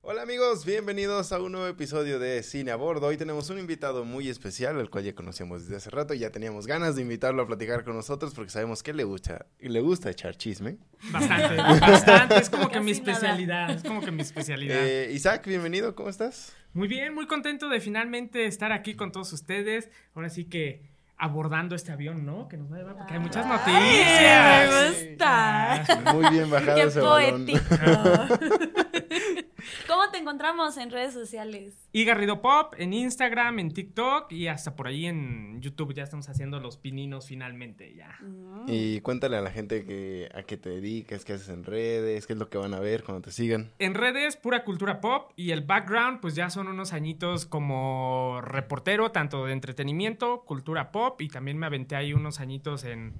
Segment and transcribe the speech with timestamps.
[0.00, 3.08] Hola amigos, bienvenidos a un nuevo episodio de Cine a Bordo.
[3.08, 6.30] Hoy tenemos un invitado muy especial, al cual ya conocíamos desde hace rato y ya
[6.30, 10.08] teníamos ganas de invitarlo a platicar con nosotros porque sabemos que le gusta, le gusta
[10.08, 10.78] echar chisme.
[11.10, 12.36] Bastante, bastante.
[12.38, 13.70] Es como que mi especialidad.
[13.70, 14.78] Es como que mi especialidad.
[14.86, 16.54] Eh, Isaac, bienvenido, ¿cómo estás?
[16.72, 19.90] Muy bien, muy contento de finalmente estar aquí con todos ustedes.
[20.14, 22.46] Ahora sí que abordando este avión, ¿no?
[22.46, 24.70] Que nos va a llevar porque hay muchas Ay, noticias.
[24.70, 26.12] me gusta.
[26.14, 27.44] Muy bien bajado Qué ese balón.
[27.44, 27.74] poético.
[30.18, 31.74] ¿Cómo te encontramos en redes sociales?
[31.92, 35.94] Y Garrido Pop en Instagram, en TikTok y hasta por ahí en YouTube.
[35.94, 38.16] Ya estamos haciendo los pininos finalmente ya.
[38.20, 38.64] Mm.
[38.66, 42.32] Y cuéntale a la gente que, a qué te dedicas, qué haces en redes, qué
[42.32, 43.70] es lo que van a ver cuando te sigan.
[43.78, 49.12] En redes, pura cultura pop y el background, pues ya son unos añitos como reportero,
[49.12, 53.14] tanto de entretenimiento, cultura pop y también me aventé ahí unos añitos en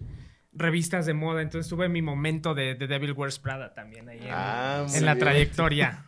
[0.52, 1.42] revistas de moda.
[1.42, 5.14] Entonces tuve mi momento de, de Devil Wears Prada también ahí en, Ah, en la
[5.14, 5.24] bien.
[5.24, 6.04] trayectoria.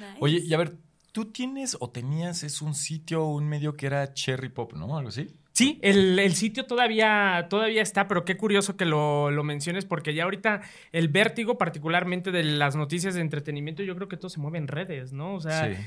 [0.00, 0.18] Nice.
[0.20, 0.76] Oye, y a ver,
[1.12, 4.96] tú tienes o tenías es un sitio o un medio que era Cherry Pop, ¿no?
[4.96, 5.28] Algo así.
[5.52, 10.14] Sí, el, el sitio todavía, todavía está, pero qué curioso que lo, lo menciones, porque
[10.14, 14.40] ya ahorita el vértigo, particularmente de las noticias de entretenimiento, yo creo que todo se
[14.40, 15.34] mueve en redes, ¿no?
[15.34, 15.82] O sea, sí.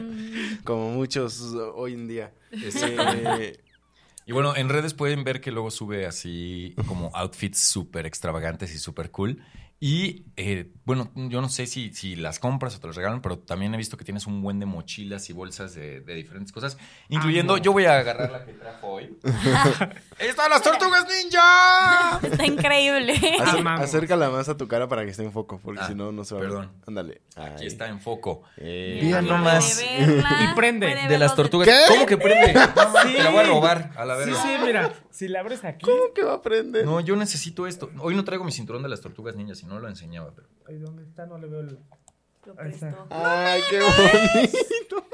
[0.64, 1.42] Como muchos
[1.76, 2.32] hoy en día.
[4.26, 8.78] Y bueno, en redes pueden ver que luego sube así como outfits súper extravagantes y
[8.78, 9.44] súper cool.
[9.84, 13.40] Y eh, bueno, yo no sé si, si las compras o te las regalan, pero
[13.40, 16.78] también he visto que tienes un buen de mochilas y bolsas de, de diferentes cosas,
[17.10, 19.18] incluyendo, yo voy a agarrar la que trajo hoy.
[20.20, 22.20] ¡Ahí están las tortugas ninja!
[22.22, 23.16] está increíble.
[23.40, 26.12] acer- acércala más a tu cara para que esté en foco, porque Ah, si no,
[26.12, 26.52] no se va a ver.
[26.52, 26.72] perdón.
[26.86, 27.22] Ándale.
[27.36, 28.44] Aquí está en foco.
[28.58, 29.84] Eh, Mira nomás.
[29.84, 30.96] Y prende.
[31.10, 31.68] De las tortugas.
[31.68, 31.76] ¿Qué?
[31.88, 32.54] ¿Cómo que prende?
[32.76, 33.14] No, Sí.
[33.16, 34.42] Te la voy a robar a la Sí, verga.
[34.44, 35.84] sí, mira, si la abres aquí.
[35.86, 36.86] ¿Cómo que va a aprender?
[36.86, 37.90] No, yo necesito esto.
[38.00, 40.48] Hoy no traigo mi cinturón de las tortugas ninjas, si no lo enseñaba, pero.
[40.68, 41.26] Ay, ¿Dónde está?
[41.26, 41.80] No le veo el...
[42.46, 42.88] Lo Ahí está.
[42.90, 43.08] prestó.
[43.10, 45.06] Ay, qué bonito.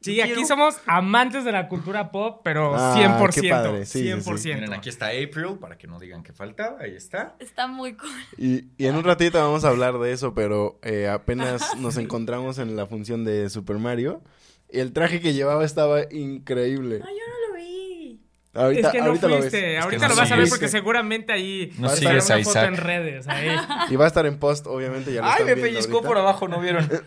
[0.00, 3.40] Sí, aquí somos amantes de la cultura pop, pero Ah, 100%.
[3.40, 4.30] qué padre, sí, sí, sí.
[4.30, 4.54] 100%.
[4.54, 6.78] Miren, aquí está April, para que no digan que faltaba.
[6.80, 7.36] Ahí está.
[7.38, 8.10] Está muy cool.
[8.36, 12.58] Y, y en un ratito vamos a hablar de eso, pero eh, apenas nos encontramos
[12.58, 14.22] en la función de Super Mario.
[14.70, 17.00] Y el traje que llevaba estaba increíble.
[17.02, 17.43] Ay, yo no.
[18.54, 19.82] Ahorita, es que no ahorita lo fuiste, ves.
[19.82, 22.40] ahorita no lo vas a ver porque seguramente ahí No va a sigues estar a
[22.40, 23.28] una foto en redes.
[23.28, 23.48] ahí.
[23.90, 26.08] Y va a estar en post, obviamente, ya lo Ay, me pellizcó ahorita.
[26.08, 26.88] por abajo, ¿no vieron?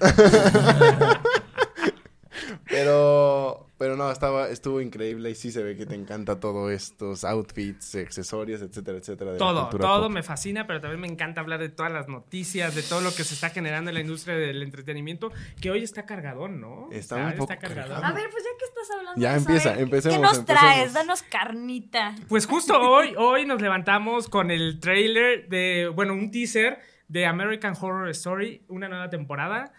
[2.69, 7.23] Pero, pero no, estaba, estuvo increíble y sí se ve que te encanta todo estos
[7.23, 9.31] outfits, accesorios, etcétera, etcétera.
[9.33, 10.11] de Todo, todo pop.
[10.11, 13.23] me fascina, pero también me encanta hablar de todas las noticias, de todo lo que
[13.23, 16.89] se está generando en la industria del entretenimiento, que hoy está cargadón, ¿no?
[16.91, 17.75] Está O sea, un poco cargadón.
[17.89, 18.05] cargado.
[18.05, 20.61] A ver, pues ya que estás hablando Ya empieza, ver, empecemos, ¿Qué nos empecemos.
[20.73, 20.93] traes?
[20.93, 22.15] Danos carnita.
[22.27, 27.73] Pues justo hoy, hoy nos levantamos con el trailer de, bueno, un teaser de American
[27.79, 29.71] Horror Story, una nueva temporada,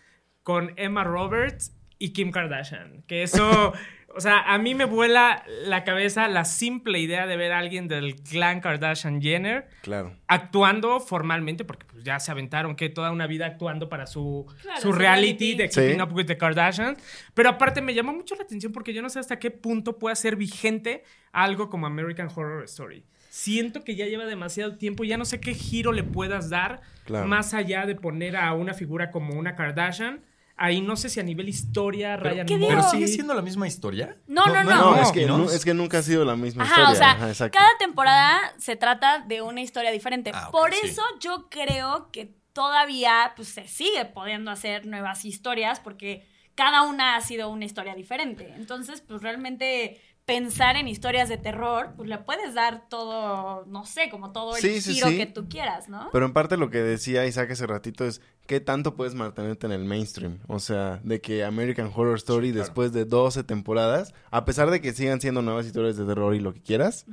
[0.42, 3.03] con Emma Roberts y Kim Kardashian.
[3.06, 3.72] Que eso,
[4.14, 7.88] o sea, a mí me vuela la cabeza la simple idea de ver a alguien
[7.88, 10.14] del clan Kardashian Jenner Claro.
[10.28, 14.81] actuando formalmente, porque pues, ya se aventaron que toda una vida actuando para su, Claro,
[14.81, 15.54] su reality, reality.
[15.56, 15.81] de Sí.
[15.81, 16.98] Keeping Up with the Kardashians.
[17.34, 20.15] Pero aparte me llamó mucho la atención porque yo no sé hasta qué punto puede
[20.16, 23.04] ser vigente algo como American Horror Story.
[23.30, 27.27] Siento que ya lleva demasiado tiempo, ya no sé qué giro le puedas dar Claro.
[27.27, 30.21] más allá de poner a una figura como una Kardashian.
[30.59, 32.75] Ahí no sé si a nivel historia, Ryan ¿qué Murphy.
[32.75, 34.16] Pero sigue siendo la misma historia.
[34.27, 34.71] No, no, no.
[34.71, 35.39] No, No, es, que, ¿no?
[35.39, 36.93] nu- es que nunca ha sido la misma Ajá, historia.
[36.93, 37.57] o sea, Ajá, exacto.
[37.59, 40.33] cada temporada se trata de una historia diferente.
[40.34, 40.81] Ah, Por sí.
[40.89, 46.27] eso yo creo que todavía pues, se sigue pudiendo hacer nuevas historias porque
[46.57, 48.53] cada una ha sido una historia diferente.
[48.57, 54.10] Entonces, pues realmente pensar en historias de terror, pues le puedes dar todo, no sé,
[54.10, 55.16] como todo el Sí, sí, giro sí.
[55.16, 56.10] que tú quieras, ¿no?
[56.13, 59.72] Pero en parte lo que decía Isaac hace ratito es qué tanto puedes mantenerte en
[59.72, 60.39] el mainstream.
[60.48, 62.65] O sea, de que American Horror Story Sí, claro.
[62.66, 66.41] después de 12 temporadas, a pesar de que sigan siendo nuevas historias de terror y
[66.41, 67.06] lo que quieras.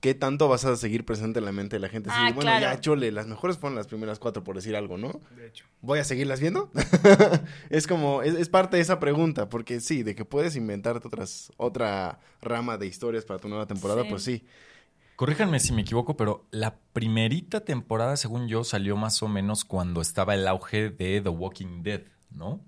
[0.00, 2.08] ¿qué tanto vas a seguir presente en la mente de la gente?
[2.10, 2.60] Ah, bueno, claro.
[2.62, 5.20] ya, chole, las mejores fueron las primeras cuatro, por decir algo, ¿no?
[5.36, 5.66] De hecho.
[5.82, 6.70] ¿Voy a seguirlas viendo?
[7.68, 11.52] es como, es, es parte de esa pregunta, porque sí, de que puedes inventarte otras,
[11.58, 14.08] otra rama de historias para tu nueva temporada, Sí.
[14.08, 14.44] pues sí.
[15.20, 20.00] Corríjanme si me equivoco, pero la primerita temporada, según yo, salió más o menos cuando
[20.00, 22.64] estaba el auge de The Walking Dead, ¿no?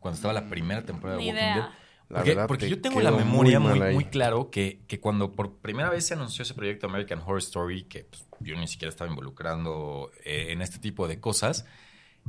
[0.00, 1.54] Cuando estaba la primera temporada de The Walking idea.
[1.54, 1.68] Dead.
[2.08, 5.90] Porque, verdad, porque te yo tengo la memoria muy claro que, que cuando por primera
[5.90, 10.10] vez se anunció ese proyecto American Horror Story, que pues, yo ni siquiera estaba involucrando
[10.24, 11.66] eh, en este tipo de cosas,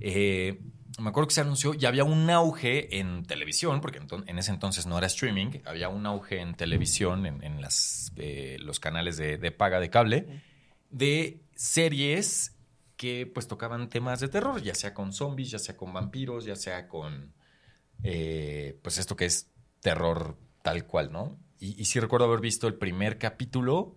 [0.02, 0.62] eh,
[1.00, 4.86] me acuerdo que se anunció y había un auge en televisión, porque en ese entonces
[4.86, 9.38] no era streaming, había un auge en televisión, en, en las, eh, los canales de,
[9.38, 10.44] de paga de cable,
[10.90, 12.56] de series
[12.96, 16.56] que pues tocaban temas de terror, ya sea con zombies, ya sea con vampiros, ya
[16.56, 17.34] sea con
[18.04, 19.52] eh, pues esto que es
[19.82, 21.40] terror tal cual, ¿no?
[21.60, 23.96] Y, y sí recuerdo haber visto el primer capítulo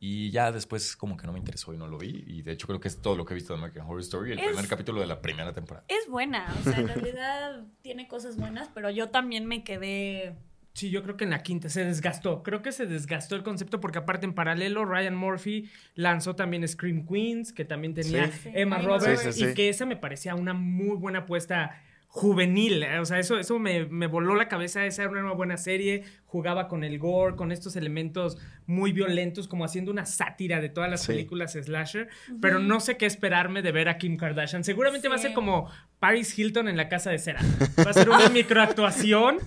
[0.00, 2.24] y ya después como que no me interesó y no lo vi.
[2.26, 4.32] Y de hecho creo que es todo lo que he visto de American Horror Story,
[4.32, 5.84] el Es- primer capítulo de la primera temporada.
[5.88, 10.36] Es buena, o sea, en realidad tiene cosas buenas, pero yo también me quedé...
[10.74, 12.44] Sí, yo creo que en la quinta se desgastó.
[12.44, 17.04] Creo que se desgastó el concepto porque aparte en paralelo Ryan Murphy lanzó también Scream
[17.04, 18.50] Queens, que también tenía Sí.
[18.54, 19.50] Emma Sí, Roberts sí, sí, sí.
[19.50, 22.84] y que esa me parecía una muy buena apuesta juvenil.
[22.84, 24.86] eh, O sea, eso, eso me, me voló la cabeza.
[24.86, 26.04] Esa era una buena serie.
[26.30, 28.36] Jugaba con el gore, con estos elementos
[28.66, 31.06] muy violentos, como haciendo una sátira de todas las Sí.
[31.08, 32.08] películas slasher.
[32.40, 34.62] Pero no sé qué esperarme de ver a Kim Kardashian.
[34.62, 37.40] Seguramente va a ser como Paris Hilton en la casa de cera.
[37.84, 39.38] Va a ser una microactuación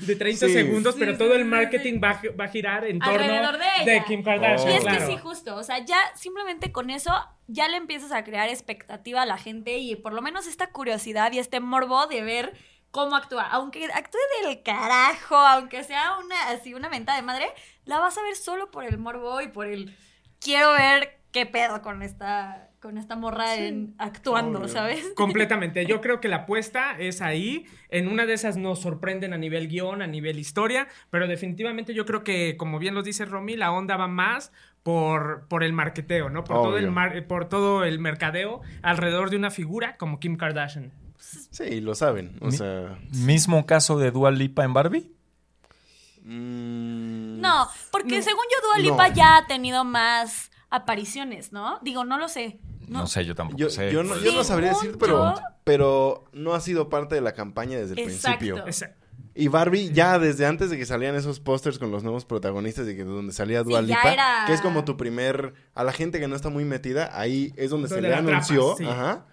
[0.00, 0.52] de 30 Sí.
[0.52, 1.98] segundos, Sí, pero sí, todo el marketing sí.
[1.98, 4.04] va, a- va a girar en torno Alrededor de ella.
[4.04, 4.72] Kim Kardashian.
[4.72, 4.88] Y es Oh.
[4.88, 7.12] que sí, justo, o sea, ya simplemente con eso
[7.48, 11.32] ya le empiezas a crear expectativa a la gente y por lo menos esta curiosidad
[11.32, 12.52] y este morbo de ver
[12.92, 13.48] cómo actúa.
[13.50, 17.46] Aunque actúe del carajo, aunque sea una así una venta de madre,
[17.84, 19.96] la vas a ver solo por el morbo y por el
[20.40, 24.68] quiero ver qué pedo con esta con esta morra en, actuando, Obvio.
[24.68, 25.12] ¿sabes?
[25.16, 25.86] Completamente.
[25.86, 27.64] Yo creo que la apuesta es ahí.
[27.90, 32.04] En una de esas nos sorprenden a nivel guion, a nivel historia, pero definitivamente yo
[32.06, 34.50] creo que, como bien lo dice Romy, la onda va más
[34.82, 36.42] por, por el marketeo, ¿no?
[36.42, 40.92] Por todo, el mar- por todo el mercadeo alrededor de una figura como Kim Kardashian.
[41.50, 42.36] Sí, lo saben.
[42.40, 42.98] O Mi- sea.
[43.12, 45.12] Mismo caso de Dua Lipa en Barbie.
[46.24, 48.22] mm, No, porque No.
[48.22, 49.14] según yo Dua Lipa No.
[49.14, 51.78] ya ha tenido más apariciones, ¿no?
[51.82, 52.58] Digo, no lo sé.
[52.88, 53.92] No, sé, yo tampoco Yo, sé.
[53.92, 55.34] yo no, yo no sabría decir, pero,
[55.64, 58.38] pero no ha sido parte de la campaña desde el Exacto.
[58.38, 58.92] principio.
[59.34, 62.94] Y Barbie, ya desde antes de que salían esos pósters con los nuevos protagonistas y
[62.94, 66.20] que donde salía Dua Sí, Lipa, era- que es como tu primer, a la gente
[66.20, 68.76] que no está muy metida, ahí es donde, se le atrapas, anunció.
[68.76, 68.84] sí.
[68.84, 69.26] Ajá.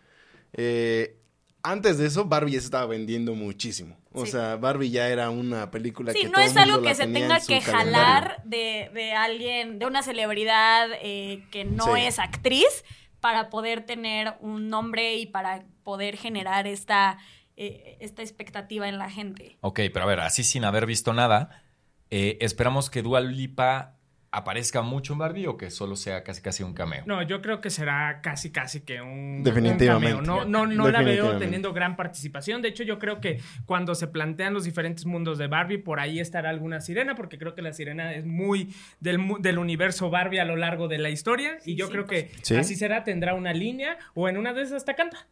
[0.54, 1.19] Eh,
[1.64, 3.98] antes de eso, Barbie ya se estaba vendiendo muchísimo.
[4.12, 4.32] O Sí.
[4.32, 7.08] sea, Barbie ya era una película Sí, que no todo es mundo algo que se
[7.08, 7.72] tenga que calendario.
[8.02, 12.02] jalar de, de alguien, de una celebridad eh, que no Sí.
[12.02, 12.84] es actriz
[13.20, 17.18] para poder tener un nombre y para poder generar esta,
[17.58, 19.58] eh, esta expectativa en la gente.
[19.62, 21.62] Ok, pero a ver, así sin haber visto nada,
[22.10, 23.99] eh, esperamos que Dua Lipa
[24.32, 27.04] aparezca mucho en Barbie o que solo sea casi casi un cameo.
[27.08, 29.44] No, yo creo que será casi, casi que un.
[29.44, 30.14] Definitivamente.
[30.16, 30.46] un cameo.
[30.46, 32.62] No, no, no la veo teniendo gran participación.
[32.62, 36.20] De hecho, yo creo que cuando se plantean los diferentes mundos de Barbie, por ahí
[36.20, 40.40] estará alguna sirena, porque creo que la sirena es muy del, mu- del universo Barbie
[40.40, 41.58] a lo largo de la historia.
[41.66, 42.56] y yo sí, creo que Sí.
[42.56, 45.28] así será, tendrá una línea, o en una de esas hasta canta.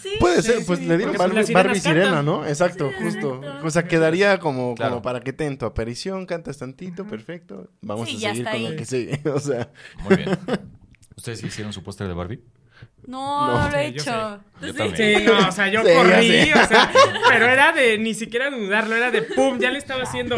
[0.00, 0.10] Sí.
[0.18, 2.24] Puede Sí, ser, pues sí, le dieron Barbie, Sirena, cantan.
[2.26, 2.46] ¿no?
[2.46, 3.36] Exacto, Sí, justo.
[3.36, 3.66] exacto.
[3.66, 4.92] O sea, quedaría como, Claro.
[4.92, 7.70] como para que te en tu aparición, cantas tantito, perfecto.
[7.82, 8.68] Vamos Sí, a seguir con ahí.
[8.70, 9.20] lo que sigue.
[9.34, 9.70] O sea,
[10.04, 10.38] Muy bien.
[11.16, 12.40] ¿Ustedes hicieron su póster de Barbie?
[13.06, 13.70] No, No.
[13.70, 14.40] lo he yo hecho.
[14.62, 14.74] Yo Sí.
[14.78, 15.18] también.
[15.18, 16.90] Sí, no, o sea, yo Sí, corrí, o sea,
[17.28, 20.36] pero era de ni siquiera dudarlo, era de pum, ya le estaba haciendo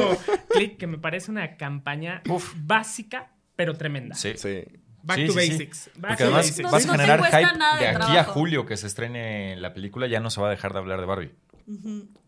[0.51, 2.23] clic, que me parece una campaña
[2.57, 4.15] básica, pero tremenda.
[4.17, 4.33] Sí.
[4.37, 4.65] sí.
[5.03, 5.51] Back Sí, to sí, sí.
[5.53, 5.91] basics.
[5.97, 6.61] Back Porque to además basics.
[6.61, 8.77] No- vas a no te generar cuesta hype nada de de aquí a julio que
[8.77, 11.35] se estrene la película, ya no se va a dejar de hablar de Barbie.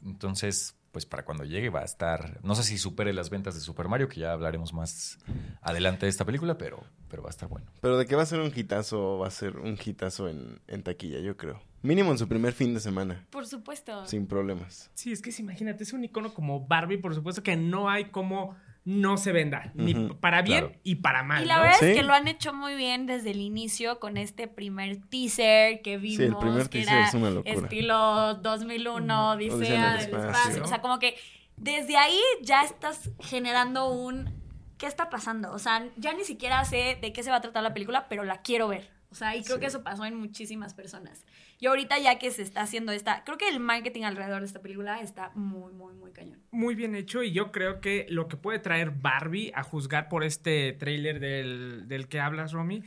[0.04, 3.61] Entonces, pues para cuando llegue va a estar, no sé si supere las ventas de
[3.61, 5.19] Super Mario, que ya hablaremos más
[5.61, 7.66] adelante de esta película, pero, pero va a estar bueno.
[7.81, 10.83] Pero de que va a ser un hitazo, va a ser un hitazo en, en
[10.83, 11.61] taquilla, yo creo.
[11.83, 14.07] Mínimo en su primer fin de semana, Por supuesto.
[14.07, 14.90] sin problemas.
[14.95, 18.57] Sí, es que imagínate, es un icono como Barbie, por supuesto que no hay como
[18.84, 20.80] no se venda, ni para bien claro.
[20.82, 21.42] y para mal.
[21.42, 21.62] Y la ¿no?
[21.62, 21.86] verdad Sí.
[21.86, 25.96] es que lo han hecho muy bien desde el inicio con este primer teaser que
[25.96, 26.20] vimos.
[26.20, 27.54] el primer que teaser era es una locura.
[27.54, 30.28] Estilo 2001, Odisea, Odisea en el del espacio.
[30.30, 30.64] espacio.
[30.64, 31.16] O sea, como que
[31.56, 34.42] desde ahí ya estás generando un...
[34.76, 35.52] ¿Qué está pasando?
[35.52, 38.24] O sea, ya ni siquiera sé de qué se va a tratar la película, pero
[38.24, 38.90] la quiero ver.
[39.10, 39.60] O sea, y creo Sí.
[39.60, 41.24] que eso pasó en muchísimas personas.
[41.61, 44.61] Y ahorita ya que se está haciendo esta, creo que el marketing alrededor de esta
[44.61, 46.40] película está muy, muy, muy cañón.
[46.50, 50.25] Muy bien hecho y yo creo que lo que puede traer Barbie a juzgar por
[50.25, 52.82] este tráiler del, del que hablas, Romy,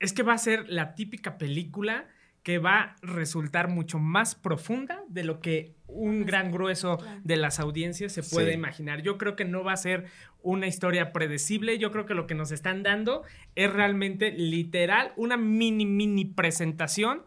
[0.00, 2.06] es que va a ser la típica película
[2.42, 7.20] que va a resultar mucho más profunda de lo que un gran grueso Claro.
[7.24, 8.54] de las audiencias se puede Sí.
[8.58, 9.00] imaginar.
[9.00, 10.04] Yo creo que no va a ser
[10.42, 13.22] una historia predecible, yo creo que lo que nos están dando
[13.54, 17.22] es realmente literal una mini, mini presentación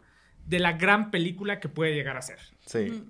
[0.48, 2.40] de la gran película que puede llegar a ser.
[2.66, 3.04] Sí.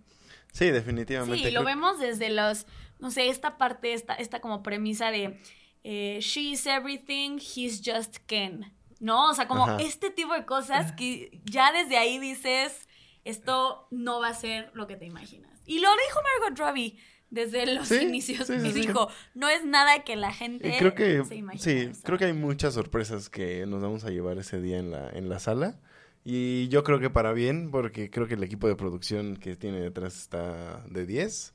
[0.51, 1.37] Sí, definitivamente.
[1.37, 2.65] Sí, lo Creo- vemos desde los,
[2.99, 5.39] no sé, esta parte, esta, esta como premisa de
[5.83, 8.73] eh, she's everything, he's just Ken.
[8.99, 9.29] ¿No?
[9.29, 9.77] O sea, como Ajá.
[9.79, 12.89] este tipo de cosas que ya desde ahí dices,
[13.25, 15.51] esto no va a ser lo que te imaginas.
[15.67, 16.97] Y lo dijo Margot Robbie
[17.29, 18.47] desde los Sí, inicios.
[18.47, 18.81] sí, sí, y sí.
[18.81, 21.63] dijo, no es nada que la gente creo que se imagina.
[21.93, 25.09] sí, creo que hay muchas sorpresas que nos vamos a llevar ese día en la
[25.11, 25.79] en la sala
[26.29, 29.79] y yo creo que para bien porque creo que el equipo de producción que tiene
[29.79, 31.53] detrás está de 10.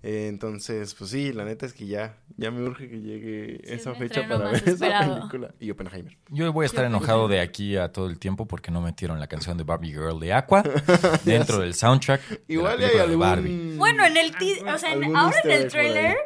[0.00, 3.60] Eh, entonces, pues sí, la neta es que ya ya me urge que llegue Sí,
[3.64, 6.16] es esa fecha para ver esa película y Oppenheimer.
[6.30, 9.26] Yo voy a estar enojado de aquí a todo el tiempo porque no metieron la
[9.26, 10.62] canción de Barbie Girl de Aqua
[11.24, 12.28] dentro del soundtrack.
[12.28, 13.76] de la Igual hay película de algún Barbie.
[13.76, 14.32] Bueno, en el
[14.72, 16.16] o sea, en- algún ahora en el trailer,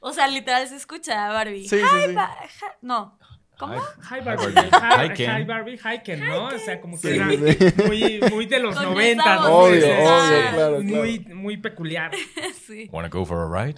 [0.00, 1.68] o sea, literal se escucha a Barbie.
[1.68, 2.14] Sí, sí, Hi.
[2.14, 3.18] Ba- hi- no,
[3.60, 3.74] ¿cómo?
[4.10, 5.46] Hi Barbie, hi, Ken.
[5.46, 6.46] Barbie, hi Ken, ¿no?
[6.46, 7.84] O sea, como que Sí, era sí.
[7.86, 9.48] muy, muy de los Con 90, esa ¿no?
[9.56, 12.10] Obvio, obvio, claro, Muy, muy peculiar.
[12.66, 12.88] sí.
[12.90, 13.76] Wanna go for a ride?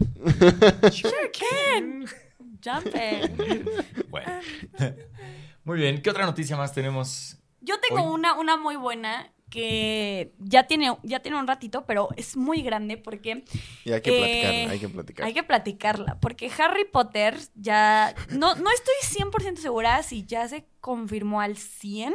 [0.90, 2.06] Sure can.
[2.64, 3.28] Jumper.
[4.08, 4.40] Bueno.
[5.64, 6.00] Muy bien.
[6.00, 7.36] ¿Qué otra noticia más tenemos?
[7.60, 12.08] Yo tengo Hoy- una, una muy buena que ya tiene, ya tiene un ratito, pero
[12.16, 13.44] es muy grande porque
[13.84, 15.26] Y hay que Eh, platicarla, hay que platicar.
[15.26, 16.20] hay que platicarla.
[16.20, 18.14] Porque Harry Potter ya.
[18.30, 22.14] No, no estoy 100% segura si ya se confirmó al 100,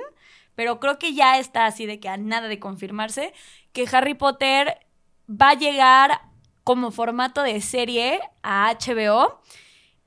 [0.55, 3.33] pero creo que ya está así de que a nada de confirmarse.
[3.71, 4.79] Que Harry Potter
[5.29, 6.21] va a llegar
[6.63, 9.39] como formato de serie a HBO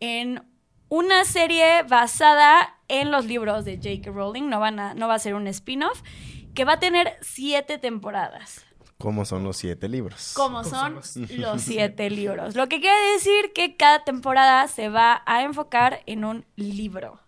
[0.00, 0.42] en
[0.88, 4.10] una serie basada en los libros de J.K.
[4.10, 4.48] Rowling.
[4.48, 6.02] No, van a, no va a ser un spin-off.
[6.54, 8.64] Que va a tener siete temporadas
[8.98, 10.32] ¿Cómo son los siete libros?
[10.36, 10.94] como ¿Cómo son
[11.38, 12.54] los siete libros.
[12.54, 17.18] Lo que quiere decir que cada temporada se va a enfocar en un libro.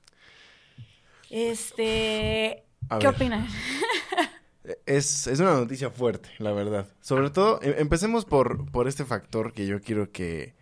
[1.31, 2.65] Este.
[2.91, 3.15] A ¿Qué ver.
[3.17, 3.49] opinan?
[4.87, 6.87] Es, es una noticia fuerte, la verdad.
[7.01, 10.55] Sobre todo, em- empecemos por, por este factor que yo quiero que,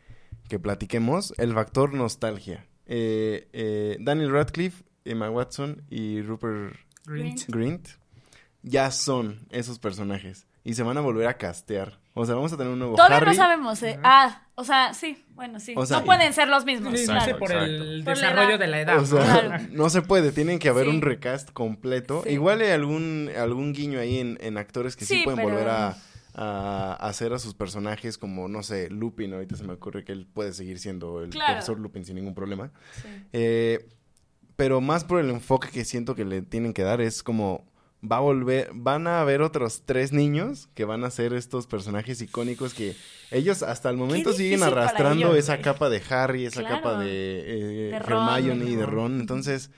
[0.49, 2.67] que platiquemos, el factor nostalgia.
[2.87, 7.43] Eh, eh, Daniel Radcliffe, Emma Watson y Rupert Grint.
[7.49, 7.89] Grint
[8.63, 11.99] ya son esos personajes y se van a volver a castear.
[12.15, 13.27] O sea, vamos a tener un nuevo Todavía Harry.
[13.29, 13.83] no sabemos.
[13.83, 13.99] eh.
[14.03, 15.73] Ah, o sea, sí, bueno, sí.
[15.77, 16.93] O sea, no pueden ser los mismos.
[17.01, 17.25] Claro.
[17.25, 18.05] sé, por el exacto.
[18.05, 18.99] Por desarrollo de la edad.
[18.99, 19.65] O sea, Claro.
[19.71, 20.91] no se puede, tienen que haber Sí.
[20.91, 22.23] un recast completo.
[22.25, 22.31] Sí.
[22.31, 25.69] Igual hay algún, algún guiño ahí en, en actores que sí, Sí, pueden pero- volver
[25.69, 25.97] a,
[26.35, 29.33] a hacer a sus personajes como, no sé, Lupin.
[29.33, 31.55] Ahorita se me ocurre que él puede seguir siendo el Claro.
[31.55, 32.71] profesor Lupin sin ningún problema.
[33.01, 33.09] Sí.
[33.33, 33.89] Eh,
[34.57, 37.65] pero más por el enfoque que siento que le tienen que dar es como
[38.03, 42.21] va a volver, van a haber otros tres niños que van a ser estos personajes
[42.23, 42.97] icónicos que
[43.31, 46.77] ellos hasta el momento siguen arrastrando ellos, esa capa de Harry, esa Claro.
[46.77, 48.95] capa de, eh, De Ron, Hermione de y de Ron.
[48.95, 49.21] Ron.
[49.21, 49.71] Entonces,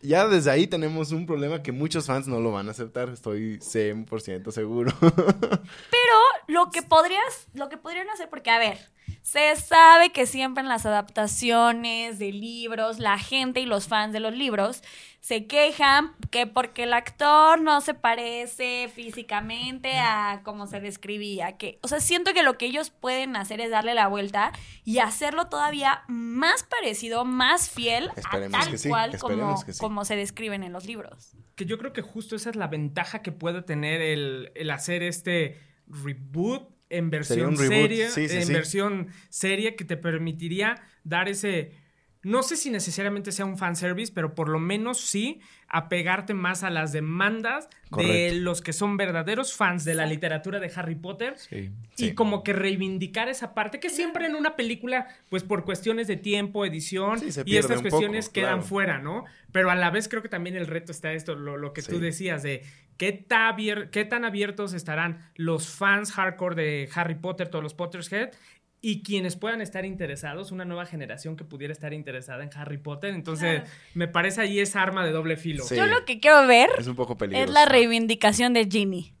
[0.00, 3.58] ya desde ahí tenemos un problema que muchos fans no lo van a aceptar, estoy
[3.60, 4.90] 100% seguro.
[5.00, 6.16] Pero
[6.48, 8.78] lo que podrías, lo que podrían hacer, porque a ver,
[9.22, 14.18] se sabe que siempre en las adaptaciones de libros, la gente y los fans de
[14.18, 14.82] los libros
[15.20, 21.78] se quejan que porque el actor no se parece físicamente a como se describía, que,
[21.82, 24.50] o sea, siento que lo que ellos pueden hacer es darle la vuelta
[24.84, 29.66] y hacerlo todavía más parecido, más fiel Esperemos a tal que sí, cual esperemos como,
[29.66, 29.78] que sí.
[29.78, 31.36] como se describen en los libros.
[31.54, 35.04] Que yo creo que justo esa es la ventaja que puede tener el, el hacer
[35.04, 38.52] este reboot en versión seria, sí, sí, en sí.
[38.52, 41.72] versión seria que te permitiría dar ese
[42.24, 46.70] no sé si necesariamente sea un fanservice, pero por lo menos sí apegarte más a
[46.70, 51.70] las demandas de los que son verdaderos fans de la literatura de Harry Potter Sí.
[51.96, 56.16] y como que reivindicar esa parte que siempre en una película, pues por cuestiones de
[56.16, 58.62] tiempo, edición Sí, y estas cuestiones poco, quedan claro.
[58.62, 59.24] fuera, ¿no?
[59.50, 61.98] Pero a la vez creo que también el reto está esto, lo, lo que tú
[61.98, 62.62] decías de
[63.90, 68.30] qué, tan abiertos estarán los fans hardcore de Harry Potter, todos los Potterhead.
[68.84, 73.14] Y quienes puedan estar interesados, una nueva generación que pudiera estar interesada en Harry Potter.
[73.14, 73.70] Entonces, Claro.
[73.94, 75.62] me parece ahí esa arma de doble filo.
[75.62, 75.76] Sí.
[75.76, 77.44] Yo lo que quiero ver es un poco peligroso.
[77.44, 79.14] es la reivindicación de Ginny.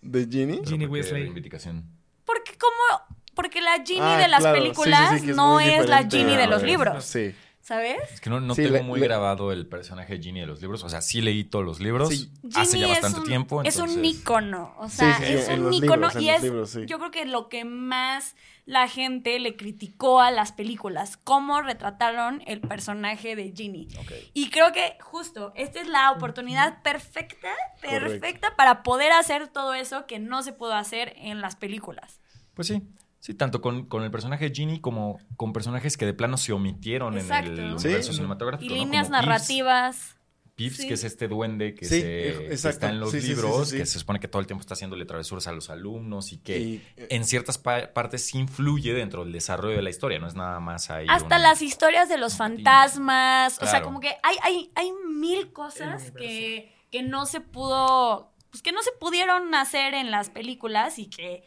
[0.00, 0.62] ¿De Ginny?
[0.64, 1.22] Ginny Porque Weasley.
[1.24, 1.84] reivindicación.
[2.24, 5.52] Porque como porque la Ginny Ah, de las claro, sí, sí, películas sí, es no
[5.52, 7.04] muy es la Ginny de los libros.
[7.04, 7.34] Sí.
[7.72, 7.96] ¿Sabes?
[8.12, 10.46] Es que no, no Sí, tengo le- muy le- grabado el personaje de Ginny de
[10.46, 10.84] los libros.
[10.84, 12.30] O sea, sí leí todos los libros Sí.
[12.54, 13.62] hace ya Ginny bastante un, tiempo.
[13.62, 16.80] Es un ícono, o sea, Sí, sí, es un ícono libros, y es, libros, sí.
[16.86, 18.36] yo creo que lo que más
[18.66, 23.88] la gente le criticó a las películas, cómo retrataron el personaje de Ginny.
[24.34, 27.48] Y creo que justo, esta es la oportunidad perfecta,
[27.82, 28.08] Correcto.
[28.08, 32.20] perfecta para poder hacer todo eso que no se pudo hacer en las películas.
[32.54, 32.82] Pues sí.
[33.24, 36.52] Sí, tanto con, con el personaje de Ginny como con personajes que de plano se
[36.52, 37.52] omitieron Exacto.
[37.52, 37.86] en el Sí.
[37.86, 38.74] universo Y cinematográfico.
[38.74, 38.80] ¿no?
[38.80, 40.16] líneas narrativas.
[40.56, 40.88] Pips, Sí.
[40.88, 43.32] que es este duende que, Sí, se, eh, que está en los Sí, sí, sí,
[43.34, 43.76] libros, sí, sí.
[43.78, 46.58] que se supone que todo el tiempo está haciéndole travesuras a los alumnos y que
[46.58, 50.34] Y- en ciertas pa- partes sí influye dentro del desarrollo de la historia, no es
[50.34, 51.06] nada más ahí.
[51.08, 53.58] Hasta las historias de los fantasmas.
[53.62, 58.32] O sea, como que hay, hay, hay mil cosas que, que no se pudo.
[58.50, 61.44] Pues que no se pudieron hacer en las películas y que.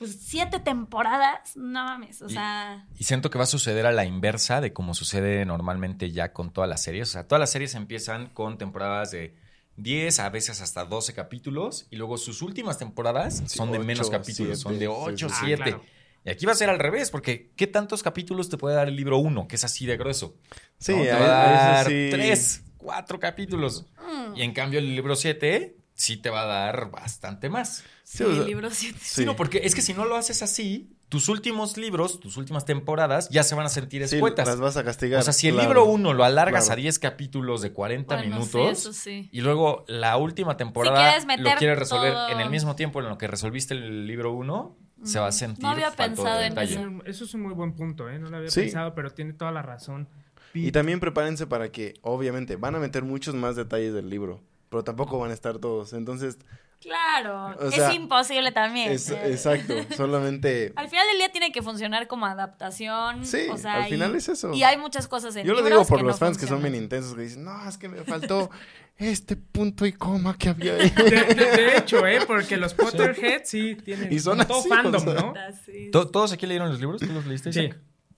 [0.00, 2.22] Pues siete temporadas, no mames.
[2.22, 2.86] O Y- sea.
[2.98, 6.50] Y siento que va a suceder a la inversa de como sucede normalmente ya con
[6.54, 7.10] todas las series.
[7.10, 9.36] O sea, todas las series empiezan con temporadas de
[9.76, 13.86] 10, a veces hasta 12 capítulos, y luego sus últimas temporadas Sí, son de ocho,
[13.86, 15.40] menos capítulos, son de siete, sí, 8, sí, sí.
[15.48, 15.62] 7.
[15.62, 15.84] Ah, claro.
[16.24, 18.96] Y aquí va a ser al revés, porque ¿qué tantos capítulos te puede dar el
[18.96, 20.34] libro 1, que es así de grueso?
[20.78, 21.02] Sí, ¿no?
[21.02, 22.16] te a- va a dar veces sí.
[22.16, 23.84] 3, 4 capítulos.
[23.98, 27.84] mm, Y en cambio el libro 7 sí te va a dar bastante más.
[28.04, 28.98] sí, Sí, o sea, el libro siete.
[29.02, 29.14] Sí.
[29.20, 32.64] Sí, no, porque es que si no lo haces así, tus últimos libros, tus últimas
[32.64, 34.48] temporadas ya se van a sentir Sí, escuetas.
[34.48, 35.20] las vas a castigar.
[35.20, 35.68] o sea, si el claro.
[35.68, 36.78] libro 1 lo alargas claro.
[36.78, 39.28] a 10 capítulos de 40 Bueno, minutos sí, eso sí.
[39.30, 43.08] y luego la última temporada quieres lo quieres resolver todo- en el mismo tiempo en
[43.08, 46.58] lo que resolviste el libro 1, se va a sentir No había pensado de en
[46.58, 46.80] eso.
[47.06, 48.18] Eso es un muy buen punto, ¿eh?
[48.18, 48.62] No lo había Sí.
[48.62, 50.08] pensado, pero tiene toda la razón.
[50.54, 54.82] Y también prepárense para que, obviamente, van a meter muchos más detalles del libro, pero
[54.82, 55.92] tampoco van a estar todos.
[55.92, 56.38] Entonces,
[56.80, 57.54] Claro.
[57.60, 58.90] O sea, es imposible también.
[58.92, 60.72] es, Eh, exacto, solamente...
[60.76, 63.26] Al final del día tiene que funcionar como adaptación.
[63.26, 64.54] Sí, o sea, al final y- es eso.
[64.54, 66.74] Y hay muchas cosas en Yo lo digo por los no fans que son bien
[66.74, 68.48] intensos, que dicen, no, es que me faltó
[68.96, 70.88] este punto y coma que había ahí.
[70.88, 71.02] De,
[71.34, 72.20] de- de hecho, ¿eh?
[72.26, 75.20] Porque los Potterheads sí tienen Y son como todo así, fandom, o sea.
[75.20, 75.34] ¿no?
[75.48, 75.90] Así.
[75.90, 77.02] ¿To- ¿Todos aquí leyeron los libros?
[77.02, 77.52] ¿Tú los leíste?
[77.52, 77.68] Sí.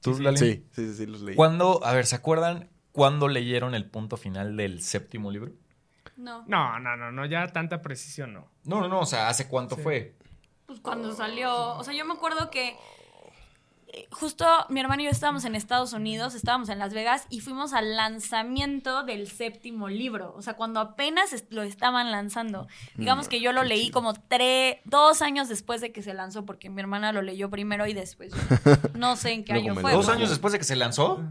[0.01, 0.23] ¿Tú, Sí?
[0.37, 1.35] Sí, sí, sí, sí, los leí.
[1.35, 5.53] ¿Cuándo, a ver, ¿se acuerdan cuándo leyeron el punto final del séptimo libro?
[6.17, 6.45] No.
[6.47, 8.47] No, no, no, no, ya tanta precisión no.
[8.65, 9.83] No, no, no, o sea, ¿hace cuánto Sí.
[9.83, 10.15] fue?
[10.67, 11.75] Pues cuando salió.
[11.77, 12.77] O sea, yo me acuerdo que.
[13.89, 17.41] eh, Justo mi hermano y yo estábamos en Estados Unidos, estábamos en Las Vegas y
[17.41, 20.33] fuimos al lanzamiento del séptimo libro.
[20.37, 22.69] O sea, cuando apenas lo estaban lanzando.
[22.95, 26.71] Digamos que yo lo leí como tres, dos años después de que se lanzó, porque
[26.71, 28.33] mi hermana lo leyó primero y después.
[28.95, 29.93] No sé en qué año fue.
[29.93, 31.23] ¿Dos años después de que se lanzó?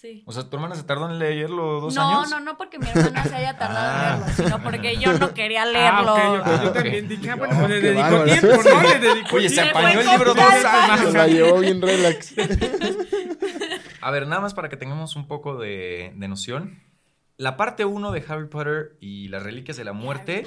[0.00, 0.22] Sí.
[0.26, 2.30] O sea, ¿tu hermana se tardó en leerlo dos no, años?
[2.30, 4.14] no, no porque mi hermana se haya tardado Ah.
[4.14, 6.16] en leerlo, sino porque yo no quería leerlo.
[6.16, 6.74] Ah, ok, Ah, Yo ok.
[6.74, 8.82] también dije, ah, bueno, pues le dedicó tiempo, ¿no?
[8.82, 11.00] Le dedicó Oye, se apañó el libro dos años.
[11.12, 12.34] Se la llevó bien relax.
[14.00, 16.82] A ver, nada más para que tengamos un poco de, de noción.
[17.36, 20.46] La parte 1 de Harry Potter y las Reliquias de la Muerte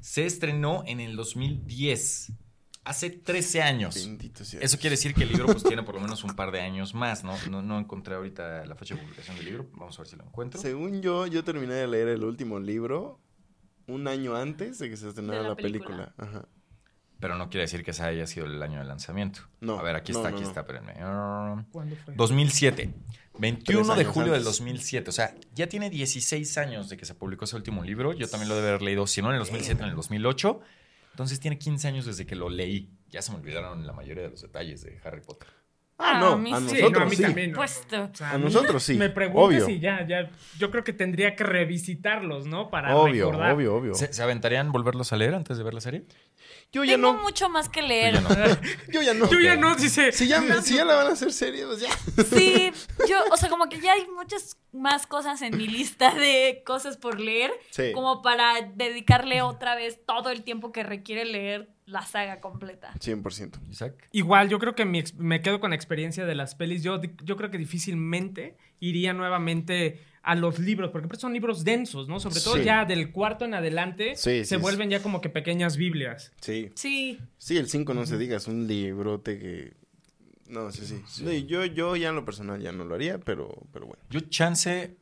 [0.00, 2.32] se estrenó en el 2010.
[2.84, 3.94] Hace 13 años.
[3.94, 4.60] Bendito sea.
[4.60, 6.94] Eso quiere decir que el libro pues tiene por lo menos un par de años
[6.94, 7.34] más, ¿no?
[7.50, 9.70] No, no encontré ahorita la fecha de publicación del libro.
[9.72, 10.60] Vamos a ver si lo encuentro.
[10.60, 13.20] Según yo, yo terminé de leer el último libro
[13.86, 16.14] un año antes de que se estrenara la la película.
[16.18, 16.46] Ajá.
[17.20, 19.40] Pero no quiere decir que ese haya sido el año de lanzamiento.
[19.60, 20.48] No, A ver, aquí no, está, no, aquí no.
[20.48, 20.92] está, espérenme.
[21.72, 22.14] ¿Cuándo fue?
[22.14, 22.92] 2007.
[23.38, 24.58] 21 Tres de julio del antes.
[24.58, 25.08] 2007.
[25.08, 28.12] O sea, ya tiene 16 años de que se publicó ese último libro.
[28.12, 30.60] Yo también lo debe haber leído, si no en el 2007, en el 2008.
[31.14, 32.98] Entonces tiene 15 años desde que lo leí.
[33.08, 35.48] Ya se me olvidaron la mayoría de los detalles de Harry Potter.
[35.96, 36.68] Ah, A no, mí a sí.
[36.70, 37.22] Sí, nosotros no, a mí sí.
[37.22, 37.50] también.
[37.52, 37.56] no.
[37.56, 38.02] Puesto.
[38.02, 39.68] O sea, A nosotros sí, Me preguntas obvio.
[39.74, 40.28] y ya, ya.
[40.58, 42.68] Yo creo que tendría que revisitarlos, ¿no?
[42.70, 43.52] Para Obvio, recordar.
[43.52, 43.94] obvio, obvio.
[43.94, 46.04] ¿Se, se aventarían volverlos a leer antes de ver la serie?
[46.72, 47.22] Yo ya Tengo no.
[47.22, 48.14] mucho más que leer.
[48.14, 48.28] ya no.
[48.92, 49.30] Yo ya no.
[49.30, 50.10] Yo ya no, dice.
[50.10, 51.90] Si ya, si ya la van a hacer serie, pues ya.
[52.24, 52.72] Sí,
[53.08, 56.96] yo, o sea, como que ya hay muchas más cosas en mi lista de cosas
[56.96, 57.92] por leer, Sí.
[57.92, 62.94] como para dedicarle otra vez todo el tiempo que requiere leer la saga completa.
[62.98, 63.58] 100%.
[63.70, 64.08] Isaac.
[64.12, 66.82] Igual, yo creo que mi me quedo con la experiencia de las pelis.
[66.82, 72.18] Yo, yo creo que difícilmente iría nuevamente a los libros, porque son libros densos, ¿no?
[72.20, 72.64] Sobre todo Sí.
[72.64, 76.32] ya del cuarto en adelante Sí, se sí, vuelven ya como que pequeñas Biblias.
[76.40, 76.70] Sí.
[76.74, 79.74] Sí, Sí, el 5 no se diga, es un librote que...
[80.48, 81.02] No, sí, sí.
[81.06, 84.02] Sí, Yo, yo ya en lo personal ya no lo haría, pero, pero bueno.
[84.08, 84.96] Yo chance,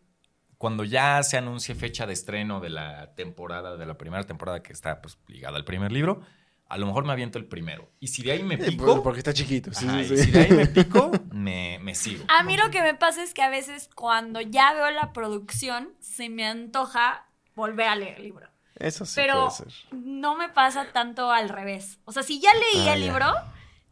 [0.59, 4.73] cuando ya se anuncie fecha de estreno de la temporada, de la primera temporada que
[4.73, 6.23] está pues ligada al primer libro,
[6.73, 7.91] a lo mejor me aviento el primero.
[8.01, 9.73] Y si de ahí me Eh, pico, porque está chiquito.
[9.75, 10.25] Sí, ajá, sí, y sí.
[10.25, 12.25] si de ahí me pico, me, me sigo.
[12.29, 15.93] a mí lo que me pasa es que a veces cuando ya veo la producción,
[16.01, 18.49] se me antoja volver a leer el libro.
[18.77, 19.73] Eso sí Pero puede ser.
[19.93, 21.99] no me pasa tanto al revés.
[22.07, 23.07] O sea, si ya leí Ah, el ya.
[23.07, 23.27] libro,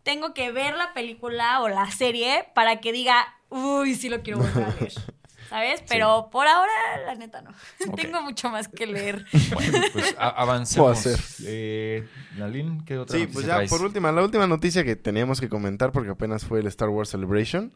[0.02, 4.38] tengo que ver la película o la serie para que diga, uy, sí lo quiero
[4.38, 4.92] volver a leer.
[5.50, 5.82] ¿sabes?
[5.88, 6.72] Pero por ahora,
[7.04, 7.50] la neta, no.
[7.96, 9.26] Tengo mucho más que leer.
[9.54, 10.98] Bueno, pues avancemos.
[11.02, 11.20] Puedo hacer.
[11.46, 12.06] Eh,
[12.38, 13.70] Nalin, ¿qué otra Sí, noticia pues ya traes?
[13.70, 17.10] por última, la última noticia que teníamos que comentar porque apenas fue el Star Wars
[17.10, 17.74] Celebration.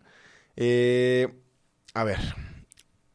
[0.56, 1.28] Eh,
[1.94, 2.18] a ver,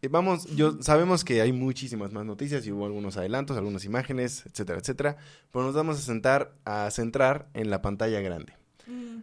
[0.01, 4.45] Eh, vamos, yo sabemos que hay muchísimas más noticias y hubo algunos adelantos, algunas imágenes,
[4.45, 5.17] etcétera, etcétera,
[5.51, 8.53] pero nos vamos a sentar a centrar en la pantalla grande.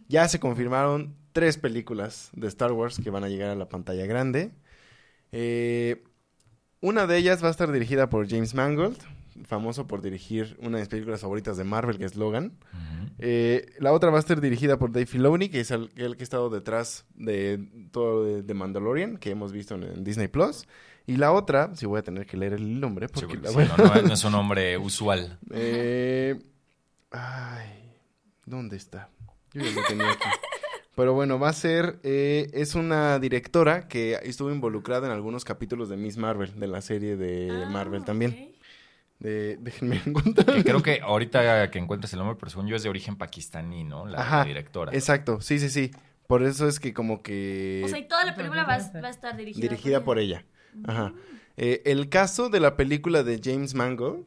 [0.09, 4.05] Ya se confirmaron tres películas de Star Wars que van a llegar a la pantalla
[4.07, 4.53] grande.
[5.33, 6.05] Eh,
[6.81, 8.97] una de ellas va a estar dirigida por James Mangold,
[9.45, 12.53] famoso por dirigir una de mis películas favoritas de Marvel, que es Logan.
[13.19, 16.23] Eh, la otra va a estar dirigida por Dave Filoni, que es el, el que
[16.23, 17.59] ha estado detrás de
[17.91, 20.67] todo de, de Mandalorian, que hemos visto en, en Disney Plus.
[21.07, 23.49] Y la otra, si voy a tener que leer el nombre, Sí, porque porque la
[23.51, 25.39] sí, voy a- no, no- no es un nombre usual.
[25.53, 26.39] Eh,
[27.11, 27.93] ay,
[28.45, 29.09] ¿dónde está?
[29.53, 30.29] Yo ya lo tenía aquí.
[30.97, 35.89] Pero bueno, va a ser, eh, es una directora que estuvo involucrada en algunos capítulos
[35.89, 38.33] de Miss Marvel, de la serie de Ah, Marvel también.
[38.33, 38.57] ok.
[39.19, 40.57] De, déjenme encontrar.
[40.57, 43.85] Que creo que ahorita que encuentres el nombre, pero según yo es de origen pakistaní,
[43.85, 44.07] ¿no?
[44.07, 44.93] La, Ajá, la directora.
[44.93, 45.91] Exacto, sí, sí, sí.
[46.27, 47.83] Por eso es que como que...
[47.85, 50.45] O sea, y toda la película va, a- va a estar dirigida, dirigida por ella.
[50.85, 51.13] Ajá.
[51.59, 54.27] Eh, el caso de la película de James Mangold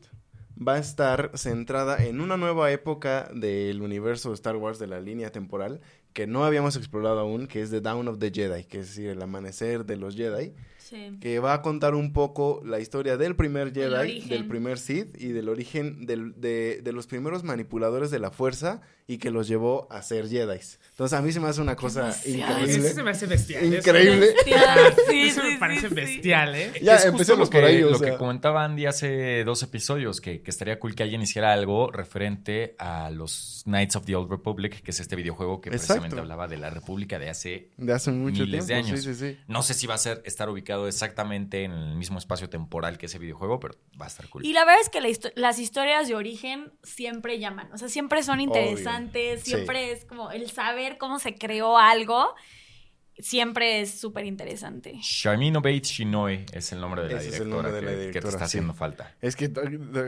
[0.58, 5.00] va a estar centrada en una nueva época del universo de Star Wars de la
[5.00, 5.82] línea temporal
[6.14, 9.10] que no habíamos explorado aún, que es The Dawn of the Jedi, que es decir,
[9.10, 11.18] el amanecer de los Jedi, Sí.
[11.22, 15.28] que va a contar un poco la historia del primer Jedi, del primer Sith y
[15.28, 19.88] del origen del- de, de los primeros manipuladores de la fuerza y que los llevó
[19.90, 20.60] a ser Jedi.
[20.92, 22.60] Entonces a mí se me hace una cosa Demasiado.
[22.60, 22.88] increíble.
[22.88, 23.64] Eso se me hace bestial.
[23.66, 24.20] eso- Increíble.
[24.20, 25.96] Bestial, sí, Eso me sí, parece sí, sí.
[25.96, 26.72] bestial, ¿eh?
[26.84, 28.12] Ya, es justo empecemos lo que, por ahí, o lo sea.
[28.12, 32.76] que comentaba Andy hace dos episodios, que, que estaría cool que alguien hiciera algo referente
[32.78, 35.88] a los Knights of the Old Republic, que es este videojuego que Exacto.
[36.02, 39.00] precisamente hablaba de la República de hace De hace mucho miles de años.
[39.02, 39.38] Sí, sí, sí.
[39.48, 43.08] No sé si va a ser estar ubicado exactamente en el mismo espacio temporal que
[43.08, 44.46] ese videojuego, pero va a estar cool.
[44.46, 47.90] Y la verdad es que la histo- las historias de origen siempre llaman, o sea,
[47.90, 49.52] siempre son interesantes, Sí.
[49.52, 52.34] siempre es como el saber cómo se creó algo,
[53.18, 54.98] siempre es súper interesante.
[55.02, 57.88] Sharmeen Obaid Shinoy es el nombre de la Ese es el directora, nombre de la
[57.92, 58.50] que- que, te directora, está sí.
[58.58, 59.16] haciendo falta.
[59.22, 59.52] Es que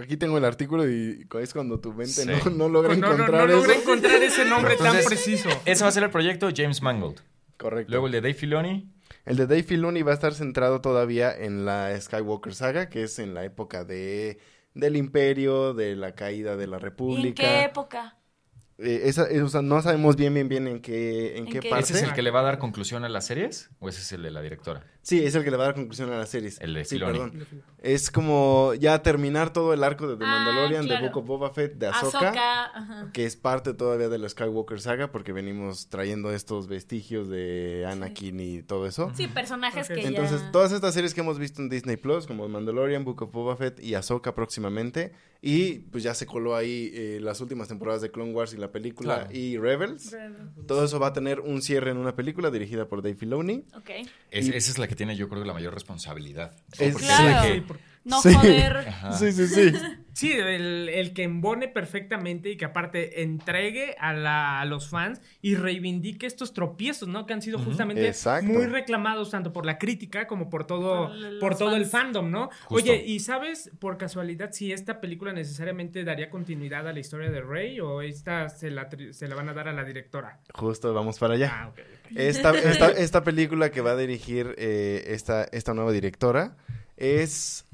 [0.02, 2.30] aquí tengo el artículo y es cuando tu mente Sí.
[2.46, 3.82] no, no logra No, no, no encontrar logré eso.
[3.82, 5.50] encontrar ese nombre tan Entonces, preciso.
[5.66, 7.20] Ese va a ser el proyecto James Mangold.
[7.58, 7.92] Correcto.
[7.92, 8.90] Luego el de Dave Filoni.
[9.26, 13.20] El de Dave Filoni va a estar centrado todavía en la Skywalker saga, que es
[13.20, 14.40] en la época de
[14.74, 17.44] del Imperio, de la caída de la ¿Y en República.
[17.44, 18.18] qué época?
[18.78, 21.60] Eh, esa- eh, o sea, no sabemos bien, bien, bien en qué, en ¿En qué
[21.60, 21.70] qué?
[21.70, 21.84] parte.
[21.86, 23.70] ¿Ese es el que le va a dar conclusión a las series?
[23.80, 24.84] ¿O ese es el de la directora?
[25.04, 26.60] Sí, es el que le va a dar conclusión a las series.
[26.62, 27.20] El de sí, Filoni.
[27.20, 27.48] perdón.
[27.80, 31.02] Es como ya terminar todo el arco de The Ah, Mandalorian, claro.
[31.04, 32.72] de Book of Boba Fett, de Ahsoka.
[33.14, 38.40] Que es parte todavía de la Skywalker saga porque venimos trayendo estos vestigios de Anakin
[38.40, 39.12] y todo eso.
[39.16, 39.96] Sí, personajes Ok.
[39.96, 40.52] que Entonces, ya...
[40.52, 43.80] todas estas series que hemos visto en Disney Plus, como Mandalorian, Book of Boba Fett
[43.80, 48.32] y Ahsoka próximamente, y pues ya se coló ahí eh, las últimas temporadas de Clone
[48.32, 49.32] Wars y la película Claro.
[49.36, 50.16] y Rebels.
[50.68, 53.66] Todo eso va a tener un cierre en una película dirigida por Dave Filoni.
[53.76, 53.90] Ok.
[54.30, 56.56] Es- Y- esa es la que tiene, yo creo, la mayor responsabilidad.
[56.78, 57.28] Es- Porque Claro.
[57.28, 58.34] es la Sí, que- No Sí.
[58.34, 58.78] joder.
[58.78, 59.14] Ajá.
[59.18, 59.72] Sí, sí, sí.
[60.14, 65.22] Sí, el, el que embone perfectamente y que aparte entregue a, la- a los fans
[65.42, 67.26] y reivindique estos tropiezos, ¿no?
[67.26, 68.48] Que han sido justamente Exacto.
[68.52, 72.30] muy reclamados tanto por la crítica como por todo, Por los por todo el fandom,
[72.30, 72.50] ¿no?
[72.66, 72.92] Justo.
[72.92, 77.42] Oye, ¿y sabes por casualidad si esta película necesariamente daría continuidad a la historia de
[77.42, 80.40] Rey o esta se la, se la van a dar a la directora?
[80.54, 81.50] Justo, vamos para allá.
[81.54, 81.72] Ah.
[82.16, 86.58] Esta, esta, esta película que va a dirigir eh, esta, esta nueva directora
[86.98, 87.66] es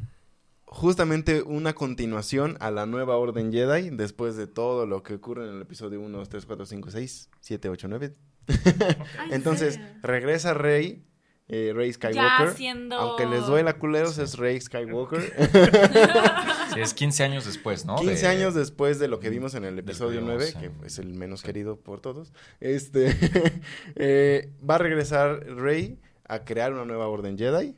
[0.70, 5.56] justamente una continuación a la nueva Orden Jedi después de todo lo que ocurre en
[5.56, 8.16] el episodio 1, 2, 3, 4, 5, 6, 7, 8, 9.
[8.48, 11.04] Ay, Entonces, regresa Rey,
[11.48, 12.54] eh, Rey Skywalker.
[12.56, 15.34] siendo- Aunque les duela culeros, es Rey Skywalker.
[16.74, 17.96] Sí, es 15 años después, ¿no?
[17.96, 20.86] 15 De- años después de lo que vimos en el episodio que 9, vimos que
[20.88, 21.46] es el menos sí.
[21.48, 23.16] querido por todos, este
[23.96, 27.76] eh, va a regresar Rey a crear una nueva orden Jedi.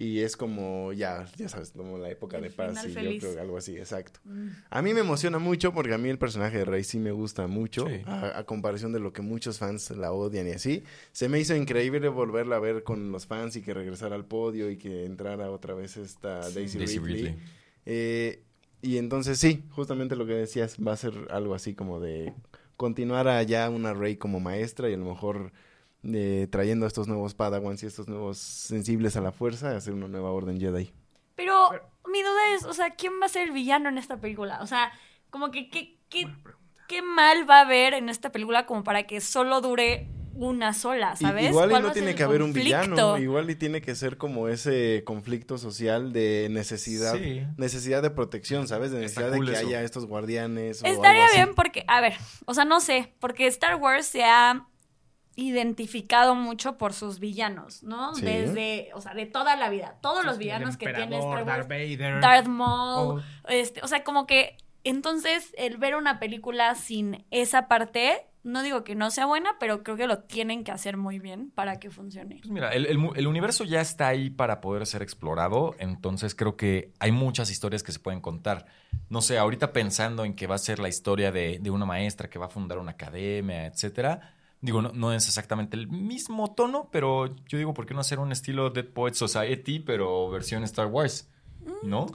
[0.00, 3.34] Y es como, ya, ya sabes, como la época El de paz y yo creo
[3.34, 4.20] que algo así, exacto.
[4.24, 4.50] Mm.
[4.70, 7.48] A mí me emociona mucho porque a mí el personaje de Rey sí me gusta
[7.48, 8.02] mucho, Sí.
[8.06, 10.84] a, a comparación de lo que muchos fans la odian y así.
[11.10, 14.70] Se me hizo increíble volverla a ver con los fans y que regresara al podio
[14.70, 17.14] y que entrara otra vez esta Daisy, Daisy Ridley.
[17.22, 17.36] Ridley.
[17.84, 18.42] Eh,
[18.82, 22.32] y entonces sí, justamente lo que decías, va a ser algo así como de
[22.76, 25.50] continuar allá una Rey como maestra y a lo mejor
[26.04, 30.08] eh, trayendo a estos nuevos Padawans y estos nuevos sensibles a la fuerza, hacer una
[30.08, 30.92] nueva orden Jedi.
[31.34, 31.70] Pero
[32.06, 34.60] mi duda es, o sea, ¿quién va a ser el villano en esta película?
[34.62, 34.92] O sea,
[35.30, 36.26] como que, ¿qué, qué,
[36.88, 41.16] qué mal va a haber en esta película como para que solo dure una sola,
[41.16, 41.50] ¿sabes?
[41.50, 43.96] Igual y ¿Cuál va no a tiene que haber un villano, igual y tiene que
[43.96, 47.42] ser como ese conflicto social de necesidad, Sí.
[47.56, 48.92] necesidad de protección, ¿sabes?
[48.92, 49.66] De necesidad cool de que eso.
[49.66, 50.80] haya estos guardianes.
[50.82, 51.36] o Estaría algo así.
[51.38, 52.14] bien porque, a ver,
[52.46, 54.64] o sea, no sé, porque Star Wars se ha
[55.40, 58.14] identificado mucho por sus villanos, ¿no?
[58.14, 58.24] Sí.
[58.24, 59.96] Desde, o sea, de toda la vida.
[60.02, 61.46] Todos los El villanos que tiene Star Wars.
[61.46, 62.20] Darth Vader.
[62.20, 63.48] Darth Maul, Oh.
[63.48, 68.82] este, o sea, como que entonces el ver una película sin esa parte, no digo
[68.82, 71.90] que no sea buena, pero creo que lo tienen que hacer muy bien para que
[71.90, 72.36] funcione.
[72.40, 76.34] Pues mira, el, el mu- el universo ya está ahí para poder ser explorado, entonces
[76.34, 78.66] creo que hay muchas historias que se pueden contar.
[79.08, 82.28] No sé, ahorita pensando en que va a ser la historia de, de una maestra
[82.30, 84.34] que va a fundar una academia, etcétera.
[84.60, 88.18] Digo, no, no es exactamente el mismo tono, pero yo digo, ¿por qué no hacer
[88.18, 91.30] un estilo Dead Poet Society, pero versión Star Wars?
[91.82, 92.06] ¿No?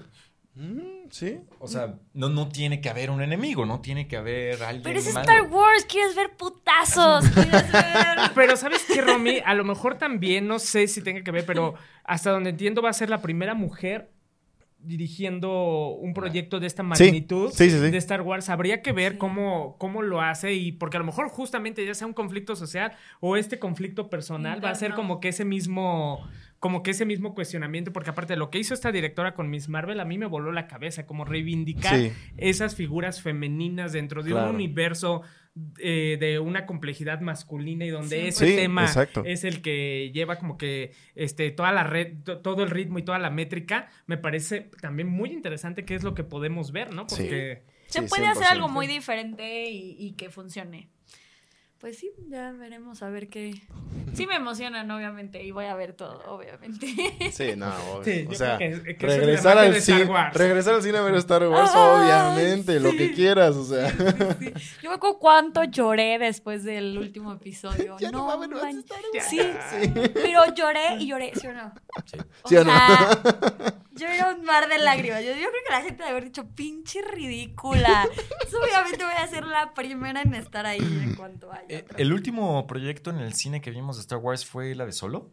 [0.56, 1.40] Mm, sí.
[1.60, 5.00] O sea, no, no tiene que haber un enemigo, no tiene que haber alguien Pero
[5.00, 5.22] es malo.
[5.22, 8.18] Star Wars, quieres ver putazos, quieres ver...
[8.36, 9.40] Pero ¿sabes qué, Romy?
[9.46, 12.90] A lo mejor también, no sé si tenga que ver, pero hasta donde entiendo va
[12.90, 14.12] a ser la primera mujer
[14.84, 17.90] dirigiendo un proyecto de esta magnitud sí, sí, sí.
[17.92, 18.50] de Star Wars.
[18.50, 22.08] Habría que ver cómo, cómo lo hace y porque a lo mejor justamente ya sea
[22.08, 26.28] un conflicto social o este conflicto personal va a ser como que ese mismo
[26.60, 30.00] como que ese mismo cuestionamiento, porque aparte lo que hizo esta directora con Miss Marvel
[30.00, 32.14] a mí me voló la cabeza, como reivindicar Sí.
[32.38, 34.50] esas figuras femeninas dentro de Claro.
[34.52, 35.24] un universo
[35.80, 38.28] eh, de una complejidad masculina y donde Sí.
[38.28, 39.24] ese Sí, tema exacto.
[39.26, 43.04] es el que lleva como que este toda la red, to- todo el ritmo y
[43.04, 47.06] toda la métrica, me parece también muy interesante qué es lo que podemos ver, ¿no?
[47.08, 47.16] Sí.
[47.24, 48.52] Porque Se puede hacer 100%.
[48.52, 50.90] algo muy diferente y, y que funcione.
[51.84, 53.62] Pues sí, ya veremos a ver qué.
[54.14, 56.88] Sí me emocionan, obviamente, y voy a ver todo, obviamente.
[57.34, 58.04] Sí, no, obvio.
[58.06, 60.34] Sí, o sea, que- que regresar al cine, Wars.
[60.34, 63.92] regresar al cine a ver Star Wars, Ah, obviamente, lo que quieras, o sea.
[64.82, 67.98] Yo me acuerdo cuánto lloré después del último episodio.
[68.00, 69.28] Ya no no, a haber más man- Star Wars.
[69.30, 69.42] Sí,
[70.14, 71.74] pero lloré y lloré, ¿sí o no?
[72.06, 72.18] Sí.
[72.44, 72.72] O ¿Sí o no?
[73.96, 75.22] yo era un mar de lágrimas.
[75.22, 78.08] Yo, yo creo que la gente debe haber dicho, pinche ridícula.
[78.64, 81.73] Obviamente voy a ser la primera en estar ahí en cuanto haya.
[81.74, 81.86] Eh.
[81.98, 85.32] ¿El último proyecto en el cine que vimos de Star Wars fue la de Solo?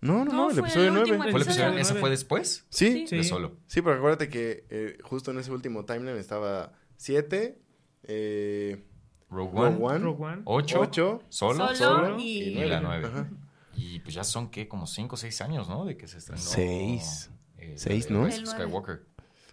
[0.00, 1.00] No, no, no, No, el episodio el 9.
[1.10, 1.78] último ¿Fue el Episodio?
[1.78, 2.66] ¿Ese fue después?
[2.68, 3.16] Sí, Sí.
[3.16, 3.56] De Solo.
[3.66, 7.58] sí, porque acuérdate que eh, justo en ese último timeline estaba 7,
[8.04, 8.84] eh,
[9.30, 10.42] Rogue Rogue One, One, Rogue One.
[10.44, 13.08] 8, 8, Solo, Solo y y- y la nueve.
[13.10, 13.20] 9.
[13.26, 13.30] Ajá.
[13.76, 14.68] Y pues ya son, ¿qué?
[14.68, 15.84] Como 5 o 6 años, ¿no?
[15.84, 16.40] De que se estrenó.
[16.42, 17.30] Seis.
[17.58, 18.26] eh, la Seis, de ¿no?
[18.26, 18.46] El.
[18.46, 19.04] Skywalker.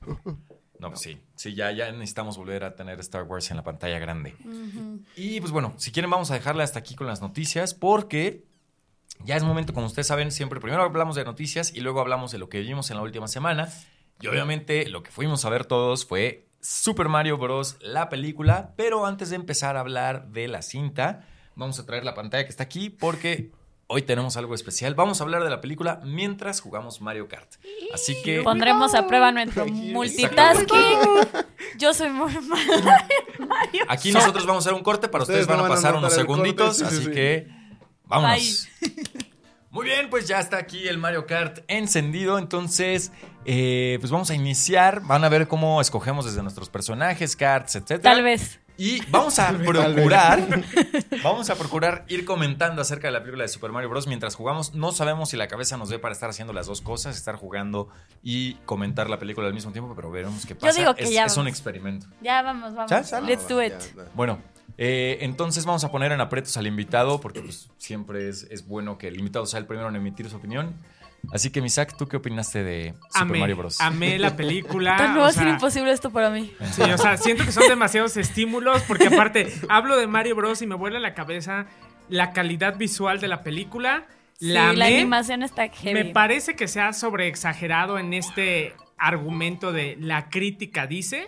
[0.79, 1.17] No, pues sí.
[1.35, 4.35] Sí, ya, ya necesitamos volver a tener Star Wars en la pantalla grande.
[5.15, 8.45] Y pues bueno, si quieren vamos a dejarle hasta aquí con las noticias porque
[9.23, 12.37] ya es momento, como ustedes saben, siempre primero hablamos de noticias y luego hablamos de
[12.37, 13.69] lo que vimos en la última semana.
[14.21, 17.77] Y obviamente lo que fuimos a ver todos fue Super Mario Bros.
[17.81, 22.13] la película, pero antes de empezar a hablar de la cinta, vamos a traer la
[22.13, 23.51] pantalla que está aquí porque
[23.87, 24.95] hoy tenemos algo especial.
[24.95, 27.55] Vamos a hablar de la película mientras jugamos Mario Kart.
[27.93, 30.99] Así que Pondremos a prueba nuestro multitasking.
[31.77, 33.85] Yo soy muy mala en Mario.
[33.87, 35.95] aquí nosotros vamos a hacer un corte, para ustedes, Ustedes van a van a pasar
[35.95, 37.11] unos corte, segunditos, sí, sí, así sí.
[37.11, 37.47] que
[38.05, 38.67] vámonos.
[39.71, 43.11] Muy bien, pues ya está aquí el Mario Kart encendido, entonces
[43.43, 48.01] eh, pues vamos a iniciar, van a ver cómo escogemos desde nuestros personajes, carts, etcétera.
[48.01, 48.61] Tal vez.
[48.77, 50.45] Y vamos a procurar,
[51.23, 54.07] vamos a procurar ir comentando acerca de la película de Super Mario Bros.
[54.07, 54.73] mientras jugamos.
[54.73, 57.89] No sabemos si la cabeza nos dé para estar haciendo las dos cosas, estar jugando
[58.23, 60.77] y comentar la película al mismo tiempo, pero veremos qué pasa.
[60.79, 62.07] digo que es, ya es un experimento.
[62.21, 62.91] Ya vamos, vamos.
[62.91, 63.03] ¿Ya?
[63.03, 63.27] ¿Sale?
[63.27, 63.73] Let's do Ya, it.
[63.95, 64.03] ya.
[64.13, 64.39] Bueno,
[64.77, 68.97] eh, entonces vamos a poner en aprietos al invitado, porque pues, siempre es, es bueno
[68.97, 70.75] que el invitado sea el primero en emitir su opinión.
[71.31, 73.81] Así que, Misak, ¿tú qué opinaste de Super Amé, Mario Bros?
[73.81, 74.97] amé la película.
[75.09, 76.51] no o va a ser imposible esto para mí.
[76.71, 80.67] Sí, o sea, siento que son demasiados estímulos porque aparte hablo de Mario Bros y
[80.67, 81.67] me vuela la cabeza
[82.09, 84.05] la calidad visual de la película.
[84.39, 85.93] Sí, La animación está heavy.
[85.93, 91.27] Me parece que se ha sobreexagerado en este argumento de la crítica dice.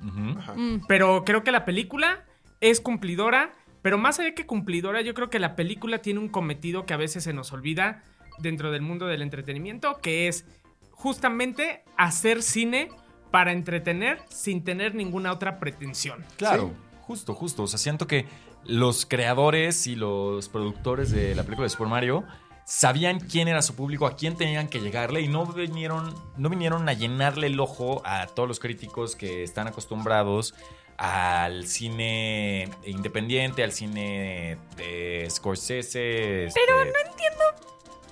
[0.00, 0.80] Mm.
[0.88, 2.24] pero creo que la película
[2.60, 6.84] es cumplidora, pero más allá que cumplidora, yo creo que la película tiene un cometido
[6.84, 8.02] que a veces se nos olvida
[8.38, 10.44] dentro del mundo del entretenimiento, que es
[10.90, 12.88] justamente hacer cine
[13.30, 16.24] para entretener sin tener ninguna otra pretensión.
[16.36, 17.64] Claro, justo, justo.
[17.64, 18.26] O sea, siento que
[18.64, 22.24] los creadores y los productores de la película de Super Mario
[22.64, 26.88] sabían quién era su público, a quién tenían que llegarle y no vinieron, no vinieron
[26.88, 30.54] a llenarle el ojo a todos los críticos que están acostumbrados
[30.96, 36.48] al cine independiente, al cine de Scorsese.
[36.54, 36.92] Pero no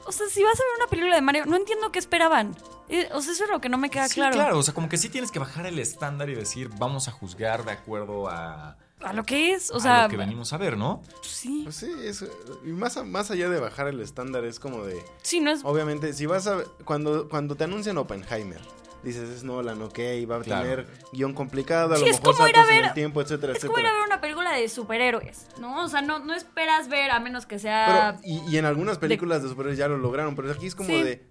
[0.04, 2.56] O sea, si vas a ver una película de Mario, no entiendo qué esperaban.
[3.12, 4.34] O sea, eso es lo que no me queda Sí, claro.
[4.34, 4.58] claro.
[4.58, 7.64] O sea, como que sí tienes que bajar el estándar y decir, vamos a juzgar
[7.64, 9.70] de acuerdo a, a lo que es.
[9.70, 11.02] O a sea, lo que venimos a ver, ¿no?
[11.22, 11.60] sí.
[11.64, 12.24] Pues sí, es,
[12.64, 15.02] y más, a- más allá de bajar el estándar, es como de.
[15.22, 15.60] Sí, no es.
[15.64, 16.58] Obviamente, si vas a.
[16.84, 18.60] Cuando, cuando te anuncian Oppenheimer,
[19.02, 19.98] dices es Nolan, ok,
[20.30, 20.62] va a Claro.
[20.62, 23.54] tener guion complicado, a Sí, lo es mejor como ir a ver- el tiempo, etcétera,
[23.54, 24.00] Es como ir a etcétera.
[24.08, 25.84] ver película de superhéroes, ¿no?
[25.84, 28.16] O sea, no, no esperas ver a menos que sea.
[28.22, 30.88] Pero, y, y en algunas películas de, superhéroes ya lo lograron, pero aquí es como
[30.88, 31.02] Sí.
[31.02, 31.22] de.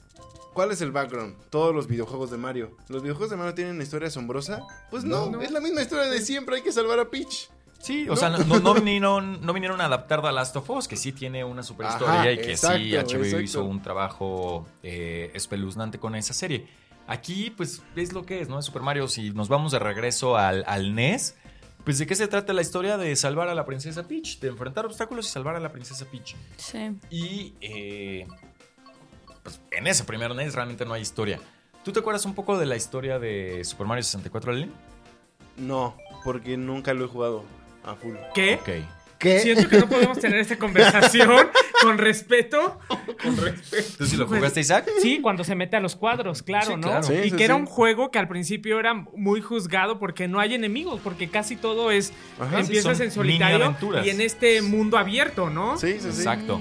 [0.54, 1.36] ¿Cuál es el background?
[1.49, 2.75] Todos los videojuegos de Mario.
[2.89, 4.60] ¿Los videojuegos de Mario tienen una historia asombrosa?
[4.91, 5.41] Pues no, No.
[5.41, 7.49] es la misma historia de siempre, hay que salvar a Peach.
[7.80, 8.15] Sí, o No.
[8.17, 11.63] sea, no, vinieron, no vinieron a adaptar The Last of Us, que sí tiene una
[11.63, 13.39] super Ajá, historia y que sí HBO exacto.
[13.41, 16.67] hizo un trabajo eh, espeluznante con esa serie.
[17.08, 18.60] Aquí, pues, es lo que es, ¿no?
[18.60, 19.08] Es Super Mario.
[19.08, 21.36] Si nos vamos de regreso al, al NES,
[21.84, 22.98] pues, ¿de qué se trata la historia?
[22.98, 26.36] De salvar a la princesa Peach, de enfrentar obstáculos y salvar a la princesa Peach.
[26.58, 26.98] Sí.
[27.10, 28.28] Y, eh,
[29.44, 31.39] pues, en ese primer NES realmente no hay historia.
[31.84, 34.72] ¿Tú te acuerdas un poco de la historia de Super Mario 64, Lili?
[35.58, 37.44] No, porque nunca lo he jugado
[37.84, 38.15] a full.
[38.34, 38.56] ¿Qué?
[38.56, 39.00] Ok.
[39.21, 39.39] ¿Qué?
[39.39, 41.47] Siento que no podemos tener esta conversación
[41.84, 42.79] con respeto.
[43.97, 44.89] ¿Tú sí lo jugaste, Isaac?
[44.99, 46.81] Sí, cuando se mete a los cuadros, claro, Sí, ¿no?
[46.88, 47.03] claro.
[47.03, 50.39] Sí, y sí, que era un juego que al principio era muy juzgado porque no
[50.39, 55.49] hay enemigos, porque casi todo es Ajá, empiezas en solitario y en este mundo abierto,
[55.49, 55.77] ¿no?
[55.77, 56.07] Sí, sí, sí.
[56.07, 56.60] Exacto.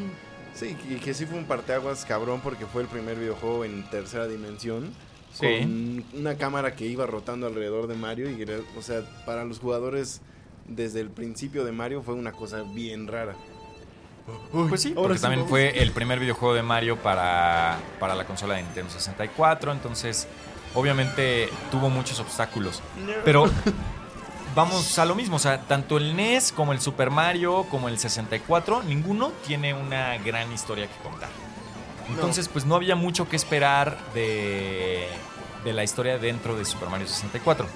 [0.55, 4.27] Sí, y que sí fue un parteaguas cabrón porque fue el primer videojuego en tercera
[4.29, 4.91] dimensión.
[5.33, 5.47] Sí.
[5.61, 8.29] Con una cámara que iba rotando alrededor de Mario.
[8.29, 8.45] Y,
[8.77, 10.21] o sea, para los jugadores
[10.71, 13.35] desde el principio de Mario fue una cosa bien rara.
[14.53, 15.51] Pues sí, porque sí también vamos.
[15.51, 20.29] fue el primer videojuego de Mario para, para la consola de Nintendo 64, entonces
[20.75, 22.81] obviamente tuvo muchos obstáculos.
[23.25, 23.51] Pero
[24.55, 27.99] vamos a lo mismo, o sea, tanto el NES como el Super Mario, como el
[27.99, 31.31] 64, ninguno tiene una gran historia que contar.
[32.09, 35.07] Entonces, pues no había mucho que esperar de,
[35.65, 37.67] de la historia dentro de Super Mario 64.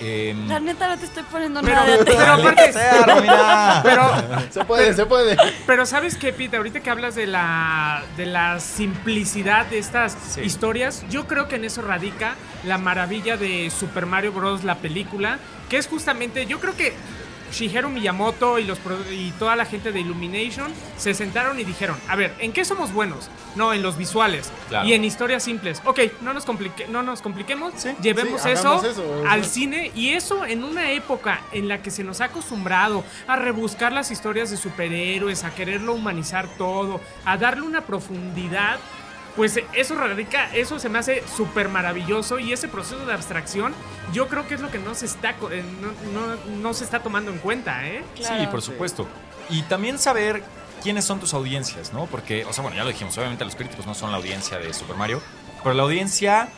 [0.00, 2.72] Em, La neta no te estoy poniendo Pero- nada de pero aparte-.
[3.82, 4.10] Pero,
[4.50, 5.36] Se puede, se puede.
[5.66, 6.56] pero ¿sabes qué, Pete?
[6.56, 10.40] Ahorita que hablas de la, de la simplicidad de estas Sí.
[10.42, 14.64] historias, yo creo que en eso radica la maravilla de Super Mario Bros.
[14.64, 16.92] la película, que es justamente, yo creo que
[17.54, 21.96] Shigeru Miyamoto y, los, pro- y toda la gente de Illumination se sentaron y dijeron,
[22.08, 23.30] a ver, ¿en qué somos buenos?
[23.56, 24.88] No, en los visuales Claro.
[24.88, 25.80] y en historias simples.
[25.84, 30.44] Ok, no nos, complique- no nos compliquemos, llevemos sí, eso, eso, al cine y eso
[30.44, 34.56] en una época en la que se nos ha acostumbrado a rebuscar las historias de
[34.56, 38.78] superhéroes, a quererlo humanizar todo, a darle una profundidad,
[39.36, 43.74] pues eso radica, eso se me hace súper maravilloso y ese proceso de abstracción
[44.12, 45.88] yo creo que es lo que no se está, co- eh, no,
[46.26, 48.04] no- no se está tomando en cuenta, ¿eh?
[48.16, 48.40] Claro.
[48.40, 49.08] Sí, por supuesto.
[49.50, 50.42] Y también saber
[50.82, 52.06] quiénes son tus audiencias, ¿no?
[52.06, 54.72] Porque, o sea, bueno, ya lo dijimos, obviamente los críticos no son la audiencia de
[54.72, 55.20] Super Mario,
[55.62, 56.48] pero la audiencia,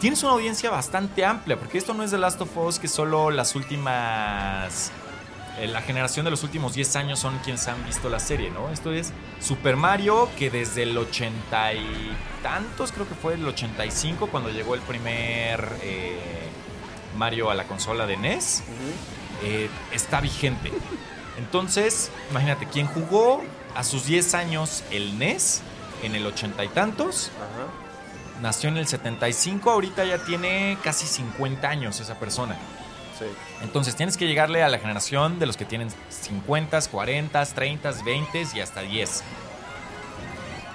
[0.00, 3.30] tienes una audiencia bastante amplia, porque esto no es The Last of Us, que solo
[3.30, 4.90] las últimas...
[5.58, 8.70] eh, La generación de los últimos 10 años son quienes han visto la serie, ¿no?
[8.70, 14.28] Esto es Super Mario, que desde el 80 y tantos, creo que fue el 85,
[14.28, 16.18] cuando llegó el primer eh,
[17.16, 18.62] Mario a la consola de NES,
[19.42, 20.72] eh, está vigente.
[21.38, 23.42] Entonces, imagínate, quien jugó
[23.74, 25.62] a sus 10 años el NES
[26.02, 27.30] en el 80 y tantos,
[28.40, 32.56] nació en el 75, ahorita ya tiene casi 50 años esa persona.
[33.22, 33.62] Sí.
[33.62, 38.46] Entonces tienes que llegarle a la generación de los que tienen 50, 40, 30, 20
[38.54, 39.22] y hasta 10.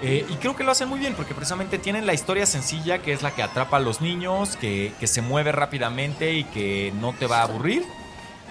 [0.00, 3.12] Eh, y creo que lo hacen muy bien porque precisamente tienen la historia sencilla que
[3.12, 7.12] es la que atrapa a los niños, que, que se mueve rápidamente y que no
[7.12, 7.84] te va a aburrir.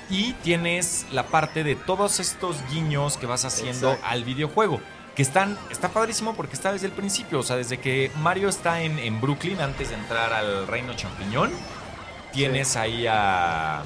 [0.09, 4.07] Y tienes la parte de todos estos guiños que vas haciendo Exacto.
[4.09, 4.81] al videojuego.
[5.15, 7.39] Que están, está padrísimo porque está desde el principio.
[7.39, 11.51] O sea, desde que Mario está en, en Brooklyn antes de entrar al Reino Champiñón.
[12.33, 13.83] Tienes ahí a,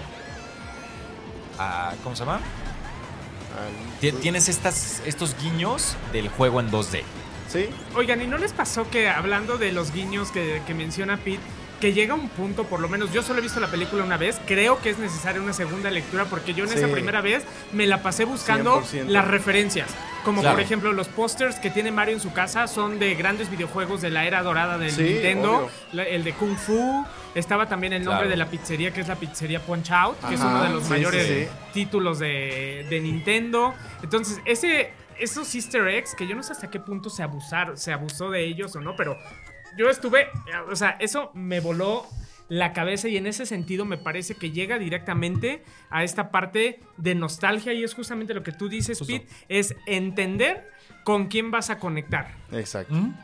[1.58, 2.40] a- ¿Cómo se llama?
[3.58, 7.04] Al- Tienes estas, estos guiños del juego en 2D.
[7.52, 7.70] Sí.
[7.96, 11.40] Oigan, ¿y no les pasó que hablando de los guiños que, que menciona Pete,
[11.82, 14.40] que llega un punto, por lo menos yo solo he visto la película una vez,
[14.46, 16.78] creo que es necesaria una segunda lectura porque yo en Sí.
[16.78, 19.10] esa primera vez me la pasé buscando 100%.
[19.12, 19.90] las referencias.
[20.24, 20.56] Como Claro.
[20.58, 24.12] por ejemplo los pósters que tiene Mario en su casa son de grandes videojuegos de
[24.12, 28.28] la era dorada del Sí, Nintendo, la- el de Kung Fu, estaba también el nombre
[28.28, 28.30] Claro.
[28.30, 30.90] de la pizzería que es la pizzería Punch Out, que es uno de los sí,
[30.92, 33.74] mayores títulos de, de Nintendo.
[34.04, 37.92] Entonces, ese, esos easter eggs, que yo no sé hasta qué punto se abusaron, se
[37.92, 39.18] abusó de ellos o no, pero
[39.78, 40.28] yo estuve,
[40.70, 42.08] o sea, eso me voló
[42.50, 47.16] la cabeza y en ese sentido me parece que llega directamente a esta parte de
[47.16, 49.14] nostalgia y es justamente lo que tú dices, Justo.
[49.14, 50.70] Pete, es entender
[51.06, 52.36] con quién vas a conectar.
[52.52, 52.94] Exacto.
[52.94, 53.16] ¿Mm?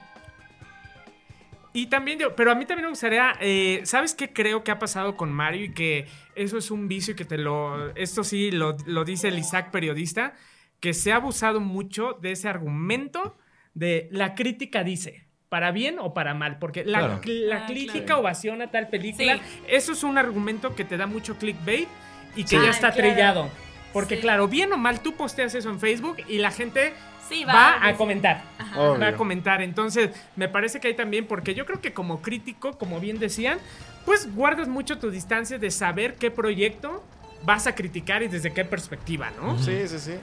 [1.73, 4.79] Y también yo, pero a mí también me gustaría, eh, ¿sabes qué creo que ha
[4.79, 5.65] pasado con Mario?
[5.65, 9.27] Y que eso es un vicio y que te lo, esto sí lo, lo dice
[9.27, 10.35] el Isaac periodista,
[10.79, 13.37] que se ha abusado mucho de ese argumento
[13.73, 17.21] de la crítica dice, para bien o para mal, porque la, Claro.
[17.25, 18.21] la Ah, crítica claro.
[18.21, 19.41] ovaciona tal película, Sí.
[19.67, 21.87] eso es un argumento que te da mucho clickbait
[22.35, 22.55] y que Sí.
[22.57, 23.09] ya Ah, está claro.
[23.09, 23.49] trillado.
[23.93, 24.21] Porque Sí.
[24.21, 26.93] claro, bien o mal, tú posteas eso en Facebook y la gente
[27.29, 28.43] Sí, va, a decir- comentar.
[28.57, 28.79] Ajá.
[28.79, 28.99] Obvio.
[29.01, 29.61] Va a comentar.
[29.61, 33.57] Entonces, me parece que hay también, porque yo creo que como crítico, como bien decían,
[34.05, 37.03] pues guardas mucho tu distancia de saber qué proyecto
[37.43, 39.57] vas a criticar y desde qué perspectiva, ¿no?
[39.59, 40.13] Sí, sí, sí.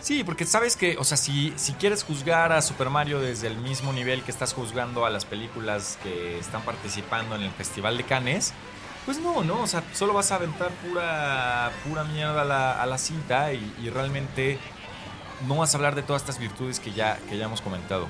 [0.00, 3.56] Sí, porque sabes que, o sea, si, si quieres juzgar a Super Mario desde el
[3.56, 8.04] mismo nivel que estás juzgando a las películas que están participando en el Festival de
[8.04, 8.52] Cannes,
[9.04, 12.86] pues no, no, o sea, solo vas a aventar pura, pura mierda a la, a
[12.86, 14.58] la cinta y, y realmente
[15.46, 18.08] no vas a hablar de todas estas virtudes que ya, que ya hemos comentado.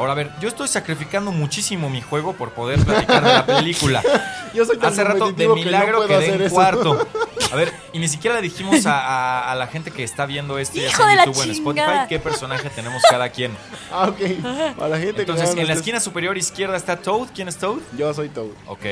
[0.00, 4.02] Ahora, a ver, yo estoy sacrificando muchísimo mi juego por poder platicar de la película.
[4.54, 6.54] Yo soy tan Hace rato de competitivo que no milagro quedé en eso.
[6.54, 7.06] cuarto.
[7.52, 10.58] A ver, y ni siquiera le dijimos a, a- a la gente que está viendo
[10.58, 13.52] esto ya Hijo sea de en YouTube o en Spotify qué personaje tenemos cada quien.
[13.92, 14.74] Ah, ok.
[14.76, 17.28] Para la gente que Entonces, en la esquina superior izquierda está Toad.
[17.34, 17.78] ¿Quién es Toad?
[17.96, 18.48] Yo soy Toad.
[18.66, 18.84] Ok.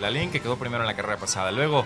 [0.00, 1.50] La Link que quedó primero en la carrera pasada.
[1.50, 1.84] Luego,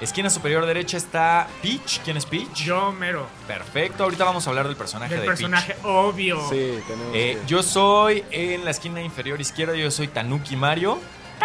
[0.00, 2.00] esquina superior derecha está Peach.
[2.04, 2.52] ¿Quién es Peach?
[2.54, 3.26] Yo, mero.
[3.46, 4.04] Perfecto.
[4.04, 5.84] Ahorita vamos a hablar del personaje Del de personaje, Peach.
[5.84, 6.40] obvio.
[6.50, 9.74] Sí, tenemos Eh, que- yo soy en la esquina inferior izquierda.
[9.74, 10.98] Yo soy Tanuki Mario.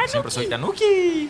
[0.07, 1.29] Siempre soy Tanuki.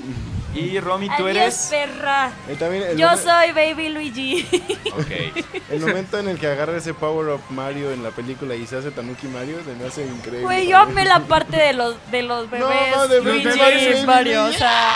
[0.54, 1.68] Y Romy, tú Adiós, eres.
[1.72, 2.30] perra.
[2.50, 4.46] Eh, también el, Yo momen- soy Baby Luigi.
[4.94, 5.46] Ok.
[5.70, 8.76] el momento en el que agarra ese Power Up Mario en la película y se
[8.78, 10.42] hace Tanuki Mario se me hace increíble.
[10.44, 12.68] Güey, yo amé la parte de los, de los bebés.
[12.94, 14.06] no, de Luigi Baby y Luigi.
[14.06, 14.92] Mario, o sea.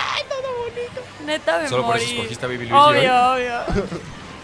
[1.25, 2.03] Neta me Solo por morí.
[2.03, 2.97] eso escogiste a Baby Luigi hoy.
[2.97, 3.59] Obvio, obvio.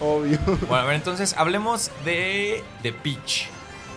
[0.00, 0.38] Obvio.
[0.66, 3.48] Bueno, a ver, entonces hablemos de, de Peach.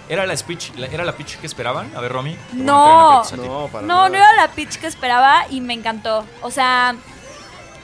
[0.08, 1.92] ¿Era la, speech, la- ¿Era la Peach que esperaban?
[1.96, 2.38] A ver, Romy.
[2.54, 3.24] No.
[3.36, 6.26] No, para No, no era la pitch que esperaba y me encantó.
[6.42, 6.96] O sea,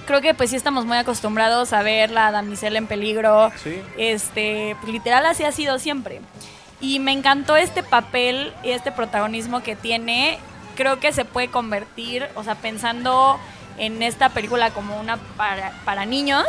[0.05, 3.51] creo que pues sí estamos muy acostumbrados a ver la damisela en peligro.
[3.63, 3.81] Sí.
[3.97, 6.21] Este, literal así ha sido siempre.
[6.79, 10.37] Y me encantó este papel y este protagonismo que tiene.
[10.75, 13.39] Creo que se puede convertir, o sea, pensando
[13.77, 16.45] en esta película como una para, para niños,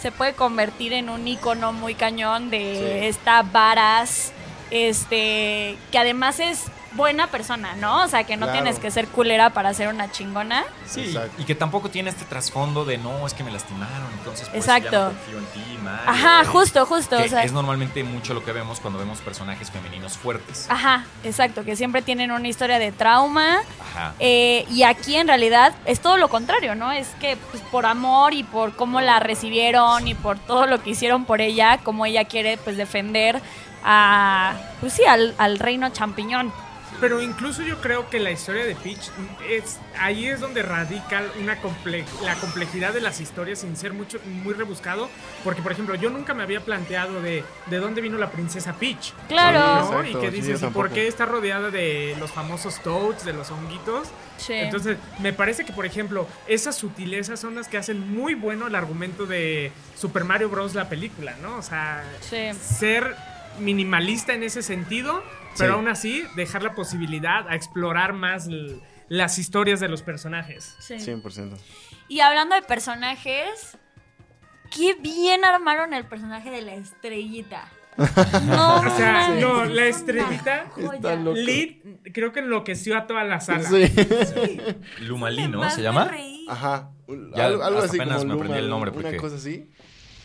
[0.00, 2.58] se puede convertir en un icono muy cañón de
[3.00, 3.06] Sí.
[3.06, 4.32] esta varas,
[4.70, 8.04] este, que además es buena persona, ¿no?
[8.04, 8.62] O sea, que no Claro.
[8.62, 10.64] tienes que ser culera para ser una chingona.
[10.86, 11.42] Sí, Exacto.
[11.42, 14.90] y que tampoco tiene este trasfondo de no, es que me lastimaron, entonces pues Exacto.
[14.90, 16.00] ya no confío en ti, Mario".
[16.10, 17.18] Ajá, justo, justo.
[17.18, 20.68] Que o sea, es normalmente mucho lo que vemos cuando vemos personajes femeninos fuertes.
[20.70, 23.58] Ajá, exacto, que siempre tienen una historia de trauma.
[23.92, 24.14] Ajá.
[24.18, 26.92] Eh, y aquí en realidad es todo lo contrario, ¿no?
[26.92, 30.90] Es que pues, por amor y por cómo la recibieron y por todo lo que
[30.90, 33.42] hicieron por ella, como ella quiere pues defender
[33.86, 36.52] a, pues sí, al, al reino champiñón.
[36.98, 39.10] Pero incluso yo creo que la historia de Peach
[39.50, 44.18] es ahí es donde radica una comple- la complejidad de las historias sin ser mucho
[44.24, 45.10] muy rebuscado,
[45.44, 49.12] porque por ejemplo, yo nunca me había planteado de de dónde vino la princesa Peach.
[49.28, 49.58] Claro.
[49.92, 50.00] ¿no?
[50.00, 53.34] Exacto, y que sí, dices, ¿y por qué está rodeada de los famosos toads, de
[53.34, 54.08] los honguitos?
[54.38, 54.54] Sí.
[54.54, 58.74] Entonces, me parece que, por ejemplo, esas sutilezas son las que hacen muy bueno el
[58.74, 60.74] argumento de Super Mario Bros.
[60.74, 61.56] la película, ¿no?
[61.58, 62.52] O sea, Sí.
[62.58, 63.14] ser
[63.58, 65.22] minimalista en ese sentido,
[65.58, 65.76] pero Sí.
[65.78, 68.48] aún así dejar la posibilidad a explorar más
[69.08, 70.74] las historias de los personajes.
[70.80, 70.94] sí.
[71.00, 71.56] 100%.
[72.08, 73.76] Y hablando de personajes,
[74.74, 77.68] qué bien armaron el personaje de la estrellita.
[78.46, 80.96] No, O sea, no, la estrellita, joya.
[80.96, 81.36] Está loco.
[81.38, 81.76] Lid,
[82.12, 83.66] creo que enloqueció a toda la sala.
[83.68, 84.60] Sí.
[85.00, 85.68] Lumalí, ¿no?
[85.70, 86.10] ¿Se llama?
[86.48, 86.90] Ajá.
[87.34, 89.36] Ya, algo, algo hasta así apenas como me aprendí Luma, el nombre, una porque- cosa
[89.36, 89.70] así.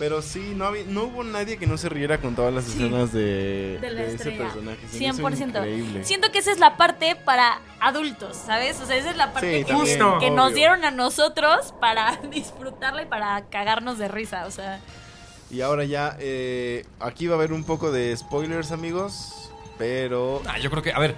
[0.02, 3.14] Pero sí, no, había, no hubo nadie que no se riera con todas las escenas
[3.14, 4.80] de, De la de ese personaje.
[4.90, 5.48] Se me hizo 100%.
[5.48, 6.04] Increíble.
[6.04, 8.82] Siento que esa es la parte para adultos, ¿sabes?
[8.82, 12.16] O sea, esa es la parte Sí, que, también, que nos dieron a nosotros para
[12.32, 14.80] disfrutarla y para cagarnos de risa, o sea.
[15.52, 19.52] Y ahora ya, eh, aquí va a haber un poco de spoilers, amigos.
[19.78, 20.42] Pero.
[20.48, 21.14] Ah, yo creo que, a ver,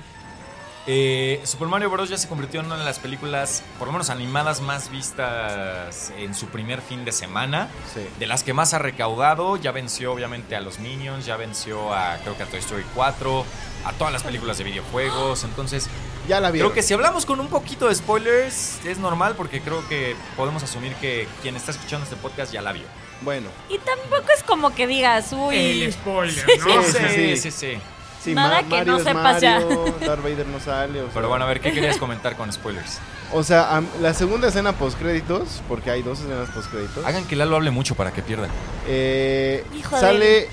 [0.86, 2.10] eh, Super Mario Bros.
[2.10, 6.34] ya se convirtió en una de las películas, por lo menos animadas, más vistas en
[6.36, 7.70] su primer fin de semana.
[7.94, 8.02] Sí.
[8.20, 12.18] De las que más ha recaudado, ya venció obviamente a los Minions, ya venció a,
[12.18, 13.46] creo que a Toy Story 4,
[13.86, 15.44] a todas las películas de videojuegos.
[15.44, 15.88] Entonces,
[16.28, 16.70] Ya la vieron.
[16.72, 20.64] creo que si hablamos con un poquito de spoilers, es normal porque creo que podemos
[20.64, 22.86] asumir que quien está escuchando este podcast ya la vio.
[23.22, 23.50] Bueno.
[23.70, 25.84] Y tampoco es como que digas, uy.
[25.84, 26.84] El spoiler, Sí, ¿no?
[26.84, 27.38] sí, sí, sí.
[27.38, 27.78] sí, sí.
[28.24, 29.60] Sí, Nada Ma- que Mario no es sepas ya.
[29.60, 31.00] Mario, Darth Vader no sale.
[31.02, 33.00] O sea, Pero bueno, a ver, ¿qué querías comentar con spoilers?
[33.34, 37.04] O sea, la segunda escena post créditos, porque hay dos escenas post créditos.
[37.06, 38.48] Hagan que Lalo hable mucho para que pierda.
[38.88, 40.48] Eh, sale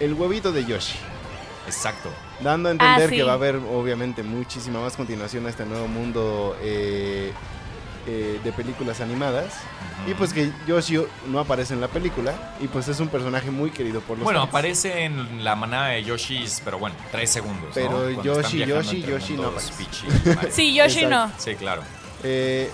[0.00, 0.98] el huevito de Yoshi.
[1.66, 2.10] Exacto.
[2.40, 3.16] dando a entender Ah, sí.
[3.16, 7.32] que va a haber obviamente muchísima más continuación a este nuevo mundo eh,
[8.06, 9.52] eh, de películas animadas.
[10.06, 13.70] Y pues que Yoshi no aparece en la película y pues es un personaje muy
[13.70, 14.48] querido por los Bueno, fans.
[14.50, 17.70] aparece en la manada de Yoshis, pero bueno, tres segundos.
[17.72, 19.52] Pero Yoshi, Yoshi, Yoshi no.
[20.50, 21.08] Sí, Yoshi Exacto.
[21.10, 21.30] no.
[21.38, 21.82] Sí, claro.
[22.24, 22.68] Eh,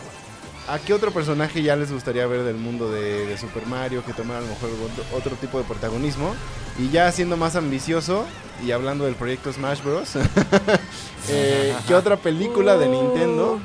[0.69, 4.13] ¿A qué otro personaje ya les gustaría ver del mundo de, de Super Mario que
[4.13, 6.35] tomara a lo mejor otro, otro tipo de protagonismo?
[6.79, 8.25] Y ya siendo más ambicioso
[8.65, 10.17] y hablando del proyecto Smash Bros.
[11.29, 13.61] eh, ¿Qué otra película de Nintendo?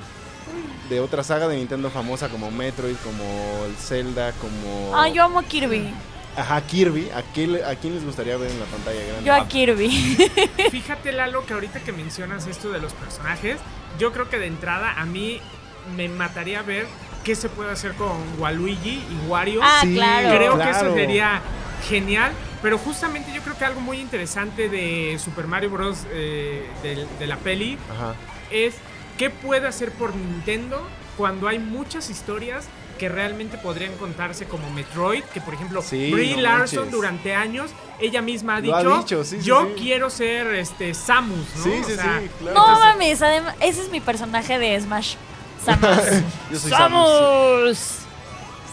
[0.90, 3.24] De otra saga de Nintendo famosa como Metroid, como
[3.66, 4.96] el Zelda, como...
[4.96, 5.94] Ah, yo amo a Kirby.
[6.36, 7.10] Ajá, Kirby.
[7.12, 9.24] ¿A, qué ¿A quién les gustaría ver en la pantalla grande?
[9.24, 9.90] Yo a Kirby.
[10.72, 13.58] Fíjate, Lalo, que ahorita que mencionas esto de los personajes,
[14.00, 15.40] yo creo que de entrada a mí
[15.96, 16.88] me mataría ver
[17.24, 19.62] qué se puede hacer con Waluigi y Wario.
[19.64, 20.36] Ah, Sí, claro.
[20.38, 21.42] creo que eso sería
[21.88, 22.32] genial.
[22.62, 26.06] Pero justamente yo creo que algo muy interesante de Super Mario Bros.
[26.12, 26.66] eh,
[27.20, 28.16] de, la peli Ajá.
[28.52, 28.76] es
[29.18, 30.82] qué puede hacer por Nintendo
[31.18, 32.66] cuando hay muchas historias
[32.98, 36.92] que realmente podrían contarse como Metroid, que por ejemplo Sí, Brie no Larson manches.
[36.92, 39.74] durante años ella misma ha dicho, ha dicho, sí, sí, yo sí.
[39.82, 41.64] quiero ser este Samus, ¿no?
[41.64, 42.58] Sí, O sí, sea, sí, claro.
[42.58, 45.16] No mames, adem- ese es mi personaje de Smash.
[45.66, 45.90] Samus.
[46.52, 47.10] Yo soy Samus.
[47.10, 47.80] Samus.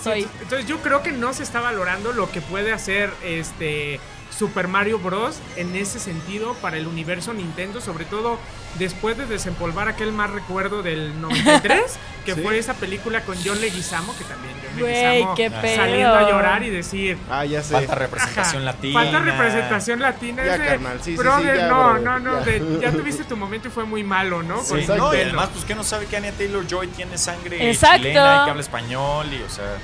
[0.03, 0.27] Soy.
[0.43, 4.01] Entonces yo creo que no se está valorando lo que puede hacer este
[4.41, 5.39] Super Mario Bros.
[5.57, 8.39] en ese sentido para el universo Nintendo, sobre todo
[8.79, 11.83] después de desempolvar aquel más recuerdo del 93,
[12.25, 12.41] que Sí.
[12.41, 15.37] fue esa película con John Leguizamo, que también John Leguizamo
[15.77, 17.19] saliendo a llorar y decir...
[17.31, 17.75] Ah, ya sé.
[17.75, 19.01] Falta representación "Ajá, latina.
[19.03, 20.45] Falta representación latina.
[20.47, 22.45] Ya, ese, carnal, sí, sí, ya, no, no, no, ya.
[22.47, 24.63] de- ya tuviste tu momento y fue muy malo, ¿no?
[24.65, 27.69] Sí, Con no, y además, pues que no sabe que Anya Taylor Joy tiene sangre
[27.71, 27.99] Exacto.
[27.99, 29.77] chilena y que habla español y, o sea,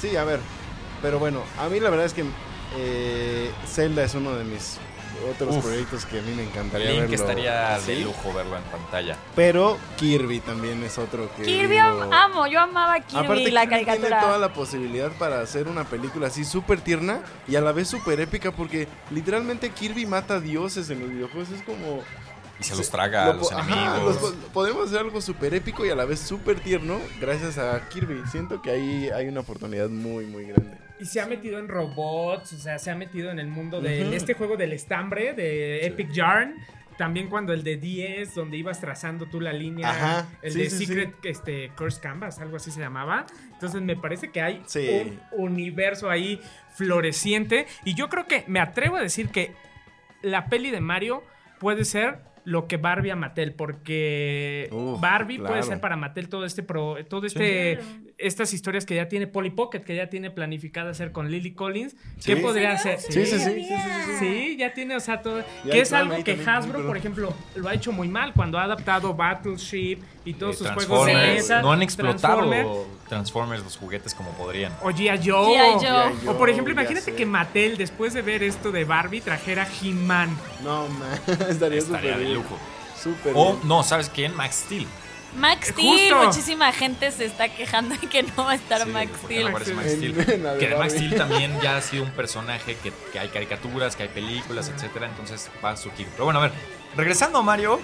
[0.00, 0.40] Sí, a ver.
[1.02, 2.24] Pero bueno, a mí la verdad es que
[2.76, 4.78] eh, Zelda es uno de mis
[5.32, 5.64] otros Uf.
[5.64, 7.16] proyectos que a mí me encantaría Link verlo.
[7.16, 9.16] estaría de lujo verlo en pantalla.
[9.34, 11.42] Pero Kirby también es otro que.
[11.42, 14.20] Kirby digo- am- amo, yo amaba a Kirby Aparte, la Kirby tiene caricatura.
[14.20, 18.20] toda la posibilidad para hacer una película así súper tierna y a la vez súper
[18.20, 21.50] épica porque literalmente Kirby mata dioses en los videojuegos.
[21.50, 22.02] Es como...
[22.60, 24.20] Y se los traga a Lo los po- ajá, enemigos.
[24.22, 28.22] los- podemos hacer algo súper épico y a la vez súper tierno gracias a Kirby.
[28.30, 30.76] Siento que ahí hay una oportunidad muy, muy grande.
[31.00, 34.16] Y se ha metido en robots, o sea, se ha metido en el mundo de
[34.16, 36.56] este juego del estambre, de Epic Yarn.
[36.96, 39.88] También cuando el de 10, donde ibas trazando tú la línea.
[39.88, 43.24] Ajá, El sí, de sí, Secret este, Curse Canvas, algo así se llamaba.
[43.52, 44.88] Entonces me parece que hay Sí.
[45.30, 46.40] un universo ahí
[46.74, 47.66] floreciente.
[47.84, 49.52] Y yo creo que me atrevo a decir que
[50.22, 51.22] la peli de Mario
[51.60, 56.44] puede ser lo que Barbie a Mattel, porque Uf, Barbie puede ser para Mattel todo
[56.46, 57.78] este pro, todo este.
[58.18, 61.94] Estas historias que ya tiene Polly Pocket, que ya tiene planificada hacer con Lily Collins,
[62.18, 62.34] Sí.
[62.34, 62.98] ¿qué podría hacer?
[63.00, 63.74] Sí, sí, sí, sí, sí,
[64.06, 65.44] sí, Sí, ya tiene, o sea, todo.
[65.70, 68.64] Que es algo que también, Hasbro, por ejemplo, lo ha hecho muy mal cuando ha
[68.64, 71.34] adaptado Battleship y todos Eh, sus juegos de Transformers.
[71.34, 71.62] mesa.
[71.62, 72.18] no han explotado
[72.50, 72.66] Transformer,
[73.08, 74.72] Transformers los juguetes como podrían.
[74.82, 75.20] O G.I.
[75.24, 75.78] Joe.
[75.80, 76.12] Joe.
[76.30, 80.36] O por ejemplo, imagínate que Mattel, después de ver esto de Barbie, trajera He-Man.
[80.64, 81.08] No, man,
[81.48, 82.34] estaría Estaría súper de bien.
[82.34, 82.58] lujo.
[83.34, 83.68] O, bien.
[83.68, 84.34] no, ¿sabes quién?
[84.34, 84.86] Max Steel.
[85.36, 85.82] Max Justo.
[85.82, 89.26] Steel, muchísima gente se está quejando de que no va a estar Sí, Max porque
[89.34, 89.42] Steel.
[89.44, 90.30] no aparece Max En- Steel.
[90.30, 91.06] en la de Que de Max Barbie.
[91.06, 95.06] Steel también ya ha sido un personaje que, que hay caricaturas, que hay películas, etcétera.
[95.06, 96.06] Entonces va a surgir.
[96.12, 96.52] Pero bueno, a ver,
[96.96, 97.78] regresando a Mario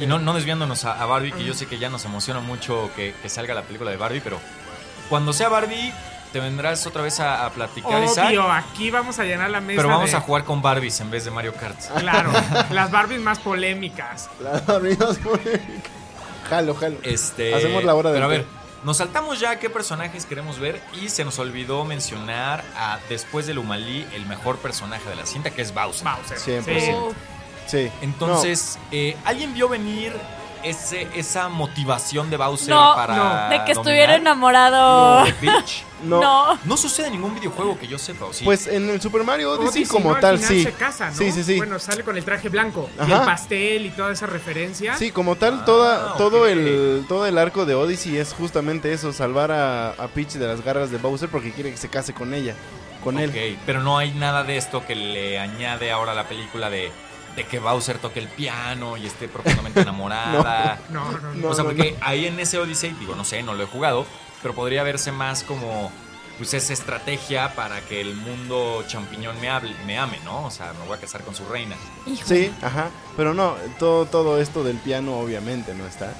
[0.00, 2.90] y no, no desviándonos a, a Barbie, que yo sé que ya nos emociona mucho
[2.94, 4.38] que, que salga la película de Barbie, pero
[5.08, 5.92] cuando sea Barbie,
[6.32, 8.26] te vendrás otra vez a, a platicar, Isaac.
[8.28, 9.76] Obvio, aquí vamos a llenar la mesa.
[9.78, 11.80] Pero vamos de- a jugar con Barbies en vez de Mario Kart.
[11.98, 12.30] Claro,
[12.70, 14.28] las Barbies más polémicas.
[14.40, 15.90] La Barbie más polémica.
[16.48, 16.96] Jalo, jalo.
[17.02, 18.44] Este, Hacemos la hora del Pero a ver,
[18.84, 23.58] nos saltamos ya qué personajes queremos ver y se nos olvidó mencionar a, después del
[23.58, 26.06] Humalí, el mejor personaje de la cinta, que es Bowser.
[26.06, 26.38] Bowser.
[26.38, 26.64] 100%.
[26.64, 26.92] Sí.
[27.66, 27.90] Sí.
[28.00, 30.12] Entonces, eh, ¿alguien vio venir
[30.62, 33.16] ese, esa motivación de Bowser No, para.
[33.16, 33.24] no.
[33.24, 35.24] De que dominar estuviera enamorado.
[35.24, 35.84] de Peach?
[36.04, 36.20] No.
[36.20, 36.58] No.
[36.64, 38.44] No sucede en ningún videojuego que yo sepa, ¿o sí?
[38.44, 40.16] Pues en el Super Mario Odyssey, Odyssey, como ¿no?
[40.16, 40.62] Al tal, final sí.
[40.64, 41.16] se casa, ¿no?
[41.16, 41.56] Sí, sí, sí.
[41.56, 43.20] Bueno, sale con el traje blanco y Ajá.
[43.20, 44.94] el pastel y toda esa referencia.
[44.98, 46.48] Sí, como tal, Ah, toda, todo, ok.
[46.48, 50.62] el, todo el arco de Odyssey es justamente eso, salvar a, a Peach de las
[50.62, 52.54] garras de Bowser porque quiere que se case con ella,
[53.02, 53.30] con él.
[53.30, 56.92] Ok, pero no hay nada de esto que le añade ahora a la película de,
[57.36, 60.80] de que Bowser toque el piano y esté profundamente enamorada.
[60.88, 61.34] No, no, no.
[61.34, 63.66] No, o sea, no, porque ahí en ese Odyssey, digo, no sé, no lo he
[63.66, 64.06] jugado,
[64.42, 65.92] pero podría verse más como
[66.38, 70.44] pues esa estrategia para que el mundo champiñón me hable, me ame, ¿no?
[70.44, 71.76] O sea, me voy a casar con su reina.
[72.06, 72.26] Hijo.
[72.26, 72.90] Sí, ajá.
[73.16, 76.12] Pero no, todo, todo esto del piano obviamente no está.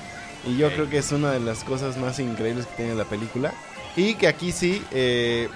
[0.47, 3.53] Y yo creo que es una de las cosas más increíbles que tiene la película.
[3.97, 5.49] Y que aquí sí, eh,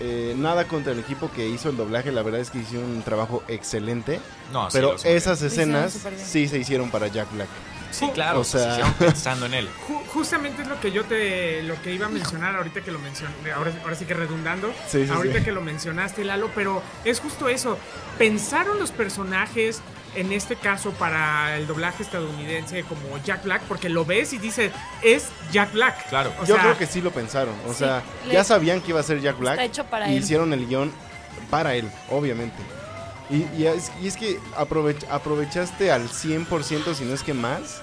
[0.00, 3.02] eh, nada contra el equipo que hizo el doblaje, la verdad es que hicieron un
[3.02, 4.20] trabajo excelente.
[4.52, 7.48] No, sí, pero esas escenas sí se hicieron para Jack Black.
[7.90, 8.40] Sí, claro.
[8.40, 9.68] o sea, sea- se hicieron pensando en él.
[9.88, 12.98] Ju- justamente es lo que yo te lo que iba a mencionar ahorita que lo
[12.98, 15.44] mencioné ahora, ahora sí que redundando Sí, sí, ahorita sí.
[15.44, 17.78] que lo mencionaste Lalo pero es justo eso
[18.18, 19.80] pensaron los personajes
[20.20, 24.72] en este caso para el doblaje estadounidense como Jack Black porque lo ves y dices
[25.02, 26.32] es Jack Black Claro.
[26.40, 27.54] O Yo sea, creo que sí lo pensaron.
[27.66, 29.54] O Sí, sea, le- ya sabían que iba a ser Jack Black.
[29.54, 30.22] Está hecho para y él.
[30.22, 30.92] hicieron el guion
[31.50, 32.56] para él, obviamente.
[33.30, 37.82] Y, y es, y es que aprovech- aprovechaste al 100%, si no es que más,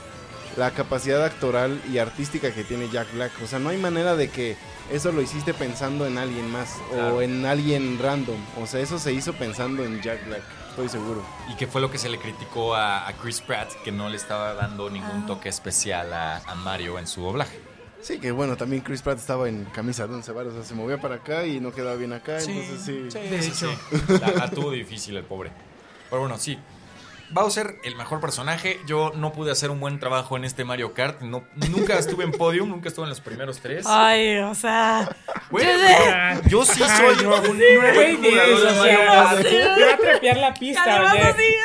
[0.58, 3.32] la capacidad actoral y artística que tiene Jack Black.
[3.44, 4.56] O sea, no hay manera de que
[4.92, 7.18] eso lo hiciste pensando en alguien más Claro.
[7.18, 8.38] o en alguien random.
[8.62, 10.42] O sea, eso se hizo pensando en Jack Black,
[10.84, 11.24] estoy seguro.
[11.50, 14.18] Y que fue lo que se le criticó a, a Chris Pratt, que no le
[14.18, 15.26] estaba dando ningún Ah.
[15.28, 17.60] toque especial a, a Mario en su doblaje.
[18.02, 20.76] Sí, que bueno, también Chris Pratt estaba en camisa de once varas, o sea, se
[20.76, 23.20] movía para acá y no quedaba bien acá, entonces sí.
[23.20, 23.72] De hecho.
[24.22, 25.52] La, la tuvo difícil el pobre.
[26.10, 26.60] Pero bueno, sí.
[27.32, 28.80] Bowser, el mejor personaje.
[28.86, 31.22] Yo no pude hacer un buen trabajo en este Mario Kart.
[31.22, 33.86] No, nunca estuve en podium, nunca estuve en los primeros tres.
[33.88, 35.10] Ay, o sea.
[35.50, 35.70] Bueno,
[36.48, 39.42] yo yo sí Ay, soy no, un diez, jugador de Mario Kart.
[39.44, 41.56] yo voy a trepear la pista oye.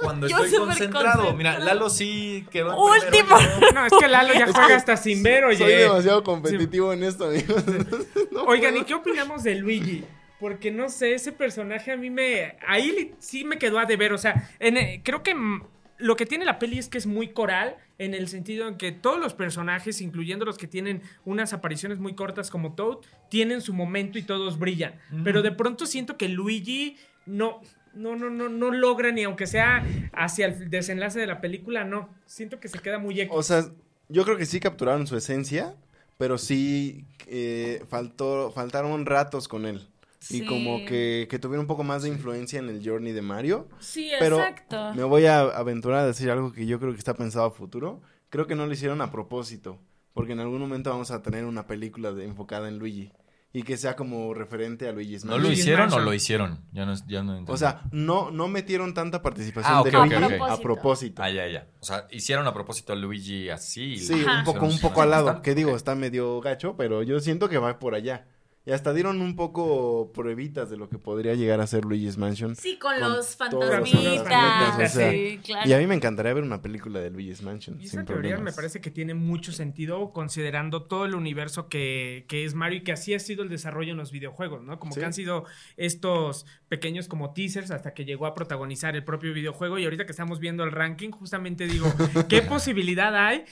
[0.00, 1.32] Cuando Yo estoy concentrado.
[1.34, 1.58] Mira.
[1.58, 3.36] Lalo sí quedó Último.
[3.36, 6.92] primero, yo- no es que Lalo ya juega hasta sin ver oye Soy demasiado competitivo
[6.92, 7.62] en esto, amigos.
[8.30, 8.82] No Oigan, puedo.
[8.84, 10.04] ¿y qué opinamos de Luigi?
[10.40, 12.56] Porque no sé, ese personaje a mí me.
[12.66, 14.12] Ahí sí me quedó a deber.
[14.12, 15.62] O sea, en, eh, creo que mm,
[15.98, 17.76] lo que tiene la peli es que es muy coral.
[17.98, 22.14] En el sentido en que todos los personajes, incluyendo los que tienen unas apariciones muy
[22.14, 24.94] cortas como Toad, tienen su momento y todos brillan.
[25.24, 27.60] Pero de pronto siento que Luigi no.
[27.94, 32.08] No, no, no, no logra ni aunque sea hacia el desenlace de la película, no.
[32.26, 33.34] Siento que se queda muy eco.
[33.34, 33.64] O sea,
[34.08, 35.74] yo creo que sí capturaron su esencia,
[36.16, 39.88] pero sí eh, faltó, faltaron ratos con él.
[40.20, 40.46] Y Sí.
[40.46, 43.68] como que, que tuvieron un poco más de influencia en el journey de Mario.
[43.78, 44.92] Sí, Pero exacto.
[44.94, 48.02] me voy a aventurar a decir algo que yo creo que está pensado a futuro.
[48.28, 49.78] Creo que no lo hicieron a propósito,
[50.14, 53.12] porque en algún momento vamos a tener una película de- enfocada en Luigi.
[53.50, 55.42] Y que sea como referente a Luigi's ¿No Mansion.
[55.42, 56.60] lo Luigi's hicieron o lo hicieron?
[56.72, 57.44] Ya no, ya no.
[57.46, 61.22] O sea, no, no metieron tanta participación Ah, de Luigi a propósito.
[61.22, 61.66] Ah, ya, ya.
[61.80, 63.96] O sea, hicieron a propósito a Luigi así.
[63.98, 65.40] Sí, lo un poco, un poco al lado.
[65.40, 68.26] Que digo, está medio gacho, pero yo siento que va por allá.
[68.68, 72.54] Y hasta dieron un poco pruebitas de lo que podría llegar a ser Luigi's Mansion.
[72.54, 74.74] Sí, con, con los fantasmitas.
[74.74, 75.66] o sea, sí, claro.
[75.66, 77.80] Y a mí me encantaría ver una película de Luigi's Mansion.
[77.80, 78.52] Y sin esa teoría problemas.
[78.52, 82.82] me parece que tiene mucho sentido considerando todo el universo que, que es Mario y
[82.84, 84.78] que así ha sido el desarrollo en los videojuegos, ¿no?
[84.78, 85.00] Como Sí.
[85.00, 85.44] que han sido
[85.78, 90.12] estos pequeños como teasers hasta que llegó a protagonizar el propio videojuego y ahorita que
[90.12, 91.86] estamos viendo el ranking, justamente digo,
[92.28, 93.44] ¿qué posibilidad hay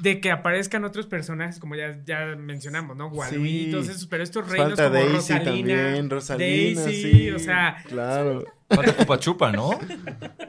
[0.00, 3.06] de que aparezcan otros personajes como ya, ya mencionamos, ¿no?
[3.08, 3.70] Waluigi, Sí.
[3.70, 7.30] todos esos, pero estos Falta como Daisy Rosalina, también, Rosalina, Daisy, sí.
[7.30, 8.44] o sea, Claro.
[8.68, 9.78] Falta Cupa Chupa, ¿no?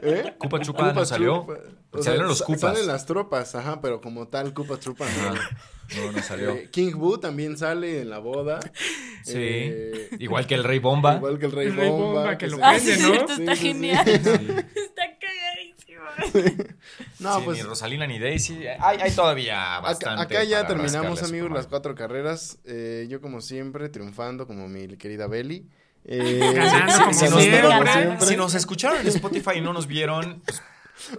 [0.02, 0.34] ¿Eh?
[0.38, 1.46] Cupa Chupa no salió.
[1.46, 2.02] Chupa.
[2.02, 2.60] Salieron los Cupas.
[2.60, 5.34] Salen las tropas, ajá, pero como tal, Cupa Trupa no.
[5.34, 6.50] No, no salió.
[6.52, 8.60] Eh, King Boo también sale en la boda.
[9.24, 9.32] Sí.
[9.36, 11.16] Eh, Igual que el Rey Bomba.
[11.16, 12.20] Igual que el Rey, El Rey Bomba.
[12.20, 13.08] Bomba, que lo se- Ah, sí, vende, ¿no?
[13.14, 14.04] cierto, Sí, está sí, genial.
[14.06, 14.12] Sí.
[14.20, 15.17] Está.
[17.18, 18.66] No, Sí, pues ni Rosalina ni Daisy.
[18.66, 20.22] Hay, hay todavía bastante.
[20.22, 22.58] acá ya terminamos, amigos, las cuatro carreras.
[22.64, 25.66] Eh, yo, como siempre, triunfando como mi querida Belly.
[26.10, 26.40] Eh,
[28.16, 30.62] nos, si nos escucharon en Spotify y no nos vieron, pues,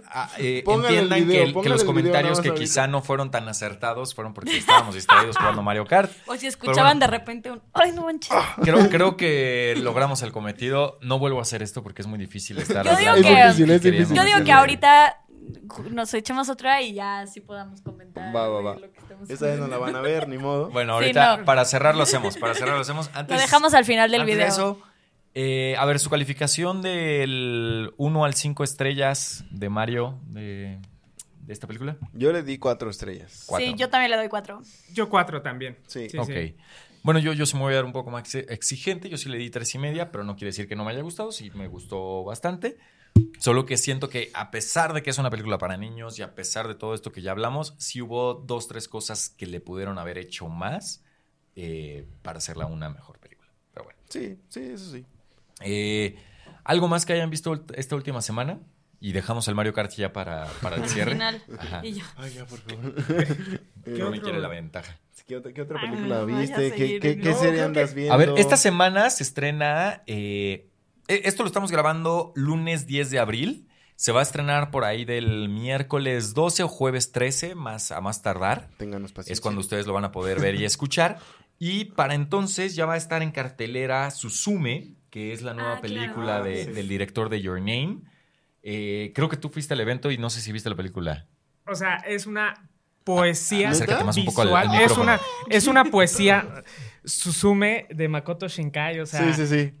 [0.08, 3.48] ah, eh, entiendan video, que, el- que pongan los comentarios que quizá no fueron tan
[3.48, 6.10] acertados fueron porque estábamos distraídos jugando Mario Kart.
[6.26, 7.00] O si escuchaban bueno.
[7.00, 7.62] de repente un.
[7.72, 8.32] Ay, no manches.
[8.62, 10.98] Creo, creo que logramos el cometido.
[11.02, 13.56] No vuelvo a hacer esto porque es muy difícil estar Yo digo que- de Es
[13.56, 14.16] difícil, es queríamos difícil.
[14.16, 15.16] Yo digo que ahorita
[15.90, 18.34] nos echemos otra y ya sí podamos comentar.
[18.34, 18.74] Va, va, va.
[18.74, 20.70] lo que estamos Esa vez no la van a ver, ni modo.
[20.70, 21.44] Bueno, Sí, ahorita no.
[21.44, 22.36] para cerrar lo hacemos.
[22.36, 23.10] Para cerrar lo hacemos.
[23.14, 24.46] Antes, Lo dejamos al final del antes video.
[24.46, 24.80] de eso,
[25.34, 30.78] eh, a ver, su calificación del 1 al 5 estrellas de Mario de,
[31.46, 31.96] de esta película.
[32.12, 33.44] Yo le di cuatro estrellas.
[33.46, 33.66] cuatro.
[33.66, 34.62] Sí, yo también le doy cuatro.
[34.92, 35.78] yo cuatro también.
[35.86, 36.08] Sí.
[36.18, 36.30] ok.
[37.02, 39.08] Bueno, yo, yo sí me voy a dar un poco más ex- exigente.
[39.08, 41.00] Yo sí le di tres y media, pero no quiere decir que no me haya
[41.00, 41.32] gustado.
[41.32, 42.76] Sí me gustó bastante.
[43.38, 46.34] Solo que siento que a pesar de que es una película para niños y a
[46.34, 49.98] pesar de todo esto que ya hablamos, sí hubo dos, tres cosas que le pudieron
[49.98, 51.02] haber hecho más
[51.56, 53.50] eh, para hacerla una mejor película.
[53.72, 53.98] Pero bueno.
[54.08, 55.04] Sí, sí, eso sí.
[55.60, 56.16] Eh,
[56.64, 58.58] ¿Algo más que hayan visto esta última semana?
[59.00, 61.12] Y dejamos el Mario Kart ya para, para el cierre.
[61.12, 61.42] final.
[61.58, 61.80] Ajá.
[61.84, 62.04] Y yo.
[62.16, 62.94] Ay, ya, por favor.
[63.84, 64.22] ¿Qué No me otro?
[64.22, 64.98] quiere la ventaja.
[65.26, 66.72] ¿Qué otra, qué otra Ay, película viste?
[66.72, 68.14] ¿Qué, qué, qué No, serie andas que- viendo?
[68.14, 70.02] A ver, esta semana se estrena.
[70.06, 70.68] eh,
[71.08, 73.66] e- esto lo estamos grabando lunes 10 de abril.
[73.96, 78.22] Se va a estrenar por ahí del miércoles 12 o jueves 13, más a más
[78.22, 78.68] tardar.
[78.76, 79.32] Ténganos paciencia.
[79.34, 81.18] Es cuando ustedes lo van a poder ver y escuchar.
[81.58, 85.80] Y para entonces ya va a estar en cartelera Suzume, que es la nueva Ah,
[85.80, 86.44] película claro.
[86.44, 86.70] de- Sí.
[86.72, 87.98] del director de Your Name.
[88.62, 91.26] Eh, creo que tú fuiste al evento y no sé si viste la película.
[91.66, 92.68] O sea, es una
[93.04, 94.68] poesía al- visual.
[94.68, 96.62] al es, una, es una poesía
[97.04, 99.00] Suzume de Makoto Shinkai.
[99.00, 99.72] O sea, sí, sí, sí.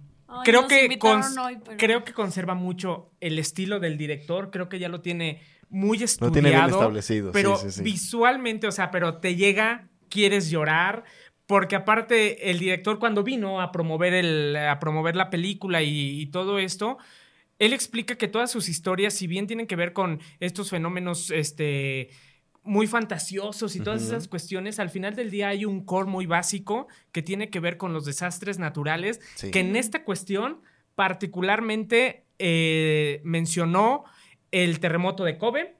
[0.44, 4.50] Creo, que hoy, pero- creo que conserva mucho el estilo del director.
[4.50, 6.32] Creo que ya lo tiene muy Lo estudiado.
[6.32, 7.32] tiene bien establecido.
[7.32, 7.82] Pero sí, sí, sí.
[7.82, 11.04] visualmente, o sea, pero te llega, quieres llorar.
[11.50, 16.26] Porque aparte, el director cuando vino a promover, el, a promover la película y, y
[16.26, 16.96] todo esto,
[17.58, 22.10] él explica que todas sus historias, si bien tienen que ver con estos fenómenos este,
[22.62, 26.86] muy fantasiosos y todas esas cuestiones, al final del día hay un core muy básico
[27.10, 29.50] que tiene que ver con los desastres naturales, Sí.
[29.50, 30.60] que en esta cuestión
[30.94, 34.04] particularmente eh, mencionó
[34.52, 35.74] el terremoto de Kobe,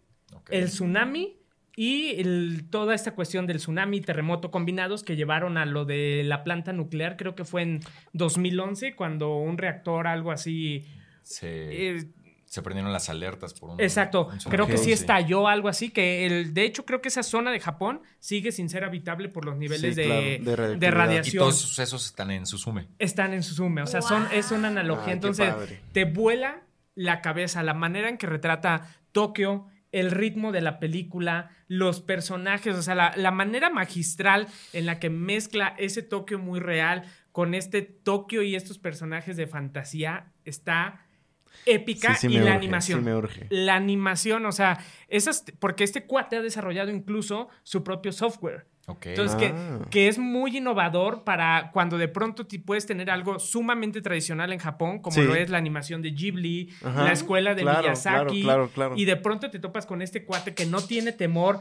[0.49, 1.37] el tsunami
[1.77, 6.23] y el- toda esta cuestión del tsunami y terremoto combinados que llevaron a lo de
[6.25, 7.81] la planta nuclear, creo que fue en
[8.12, 10.85] 2011, cuando un reactor, algo así...
[11.23, 11.49] Se,
[11.97, 12.05] eh,
[12.47, 13.81] se prendieron las alertas por un.
[13.81, 17.23] exacto, un creo que sí estalló algo así, que el, de hecho creo que esa
[17.23, 20.47] zona de Japón sigue sin ser habitable por los niveles Sí, de, claro, de de
[20.57, 20.89] radioactividad.
[20.89, 21.41] Y radiación.
[21.43, 22.89] todos esos sucesos están en Suzume.
[22.99, 25.55] Están en Suzume, o sea, son, es una analogía, Ah, qué entonces
[25.93, 26.62] te vuela
[26.97, 32.76] la cabeza, la manera en que retrata Tokio, el ritmo de la película, los personajes,
[32.76, 37.55] o sea, la, la manera magistral en la que mezcla ese Tokio muy real con
[37.55, 41.07] este Tokio y estos personajes de fantasía está
[41.66, 43.01] épica Sí, sí y la urge, animación.
[43.01, 43.47] sí me urge.
[43.51, 44.78] La animación, o sea,
[45.09, 48.66] esas, porque este cuate ha desarrollado incluso su propio software.
[49.03, 49.38] Entonces, Ah.
[49.84, 54.53] que, que es muy innovador para cuando de pronto ti puedes tener algo sumamente tradicional
[54.53, 55.22] en Japón, como Sí.
[55.22, 57.05] lo es la animación de Ghibli, Ajá.
[57.05, 58.95] la escuela de Claro, Miyazaki, claro, claro, claro.
[58.97, 61.61] y de pronto te topas con este cuate que no tiene temor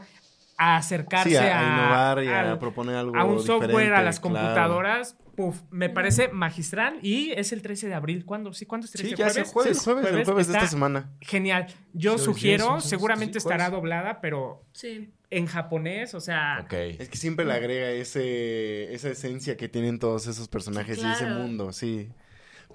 [0.56, 4.02] a acercarse Sí, a, a, a innovar y a proponer algo a un software, a
[4.02, 4.34] las claro.
[4.36, 5.16] computadoras.
[5.34, 8.26] Puf, me parece magistral y es el 13 de abril.
[8.26, 8.52] ¿Cuándo?
[8.52, 8.66] ¿Sí?
[8.66, 9.08] ¿Cuándo es 13?
[9.08, 9.78] Sí, ya es el ¿Jueves?
[9.78, 11.08] jueves, el jueves, el jueves de esta semana.
[11.22, 11.66] Genial.
[11.94, 15.10] Yo Sí, sugiero, sí, sí, seguramente sí, estará doblada, pero Sí.
[15.30, 16.66] En japonés, o sea.
[16.70, 21.26] Es que siempre le agrega ese, esa esencia que tienen todos esos personajes y ese
[21.26, 22.10] mundo, sí.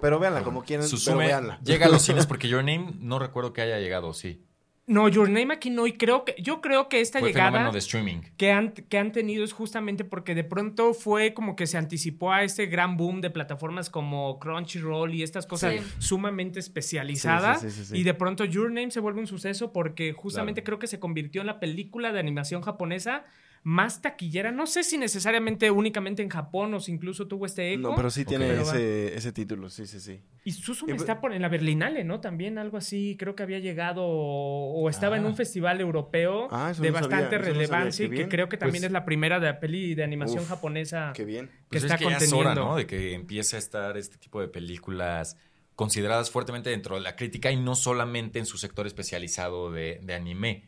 [0.00, 1.58] Pero véanla como quieran, pero Suzume véanla.
[1.62, 4.45] llega a los cines porque Your Name no recuerdo que haya llegado, sí.
[4.88, 7.78] No, Your Name aquí no, y creo que, yo creo que esta Fue llegada de
[7.80, 8.20] streaming.
[8.36, 12.30] que han, que han tenido es justamente porque de pronto fue como que se anticipó
[12.32, 15.80] a este gran boom de plataformas como Crunchyroll y estas cosas Sí.
[15.98, 17.62] sumamente especializadas.
[17.62, 17.98] Sí, sí, sí, sí, sí.
[17.98, 20.64] Y de pronto Your Name se vuelve un suceso porque justamente Claro.
[20.66, 23.24] creo que se convirtió en la película de animación japonesa
[23.62, 24.52] más taquillera.
[24.52, 27.82] No sé si necesariamente únicamente en Japón o si incluso tuvo este eco.
[27.90, 30.20] No, pero sí tiene ese, ese título, sí, sí, sí.
[30.44, 32.20] Y Suzume Y bu- está por, en la Berlinale, ¿no?
[32.20, 35.28] También algo así, creo que había llegado o, estaba en Ah.
[35.28, 38.84] un festival europeo Ah, de no bastante sabía, relevancia y que creo que también Pues-
[38.88, 41.46] es la primera de peli de animación Uf, japonesa Qué bien.
[41.46, 42.50] que Pues está es que ya es conteniendo.
[42.50, 42.76] hora, ¿no?
[42.76, 45.36] De que empiece a estar este tipo de películas
[45.74, 50.14] consideradas fuertemente dentro de la crítica y no solamente en su sector especializado de, de
[50.14, 50.64] anime.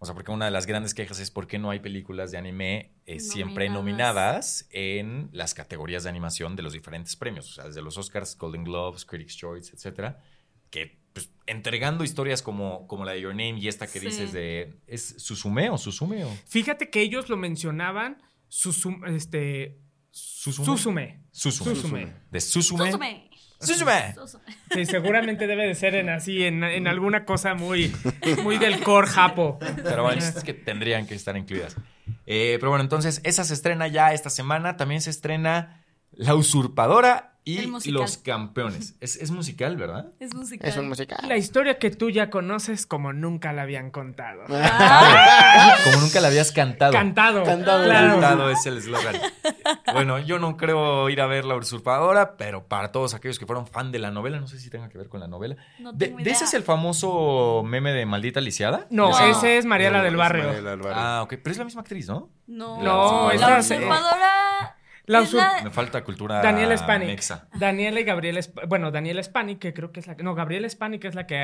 [0.00, 2.38] O sea, porque una de las grandes quejas es por qué no hay películas de
[2.38, 4.68] anime eh, siempre Nominadas.
[4.70, 7.50] en las categorías de animación de los diferentes premios.
[7.50, 10.22] O sea, desde los Oscars, Golden Globes, Critics' Choice, etcétera.
[10.70, 14.06] Que pues, entregando historias como, como la de Your Name y esta que Sí.
[14.06, 14.78] dices de.
[14.86, 19.80] ¿Es Suzume o Suzume o Fíjate que ellos lo mencionaban, Susum- este.
[20.12, 21.22] Suzume.
[21.32, 22.14] Suzume.
[22.30, 22.86] De Suzume.
[22.86, 23.27] Suzume.
[23.60, 24.14] Suzume.
[24.72, 27.94] Sí, seguramente debe de ser en así, en, en alguna cosa muy,
[28.42, 29.58] muy del core japo.
[29.82, 31.76] Pero bueno, es que tendrían que estar incluidas.
[32.26, 34.76] Eh, pero bueno, entonces, esa se estrena ya esta semana.
[34.76, 37.90] También se estrena La Usurpadora y.
[37.90, 38.94] Los Campeones.
[39.00, 40.06] Es, es musical, ¿verdad?
[40.20, 40.68] Es musical.
[40.68, 41.18] Es un musical.
[41.26, 44.42] La historia que tú ya conoces como nunca la habían contado.
[45.84, 46.92] Como nunca la habías cantado.
[46.92, 47.44] Cantado.
[47.44, 47.84] Cantado.
[47.84, 48.10] claro.
[48.12, 49.16] Cantado es el eslogan.
[49.92, 53.66] Bueno, yo no creo ir a ver La Usurpadora, pero para todos aquellos que fueron
[53.66, 55.56] fan de la novela, no sé si tenga que ver con la novela.
[55.78, 58.86] No De, tengo de ese es el famoso meme de Maldita Lisiada?
[58.90, 59.30] No, No.
[59.30, 60.44] ese es Mariela No, del es Barrio.
[60.46, 60.96] Mariela del Barrio.
[61.00, 61.34] Ah, ok.
[61.42, 62.30] Pero es la misma actriz, ¿no?
[62.46, 64.76] No, No, la es- usurpadora.
[65.08, 67.08] La es usur- la- Me falta cultura Daniela Spanik.
[67.08, 67.48] mexa.
[67.54, 70.68] Daniela y Gabriela Sp- bueno, Daniela Spanik, que creo que es la que no, Gabriela
[70.68, 71.36] Spanik es la que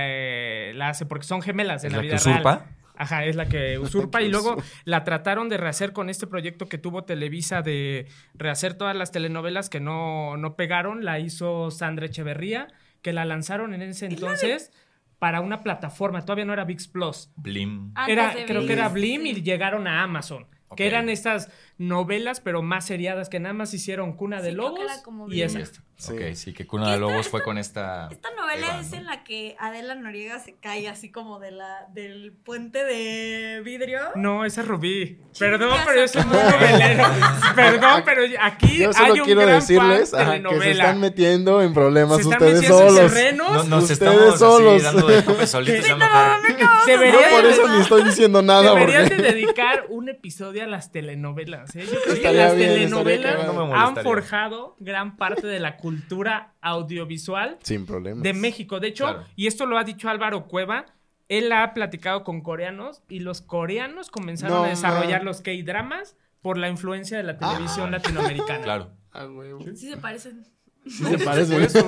[0.71, 2.57] eh, la hace porque son gemelas en ¿Es la, la que vida usurpa?
[2.59, 2.69] real.
[2.97, 6.69] Ajá, es la que usurpa que y luego la trataron de rehacer con este proyecto
[6.69, 12.07] que tuvo Televisa de rehacer todas las telenovelas que no, no pegaron, la hizo Sandra
[12.07, 12.69] Echeverría,
[13.03, 14.71] que la lanzaron en ese entonces
[15.19, 17.31] para una plataforma, todavía no era VIX Plus.
[17.37, 17.95] Blim.
[18.07, 20.47] Era, creo que era Blim y llegaron a Amazon.
[20.77, 24.81] Que eran estas novelas, pero más seriadas, que nada más hicieron Cuna de Sí, Lobos
[25.29, 25.59] y esa.
[25.59, 25.81] Esta.
[25.97, 26.13] Sí.
[26.13, 28.09] Ok, sí, que Cuna de Lobos fue con esta.
[28.11, 28.97] Esta novela Eva, es ¿no?
[28.97, 34.01] en la que Adela Noriega se cae así como de la, del puente de vidrio.
[34.17, 35.21] No, esa es Rubí.
[35.39, 37.05] Perdón, pero es tu muy novelero.
[37.55, 40.55] Perdón, pero aquí Yo hay solo un quiero gran decirles fan ajá, de que se
[40.55, 40.71] novela.
[40.85, 43.13] están metiendo en problemas Se están ustedes en solos.
[43.37, 44.75] No, nos Ustedes estamos solos.
[44.75, 45.81] así dando de tope solitos.
[45.85, 46.39] Que- dando cara.
[46.59, 48.75] No, Deberían por eso ni estoy diciendo nada.
[48.75, 51.64] Deberían porque- de dedicar un episodio a las telenovelas.
[51.75, 51.85] ¿Eh?
[51.91, 53.53] Yo creo que las bien, telenovelas cagado.
[53.53, 58.23] No me han forjado gran parte de la cultura audiovisual Sin problemas.
[58.23, 58.81] de México.
[58.81, 59.25] De hecho, Claro.
[59.37, 60.87] y esto lo ha dicho Álvaro Cueva,
[61.29, 66.59] él ha platicado con coreanos y los coreanos comenzaron No, a desarrollar los K-dramas por
[66.59, 67.91] la influencia de la televisión Ah.
[67.99, 68.63] latinoamericana.
[68.63, 68.91] Claro.
[69.13, 69.27] Ah.
[69.75, 70.45] Sí se parecen.
[70.87, 71.69] Sí se parece.
[71.69, 71.79] Sí,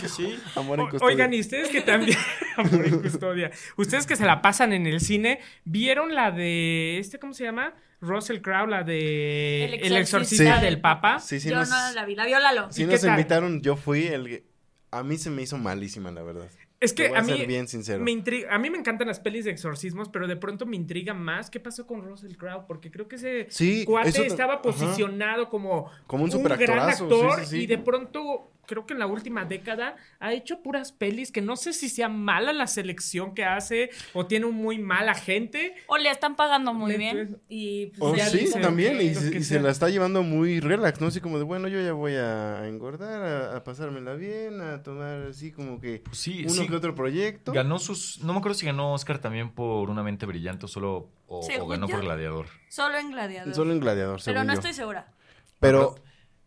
[0.00, 0.38] sí, sí.
[0.56, 1.06] Amor en custodia.
[1.14, 2.18] Oigan, y ustedes que también.
[2.56, 3.50] Amor en custodia.
[3.76, 6.98] Ustedes que se la pasan en el cine, ¿vieron la de.
[6.98, 7.74] este ¿Cómo se llama?
[8.00, 9.64] Russell Crowe, la de.
[9.66, 10.64] El El exorcista Sí.
[10.64, 11.20] del Papa.
[11.20, 12.72] Sí, sí Yo nos, no la vi, la vio Lalo.
[12.72, 13.62] sí ¿Y nos invitaron.
[13.62, 14.42] Yo fui el...
[14.90, 16.48] A mí se me hizo malísima, la verdad.
[16.82, 17.36] Es Te que voy a a mí.
[17.36, 18.02] ser bien sincero.
[18.02, 21.14] Me intriga, a mí me encantan las pelis de exorcismos, pero de pronto me intriga
[21.14, 24.62] más qué pasó con Russell Crowe, porque creo que ese Sí, cuate eso estaba ajá.
[24.62, 27.62] posicionado como, Como un gran superactorazo, sí, actor sí, sí.
[27.62, 31.56] y de pronto creo que en la última década ha hecho puras pelis que no
[31.56, 35.74] sé si sea mala la selección que hace o tiene un muy mal agente.
[35.88, 37.40] O le están pagando muy Le- bien.
[37.48, 38.96] Y pues, ya sí, también.
[38.98, 41.08] que- Y, se, y la está llevando muy relax, ¿no?
[41.08, 45.22] Así como de, bueno, yo ya voy a engordar, a, a pasármela bien, a tomar
[45.28, 46.68] así como que Pues sí, uno sí.
[46.68, 47.52] que otro proyecto.
[47.52, 48.20] Ganó sus.
[48.22, 51.10] No me acuerdo si ganó Oscar también por Una mente brillante o solo.
[51.26, 51.94] O, o ganó yo.
[51.96, 52.46] por Gladiador.
[52.68, 53.54] Solo en Gladiador.
[53.54, 54.58] Solo en Gladiador, Pero no yo.
[54.58, 55.12] estoy segura.
[55.60, 55.94] Pero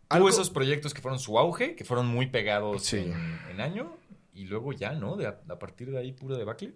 [0.08, 2.98] Algo- esos proyectos que fueron su auge, que fueron muy pegados Sí.
[2.98, 3.96] en, en año.
[4.34, 5.16] Y luego ya, ¿no?
[5.16, 6.74] De a, a partir de ahí, pura debacle.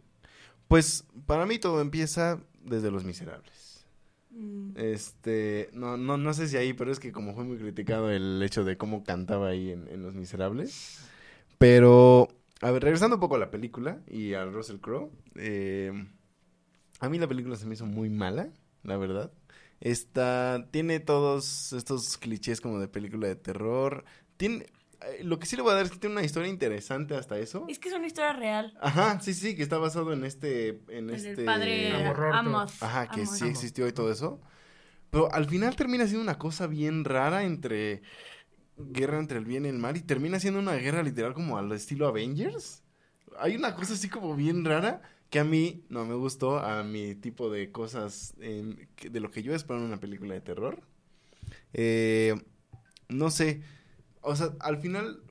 [0.68, 3.84] Pues para mí todo empieza desde Los Miserables.
[4.30, 4.70] Mm.
[4.76, 8.40] Este, no, no, no sé si ahí, pero es que como fue muy criticado el
[8.42, 11.04] hecho de cómo cantaba ahí en, en Los Miserables.
[11.58, 12.28] Pero,
[12.62, 15.92] a ver, regresando un poco a la película y a Russell Crowe, eh,
[17.00, 18.48] a mí la película se me hizo muy mala,
[18.82, 19.30] la verdad.
[19.80, 24.04] Esta, tiene todos estos clichés como de película de terror.
[24.36, 24.66] Tiene,
[25.00, 27.38] eh, lo que sí le voy a dar es que tiene una historia interesante hasta
[27.38, 27.64] eso.
[27.68, 28.76] Es que es una historia real.
[28.80, 31.30] Ajá, sí, sí, que está basado en este, en En este...
[31.32, 31.92] el padre.
[32.32, 32.82] Amos.
[32.82, 33.38] Ajá, que Amos.
[33.38, 34.40] sí existió y todo eso.
[35.10, 38.02] Pero al final termina siendo una cosa bien rara entre
[38.76, 41.72] guerra entre el bien y el mal y termina siendo una guerra literal como al
[41.72, 42.82] estilo Avengers.
[43.38, 47.14] Hay una cosa así como bien rara que a mí no me gustó, a mi
[47.14, 50.82] tipo de cosas de lo que yo espero en una película de terror.
[51.72, 52.34] Eh,
[53.08, 53.62] no sé,
[54.22, 55.22] o sea, al final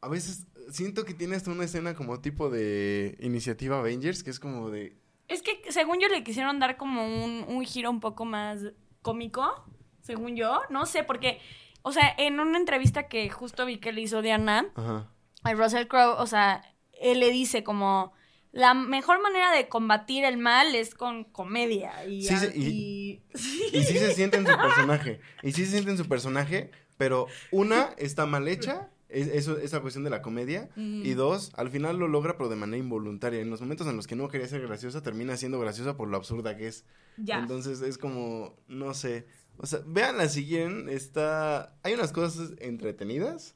[0.00, 4.40] a veces siento que tiene hasta una escena como tipo de iniciativa Avengers que es
[4.40, 4.96] como de
[5.28, 8.60] Es que según yo le quisieron dar como un, un giro un poco más
[9.02, 9.64] cómico,
[10.02, 10.60] según yo.
[10.68, 11.38] No sé, porque,
[11.82, 15.08] o sea, en una entrevista que justo vi que le hizo Diana, Ajá.
[15.44, 16.62] a Russell Crowe, o sea,
[17.00, 18.12] él le dice como
[18.56, 23.76] la mejor manera de combatir el mal es con comedia y, Sí, sí, y- y-
[23.78, 25.20] Y sí se siente en su personaje.
[25.42, 29.80] Y sí se siente en su personaje, pero una está mal hecha, es, eso, esa
[29.80, 30.68] cuestión de la comedia.
[30.76, 31.04] Mm.
[31.04, 33.40] Y dos, al final lo logra, pero de manera involuntaria.
[33.40, 36.16] En los momentos en los que no quería ser graciosa, termina siendo graciosa por lo
[36.16, 36.84] absurda que es.
[37.16, 37.38] ya.
[37.38, 39.26] Entonces es como, no sé.
[39.58, 40.88] O sea, véanla si quieren.
[40.88, 41.76] Está.
[41.82, 43.54] Hay unas cosas entretenidas.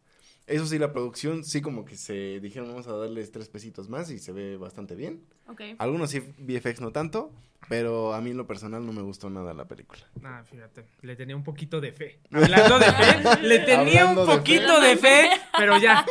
[0.51, 4.11] Eso sí, la producción sí como que se dijeron vamos a darles tres pesitos más
[4.11, 5.23] y se ve bastante bien.
[5.49, 5.61] Ok.
[5.79, 7.33] Algunos sí, VFX no tanto,
[7.69, 10.01] pero a mí en lo personal no me gustó nada la película.
[10.25, 12.19] Ah, fíjate, le tenía un poquito de fe.
[12.33, 14.87] Hablando de fe, le tenía Hablando un de poquito fe.
[14.89, 16.05] de fe, pero ya,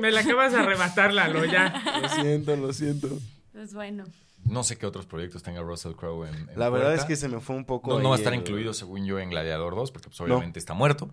[0.00, 2.00] me la acabas de arrebatar, Lalo, ya.
[2.02, 3.08] Lo siento, lo siento.
[3.52, 4.04] Pues bueno.
[4.44, 6.94] No sé qué otros proyectos tenga Russell Crowe en, en La verdad puerta.
[7.02, 7.90] es que se me fue un poco.
[7.94, 10.26] No, no va a estar el- incluido, según yo, en Gladiador 2, porque pues, No.
[10.26, 11.08] obviamente está muerto.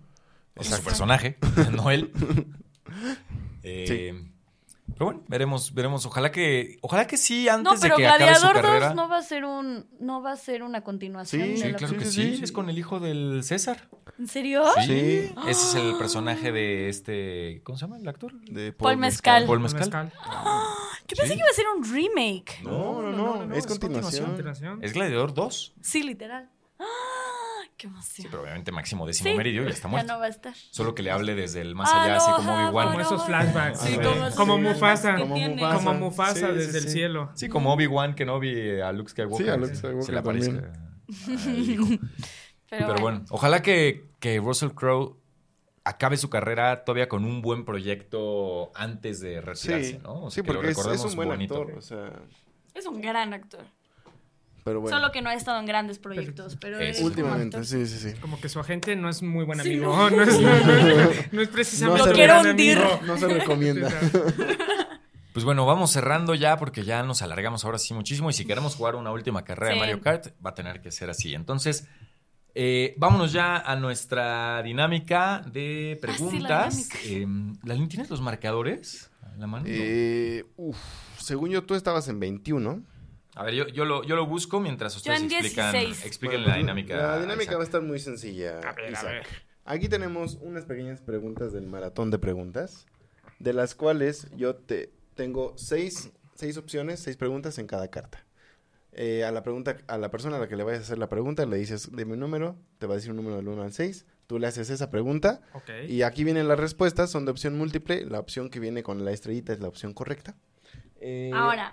[0.56, 0.84] Es su Exacto.
[0.90, 1.38] personaje,
[1.72, 2.10] no él.
[3.64, 4.12] Eh,
[4.94, 6.04] Pero bueno, veremos, veremos.
[6.04, 8.86] Ojalá que, ojalá que sí, No, antes de que acabe su Gladiador carrera.
[8.88, 11.70] 2 no va a ser un no va a ser una continuación Sí, de Sí,
[11.70, 12.44] la claro que Sí, sí, sí, sí.
[12.44, 13.88] Es con el hijo del César.
[14.18, 14.64] ¿En serio?
[14.80, 14.86] Sí.
[14.86, 15.34] Sí.
[15.46, 17.60] Ese es el personaje de este.
[17.64, 18.32] ¿Cómo se llama el actor?
[18.42, 19.46] De Paul Mezcal.
[19.46, 20.12] Paul Mezcal.
[20.12, 21.32] Yo pensé Sí.
[21.34, 22.62] que iba a ser un remake.
[22.64, 24.26] No, no, no, es continuación.
[24.26, 24.78] Continuación.
[24.82, 25.74] Es Gladiador 2.
[25.80, 26.50] Sí, literal.
[26.80, 26.84] ¡Ah!
[27.82, 28.14] ¡Qué emoción!
[28.14, 30.06] Sí, pero obviamente Máximo Décimo Sí, Meridio ya está muerto.
[30.06, 30.54] Ya no va a estar.
[30.54, 32.86] Solo que le hable desde el más Ah, allá, no, así como Obi-Wan.
[32.88, 33.80] Como esos flashbacks.
[33.80, 33.98] Sí,
[34.36, 35.16] como Mufasa.
[35.16, 35.36] Como.
[35.36, 35.74] Mufasa.
[35.84, 37.30] Como Mufasa Sí, sí, desde el cielo.
[37.34, 39.44] Sí, como Obi-Wan que no vi a Luke Skywalker.
[39.46, 40.50] Sí, a Luke Skywalker Se le aparece
[41.58, 41.86] hijo.
[42.70, 45.16] Pero, Pero bueno, ojalá que, que Russell Crowe
[45.84, 50.22] acabe su carrera todavía con un buen proyecto antes de retirarse, Sí, ¿no?
[50.24, 51.54] O sí sea, que lo porque es, es recordemos un buen bonito.
[51.60, 51.76] actor.
[51.78, 52.12] O sea,
[52.74, 53.64] Es un gran actor.
[54.64, 54.96] Pero bueno.
[54.96, 58.16] Solo que no ha estado en grandes proyectos, pero Es- Últimamente, sí, sí, sí.
[58.20, 59.94] Como que su agente no es muy buen Sí, amigo.
[59.96, 60.10] no.
[60.16, 60.22] no.
[60.22, 62.78] es, no, no- no es precisamente No se un quiero hundir.
[63.06, 63.88] No se recomienda.
[65.32, 68.76] Pues bueno, vamos cerrando ya porque ya nos alargamos ahora sí muchísimo y si queremos
[68.76, 69.74] jugar una última carrera Sí.
[69.76, 71.32] de Mario Kart va a tener que ser así.
[71.34, 71.88] Entonces,
[72.54, 76.90] eh, vámonos ya a nuestra dinámica de preguntas.
[76.90, 76.98] dinámica.
[77.06, 79.64] Eh, Lalín, ¿tienes los marcadores a la mano?
[79.66, 80.76] Eh, uf,
[81.18, 82.82] según yo, tú estabas en 21.
[83.34, 86.04] A ver, yo, yo, lo, yo lo busco mientras ustedes en explican, 16.
[86.06, 86.96] expliquen Bueno, la dinámica.
[86.96, 87.56] La dinámica Isaac.
[87.56, 88.58] va a estar muy sencilla.
[88.60, 89.04] A ver, a Isaac.
[89.10, 89.26] ver.
[89.64, 92.86] Aquí tenemos unas pequeñas preguntas del maratón de preguntas,
[93.38, 98.24] de las cuales yo te tengo seis, seis opciones, seis preguntas en cada carta.
[98.94, 101.08] Eh, a la pregunta, a la persona a la que le vayas a hacer la
[101.08, 103.72] pregunta, le dices, dime un número, te va a decir un número del 1 al
[103.72, 105.70] 6, tú le haces esa pregunta, Ok.
[105.88, 109.12] y aquí vienen las respuestas, son de opción múltiple, la opción que viene con la
[109.12, 110.34] estrellita es la opción correcta.
[111.00, 111.72] Eh, Ahora,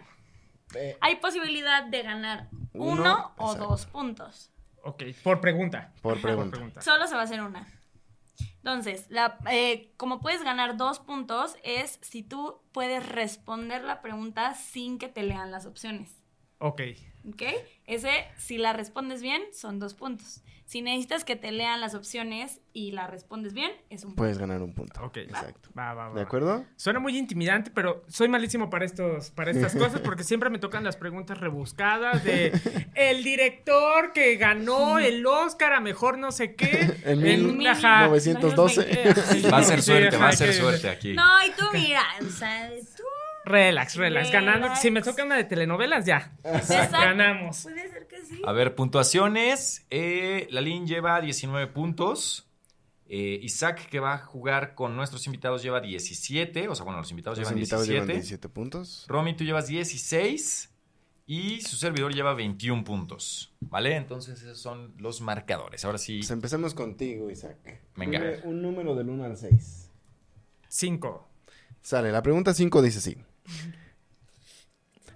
[0.75, 3.67] eh, hay posibilidad de ganar Uno, uno, o exacto.
[3.69, 4.51] dos puntos.
[4.83, 5.93] Ok, por pregunta.
[6.01, 6.81] Por pregunta.
[6.81, 7.67] Solo se va a hacer una.
[8.57, 14.53] Entonces, la, eh, como puedes ganar dos puntos es si tú puedes responder la pregunta
[14.53, 16.11] sin que te lean las opciones.
[16.59, 16.81] Ok.
[17.27, 17.43] ¿Ok?
[17.85, 20.41] Ese, si la respondes bien, son dos puntos.
[20.69, 24.17] Si necesitas que te lean las opciones y la respondes bien, es un punto.
[24.21, 25.03] puedes ganar un punto.
[25.03, 25.17] Ok.
[25.17, 25.71] Exacto.
[25.75, 26.13] Va, va, va.
[26.13, 26.63] ¿De acuerdo?
[26.75, 30.83] Suena muy intimidante, pero soy malísimo para estos, para estas cosas porque siempre me tocan
[30.83, 32.51] las preguntas rebuscadas de
[32.93, 36.97] el director que ganó el Oscar a mejor no sé qué.
[37.03, 38.05] En mil ajá.
[38.05, 38.81] 912.
[38.87, 41.13] Eh, sí, Va a ser suerte, va a ser suerte aquí.
[41.13, 42.69] No, y tú mira, o sea.
[43.49, 44.75] Relax, relax, ganando.
[44.75, 46.37] Si me toca una de telenovelas, ya.
[46.43, 46.97] Exacto.
[46.97, 47.63] Ganamos.
[47.63, 48.41] Puede ser que sí.
[48.45, 49.87] A ver, puntuaciones.
[49.89, 52.47] Eh, Lalín lleva 19 puntos.
[53.07, 56.67] Eh, Isaac, que va a jugar con nuestros invitados, lleva 17.
[56.67, 58.05] O sea, bueno, los invitados Los llevan invitados 17.
[58.05, 59.05] llevan 17 puntos.
[59.07, 60.69] Romy, tú llevas 16.
[61.25, 63.55] Y su servidor lleva 21 puntos.
[63.61, 63.95] ¿Vale?
[63.95, 65.85] Entonces, esos son los marcadores.
[65.85, 66.19] Ahora sí.
[66.19, 67.81] Pues empecemos contigo, Isaac.
[67.95, 68.21] Venga.
[68.43, 69.89] Un número del 1 al 6.
[70.67, 71.27] Cinco.
[71.81, 73.17] Sale, la pregunta 5 dice así.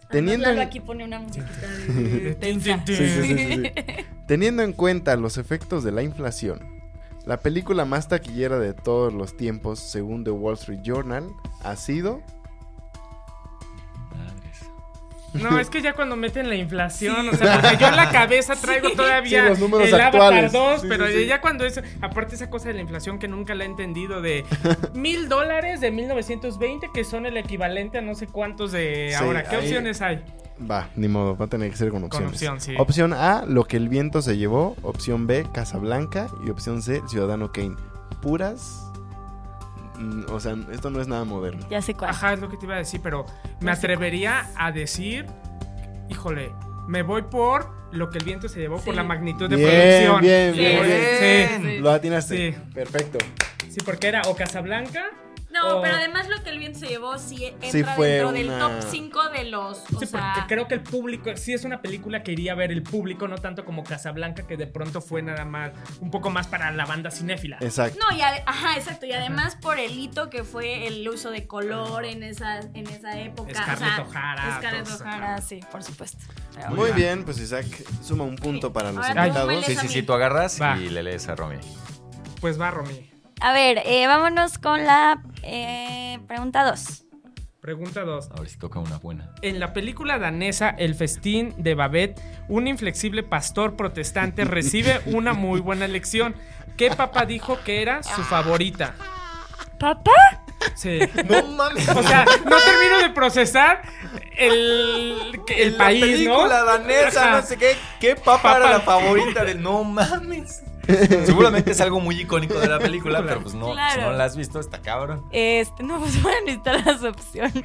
[0.09, 0.59] Teniendo en...
[0.59, 2.85] aquí pone una musiquita de Tin, tensa.
[2.85, 2.95] tin, tin.
[2.95, 4.05] Sí, sí, sí, sí, sí.
[4.27, 6.59] Teniendo en cuenta los efectos de la inflación,
[7.25, 11.27] la película más taquillera de todos los tiempos, según The Wall Street Journal,
[11.63, 12.21] ha sido...
[15.33, 18.55] No, es que ya cuando meten la inflación, o sea, porque yo en la cabeza
[18.61, 20.53] traigo todavía Sí, los números el actuales.
[20.53, 23.55] Avatar 2, Sí, pero ya cuando es, aparte esa cosa de la inflación que nunca
[23.55, 24.45] la he entendido de
[24.93, 29.43] mil dólares de 1920 que son el equivalente a no sé cuántos de ahora.
[29.43, 30.23] ¿Qué ahí- opciones hay?
[30.69, 32.29] Va, ni modo, va a tener que ser con opciones.
[32.29, 32.75] opción, sí.
[32.77, 34.75] Opción A, Lo que el viento se llevó.
[34.83, 36.27] Opción B, Casablanca.
[36.45, 37.75] Y opción C, Ciudadano Kane.
[38.21, 38.91] Puras...
[40.03, 41.65] mm, O sea, esto no es nada moderno.
[41.69, 42.11] Ya sé cuál.
[42.11, 43.25] Ajá, es lo que te iba a decir, pero
[43.61, 45.25] me atrevería a decir,
[46.09, 46.51] híjole,
[46.87, 50.21] me voy por lo que el viento se llevó por la magnitud de Bien, producción.
[50.21, 51.49] bien, bien, bien.
[51.61, 51.77] Sí, sí.
[51.79, 52.51] Lo atinaste.
[52.53, 52.57] Sí.
[52.73, 53.19] Perfecto.
[53.69, 55.05] sí, porque era o Casablanca.
[55.53, 58.31] No, o- pero además lo que el viento se llevó sí entra Sí fue dentro
[58.31, 59.77] del top 5 de los.
[59.95, 62.55] O Sí, sea, porque creo que el público, sí es una película que iría a
[62.55, 66.29] ver el público, no tanto como Casablanca, que de pronto fue nada más, un poco
[66.29, 67.57] más para la banda cinéfila.
[67.61, 67.99] Exacto.
[67.99, 69.05] No, y ajá, exacto.
[69.05, 73.19] Y además por el hito que fue el uso de color en esa, en esa
[73.19, 73.53] época.
[73.53, 76.17] Scarlett o sea, O'Hara, Scarlett O'Hara, sí, por supuesto.
[76.55, 77.65] Pero Muy bien, pues Isaac
[78.01, 79.65] suma un punto para los Ahora invitados.
[79.65, 80.77] Sí, sí, sí, tú agarras Va.
[80.77, 81.57] y le lees a Romy.
[82.41, 83.09] Pues va, Romy.
[83.43, 87.03] A ver, eh, vámonos con la eh, pregunta 2.
[87.59, 88.29] Pregunta 2.
[88.31, 89.31] A ver si toca una buena.
[89.41, 95.59] En la película danesa El festín de Babette, un inflexible pastor protestante recibe una muy
[95.59, 96.35] buena lección.
[96.77, 98.95] ¿Qué papá dijo que era su favorita?
[99.77, 100.45] ¿Papá?
[100.75, 100.99] Sí.
[101.25, 101.89] No mames.
[101.89, 103.81] O sea, no termino de procesar
[104.37, 106.47] el, el país, ¿no?
[106.47, 107.41] danesa, Ajá.
[107.41, 107.75] no sé qué.
[107.99, 108.55] ¿Qué Papa.
[108.55, 110.63] era la favorita de no mames?
[111.25, 113.93] Seguramente es algo muy icónico de la película, pero pues no, Claro.
[113.93, 115.23] si no la has visto, está cabrón.
[115.31, 117.63] Este, no, pues van a necesitar las opciones.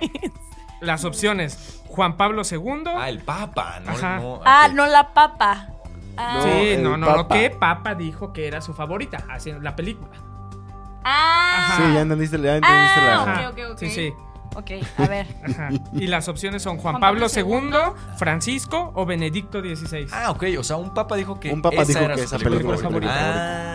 [0.80, 2.84] Las opciones: Juan Pablo II.
[2.96, 4.18] Ah, el papa, no, Ajá.
[4.20, 4.40] no.
[4.44, 5.68] Ah, no la papa.
[6.16, 7.28] Ah, No, sí, no, no, no.
[7.28, 9.24] ¿Qué papa dijo que era su favorita?
[9.28, 10.10] Así en la película.
[11.04, 11.74] ah.
[11.76, 13.48] Sí, ya entendiste, ya entendiste Ah, la...
[13.50, 13.78] ok, ok, ok.
[13.78, 14.12] Sí, sí.
[14.56, 15.26] Ok, a ver.
[15.48, 15.68] Ajá.
[15.92, 20.06] Y las opciones son Juan, Juan Pablo, Pablo II, Francisco o Benedicto XVI.
[20.12, 22.38] Ah, ok, o sea, un papa dijo que Un papa esa dijo era que esa
[22.38, 23.74] película es su película Ah.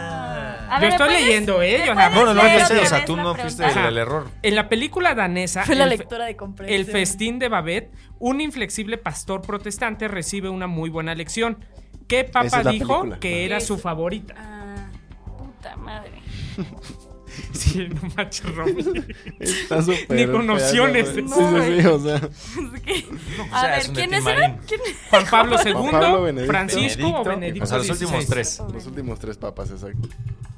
[0.69, 1.83] A Yo ver, estoy ¿me puedes- leyendo, ¿eh?
[1.85, 4.27] Yo, No, no, no, otra o sea, tú no fuiste el error.
[4.41, 10.07] En la película danesa Fue la el, de festín de Babette, un inflexible pastor protestante
[10.07, 11.63] recibe una muy buena lección.
[12.07, 14.33] ¿Qué papa es dijo película, que era su favorita?
[14.35, 14.87] Ah,
[15.37, 16.11] puta madre.
[17.53, 18.83] Sí, no manches, Romy.
[19.39, 21.15] Está súper Ni con opciones.
[21.23, 22.15] No, Sí, sí, sí, o sea.
[22.17, 23.05] Es que-
[23.39, 24.59] o A sea, ver, ¿quiénes eran?
[24.67, 26.51] ¿Quién- Juan Pablo Juan II, Pablo, Benedicto.
[26.51, 27.29] Francisco o Benedicto.
[27.29, 28.61] Benedicto O sea, los últimos tres.
[28.73, 30.09] Los últimos tres papas, exacto.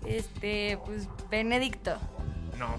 [0.06, 1.98] Este, pues, Benedicto.
[2.60, 2.76] No,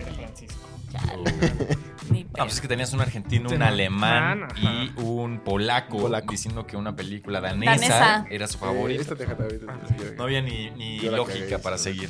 [0.00, 0.58] era Francisco.
[2.10, 2.44] Ni Ah, pedo.
[2.44, 4.54] pues es que tenías un argentino, un alemán ajá.
[4.60, 6.32] y un polaco, Polaco.
[6.32, 8.26] diciendo que una película danesa, Danesa.
[8.30, 9.00] era su Eh, favorita.
[9.02, 9.66] esta déjala ahorita.
[9.68, 9.78] Ah.
[10.16, 12.08] No había ni, ni lógica cagué, para seguir.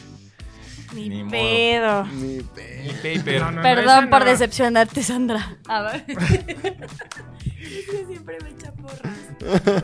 [0.93, 1.31] Ni, ni modo.
[1.33, 2.05] pedo.
[2.07, 3.41] Ni pe- Ni paper.
[3.43, 4.25] No, no, Perdón esa por no.
[4.27, 5.57] decepcionarte, Sandra.
[5.69, 6.05] A ver.
[8.09, 9.19] siempre me echa porras.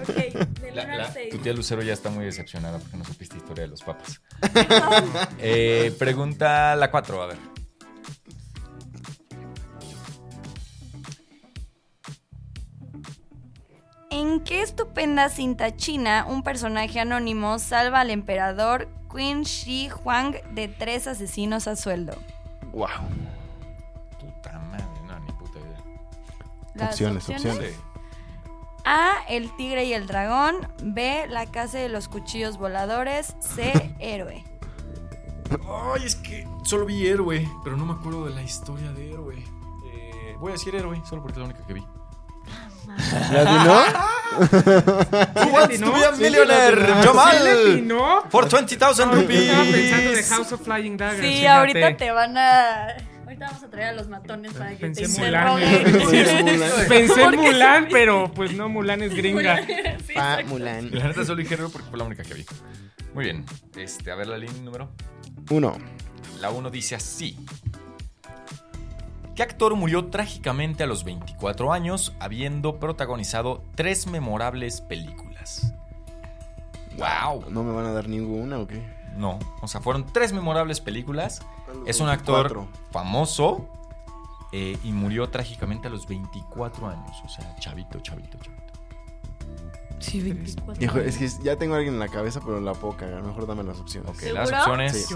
[0.01, 1.29] Ok, del La- 1 al la- 6.
[1.31, 4.21] tu tía Lucero ya está muy decepcionada porque no supiste historia de los papas.
[5.39, 7.39] Eh, pregunta la 4, a ver.
[14.11, 20.69] ¿En qué estupenda cinta china un personaje anónimo salva al emperador Qin Shi Huang de
[20.69, 22.15] tres asesinos a sueldo?
[22.73, 22.89] Wow.
[24.21, 25.83] Puta madre, no, ni puta idea.
[26.75, 27.75] Las Opciones, opciones.
[28.85, 29.25] A.
[29.29, 30.69] El tigre y el dragón.
[30.83, 31.27] B.
[31.29, 33.35] La casa de los cuchillos voladores.
[33.41, 33.95] C.
[33.99, 34.45] Héroe.
[35.95, 39.37] Ay, es que solo vi héroe, pero no me acuerdo de la historia de héroe.
[39.93, 41.87] Eh, voy a decir héroe, solo porque es la única que vi.
[43.33, 44.07] ¿La atinó?
[44.39, 46.87] Who wants to be a millionaire?
[46.87, 48.23] ¿Sí le atinó?
[48.31, 50.29] For 20,000 No, yo estaba pensando de rupees.
[50.31, 51.21] House of Flying Daggers.
[51.23, 51.49] Sí, fíjate.
[51.49, 52.87] ahorita te van a.
[53.25, 55.53] Ahorita vamos a traer a los matones para que Pensé te Mulan.
[55.55, 56.89] Mulan.
[56.89, 57.89] Pensé en ¿Por qué Mulan, sí?
[57.91, 59.61] pero pues no, Mulan es gringa.
[60.07, 60.39] Sí, Pa.
[60.47, 60.91] Mulan.
[60.93, 62.47] La neta solo dije porque fue la única que vi.
[63.15, 63.45] Muy bien.
[63.77, 64.91] Este, a ver la línea número.
[65.51, 65.77] Uno.
[66.41, 67.37] La 1 dice así.
[69.37, 75.75] ¿Qué actor murió trágicamente a los 24 años habiendo protagonizado tres memorables películas?
[76.97, 77.51] ¡Wow!
[77.51, 78.83] ¿No me van a dar ninguna o qué?
[79.15, 81.43] No, o sea, fueron tres memorables películas.
[81.69, 82.69] A Es un actor 24.
[82.91, 83.69] famoso
[84.53, 87.17] eh, y murió trágicamente a los 24 años.
[87.23, 88.73] O sea, chavito, chavito, chavito.
[89.99, 90.83] Sí, 24.
[90.83, 93.23] Hijo, es que ya tengo a alguien en la cabeza, pero la puedo cagar.
[93.23, 94.11] Mejor dame las opciones.
[94.11, 94.45] Ok, ¿Seguro?
[94.45, 95.15] las opciones Sí.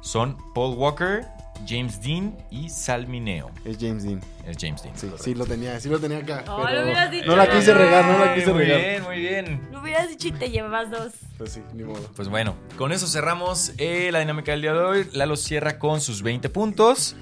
[0.00, 1.26] Son Paul Walker,
[1.66, 3.50] James Dean y Sal Mineo.
[3.64, 4.20] Es James Dean.
[4.46, 4.96] Es James Dean.
[4.96, 6.44] Sí, sí lo tenía, sí lo tenía acá.
[6.48, 7.26] Oh, pero lo hubieras dicho.
[7.26, 8.80] No la quise regar, no la quise muy regar.
[8.80, 9.68] bien, muy bien.
[9.72, 11.12] Lo hubieras dicho y te llevabas dos.
[11.38, 12.10] Pues sí, ni modo.
[12.14, 15.06] Pues bueno, con eso cerramos eh, la dinámica del día de hoy.
[15.12, 17.16] Lalo cierra con sus 20 puntos.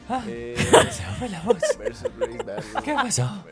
[0.08, 0.22] Ah.
[0.26, 0.54] Eh,
[0.90, 1.58] Se me fue la voz.
[2.84, 3.44] ¿Qué pasó?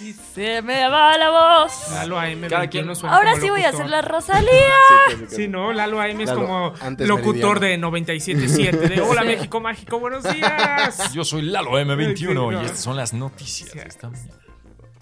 [0.00, 1.90] Y se me va la voz.
[1.92, 4.50] Lalo AM Cada quien- 21 suena Ahora como sí voy a hacer la Rosalía.
[4.50, 5.36] Sí, casi, casi.
[5.36, 5.72] Sí, ¿no?
[5.72, 7.90] Lalo AM es Lalo, como locutor meridiano.
[7.92, 11.12] de 97.7 de Hola México Mágico, buenos días.
[11.14, 12.60] Yo soy Lalo M21 Sí, y no.
[12.60, 13.78] estas son las noticias Sí.
[13.78, 14.32] de esta mañana.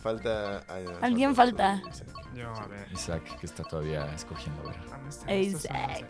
[0.02, 0.62] Falta...
[0.68, 1.82] ay, no, Alguien falta.
[2.34, 2.86] Yo, a ver.
[2.92, 4.62] Isaac, que está todavía escogiendo.
[4.62, 4.76] A ver.
[4.88, 6.06] ¿dónde están estos Isaac.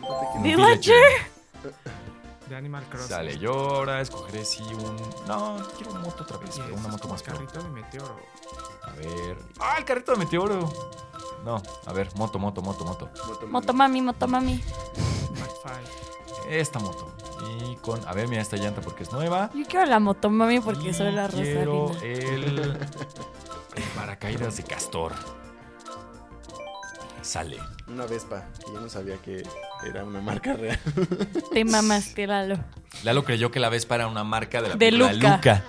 [0.00, 0.94] No Villager.
[2.48, 3.08] De Animal Crossing.
[3.08, 4.96] Sale, yo ahora escogeré sí un.
[5.26, 7.34] No, quiero una moto otra vez, pero una moto más pro.
[7.34, 8.16] Carrito de meteoro.
[8.84, 9.36] A ver.
[9.58, 10.72] ¡Ah, el carrito de meteoro!
[11.44, 13.10] No, a ver, moto, moto, moto, moto.
[13.26, 14.00] Moto- motomami.
[14.00, 16.56] Mac Five.
[16.60, 17.12] Esta moto.
[17.60, 18.06] Y con.
[18.06, 19.50] A ver, mira esta llanta porque es nueva.
[19.54, 22.04] Yo quiero la motomami porque Y soy la Quiero Rosalina.
[22.14, 22.88] el.
[23.76, 25.12] El paracaídas de Castor.
[27.22, 27.58] Sale.
[27.88, 29.42] Una Vespa, que yo no sabía que
[29.84, 30.78] era una marca real.
[31.52, 32.58] Te mamas, tíralo.
[33.04, 35.12] Lalo creyó que la Vespa era una marca de la De Luca.
[35.36, 35.62] Luca.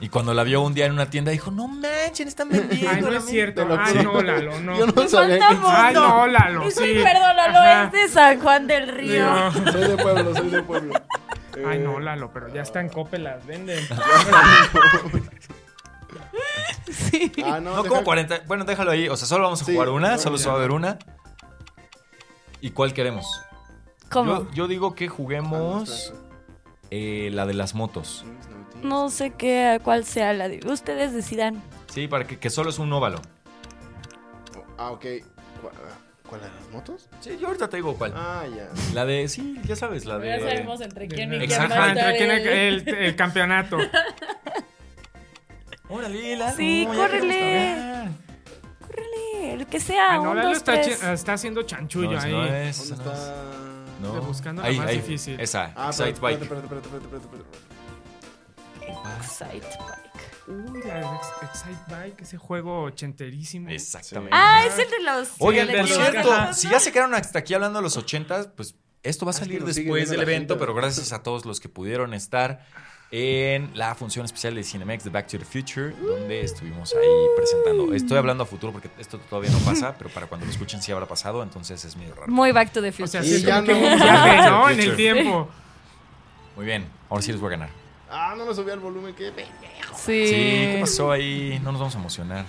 [0.00, 2.90] Y cuando la vio un día en una tienda, dijo, no manchen, están vendiendo.
[2.90, 3.30] Ay, no es mía".
[3.30, 3.66] cierto.
[3.78, 4.76] Ay, no, Lalo, no.
[4.78, 5.44] Yo no Me sabía que.
[5.66, 6.96] Ay, no, Lalo, sí.
[6.98, 7.84] un perdónalo, Ajá.
[7.84, 9.24] es de San Juan del Río.
[9.24, 9.52] No.
[9.72, 10.94] Soy de pueblo, soy de pueblo.
[11.66, 13.86] Ay, Eh, no, Lalo, pero ya está en Coppel, las venden.
[16.90, 17.32] Sí.
[17.44, 18.40] Ah, no, No, como 40.
[18.46, 19.08] Bueno, déjalo ahí.
[19.08, 20.98] O sea, solo vamos a Sí, jugar una, solo se va a ver una.
[22.60, 23.26] ¿Y cuál queremos?
[24.10, 24.44] ¿Cómo?
[24.44, 26.12] Yo, yo digo que juguemos
[26.90, 28.24] eh, la de las motos.
[28.82, 30.60] No sé qué, cuál sea la de.
[30.66, 31.62] Ustedes decidan.
[31.92, 33.20] Sí, para que, que solo es un óvalo.
[34.78, 35.04] Ah, ok.
[35.60, 35.74] ¿Cuál,
[36.28, 37.08] cuál de las motos?
[37.20, 38.12] Sí, yo ahorita te digo cuál.
[38.16, 38.68] Ah, ya.
[38.94, 40.34] La de, sí, ya sabes, la de...
[40.80, 42.46] entre quién y quién va a Ajá, estar entre quién el,
[42.88, 43.78] el- el campeonato.
[45.90, 48.08] Órale, Lalo, Sí, ya córrele.
[48.98, 50.12] Córrele, el que sea.
[50.12, 50.98] Ay, no, un, Lalo dos, está, tres.
[51.00, 52.32] chi- está haciendo chanchullo No, ahí.
[52.32, 53.18] no es, ¿Dónde esa no es.
[53.18, 54.20] está?
[54.20, 54.96] Buscando la Ahí, más ahí.
[54.98, 55.40] difícil.
[55.40, 56.42] Esa, Ah, Excite Bike.
[56.42, 59.18] espérate, espérate, espérate, espérate, espérate.
[59.18, 60.08] Excite Bike.
[60.48, 63.68] Uy, la Ex- Excite Bike, ese juego ochenterísimo.
[63.70, 64.30] Exactamente.
[64.34, 65.28] Ah, es el de los.
[65.40, 66.52] Oigan, de por los- cierto, Ajá.
[66.54, 69.38] si ya se quedaron hasta aquí hablando de los 80, pues esto va a Ah,
[69.38, 70.60] salir nos sigue después viendo del la evento, gente.
[70.66, 72.64] pero gracias a todos los que pudieron estar
[73.10, 77.94] en la función especial de Cinemex de Back to the Future, donde estuvimos ahí presentando.
[77.94, 80.92] Estoy hablando a futuro porque esto todavía no pasa, pero para cuando lo escuchen sí
[80.92, 82.30] habrá pasado, entonces es medio raro.
[82.30, 83.04] Muy Back to the Future.
[83.04, 83.72] O sea, sí, ya no.
[83.72, 84.64] ¿no?
[84.68, 84.74] Future.
[84.74, 85.48] En el tiempo.
[86.56, 87.70] Muy bien, ahora sí les voy a ganar.
[88.10, 89.94] Ah, no lo subí al volumen, qué pendejo.
[89.96, 90.26] sí.
[90.28, 91.60] Sí, ¿qué pasó ahí?
[91.62, 92.44] No nos vamos a emocionar.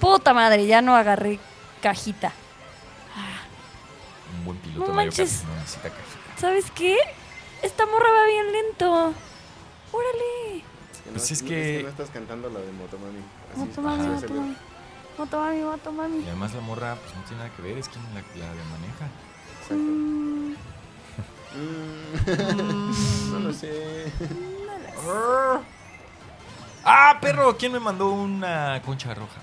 [0.00, 1.38] Puta madre, ya no agarré
[1.80, 2.32] cajita.
[4.38, 5.44] Un buen piloto No Mario Kart manches.
[5.44, 6.38] no necesita cajita.
[6.40, 6.96] ¿Sabes qué?
[7.62, 9.14] Esta morra va bien lento.
[9.92, 10.64] Órale.
[11.12, 13.18] Pues no, es no- que- no estás cantando la de Motomami.
[13.50, 14.56] Así, Motomami, así motomami.
[15.18, 16.18] Motomami, motomami.
[16.24, 19.06] Y además la morra pues no tiene nada que ver, es quien la, la maneja.
[19.60, 19.74] Exacto.
[19.76, 20.54] Mm,
[21.54, 24.10] Mm, no lo sé.
[26.84, 27.56] ¡Ah, perro!
[27.58, 29.38] ¿Quién me mandó una concha roja?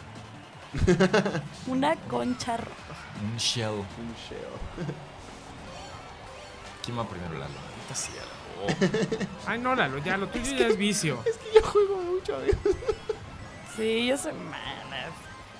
[1.68, 2.96] una concha roja.
[3.24, 3.70] Un shell.
[3.76, 4.88] Un shell.
[6.84, 7.54] ¿Quién va primero, Lalo?
[7.94, 8.76] Lalo.
[9.48, 11.24] Ay, no, Lalo, ya, lo tuyo ya es vicio.
[11.56, 12.38] Yo juego mucho.
[13.76, 15.08] Sí, yo soy mala.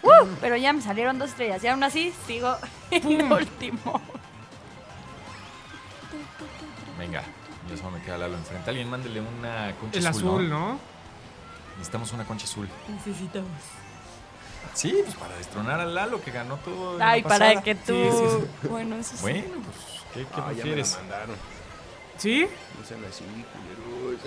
[0.02, 1.64] Uh, pero ya me salieron dos estrellas.
[1.64, 2.56] Y aún así sigo
[2.92, 4.02] en último.
[6.98, 7.24] Venga,
[7.70, 8.70] ya solo me queda Lalo enfrente.
[8.70, 10.60] Alguien mándele una concha El azul, azul, ¿no?
[10.74, 10.80] ¿no?
[11.78, 12.68] Necesitamos una concha azul.
[12.90, 13.50] Necesitamos.
[14.74, 16.98] Sí, pues para destronar a Lalo que ganó todo.
[16.98, 17.62] la Ay, para pasada.
[17.64, 17.94] que tú.
[17.94, 18.10] Sí,
[18.62, 19.22] sí, Bueno, eso sí.
[19.22, 20.96] Bueno, pues, ¿qué, qué Ah, ya me la prefieres?
[20.98, 21.36] mandaron.
[22.20, 22.46] ¿Sí?
[22.78, 24.24] No sean así, culeros.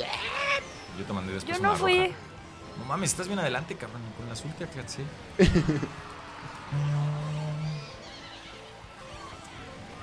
[0.98, 1.98] Yo te mandé después Yo no una fui.
[2.06, 2.14] roja.
[2.78, 4.00] No mames, estás bien adelante, cabrón.
[4.16, 5.04] Con la azul te alcancé.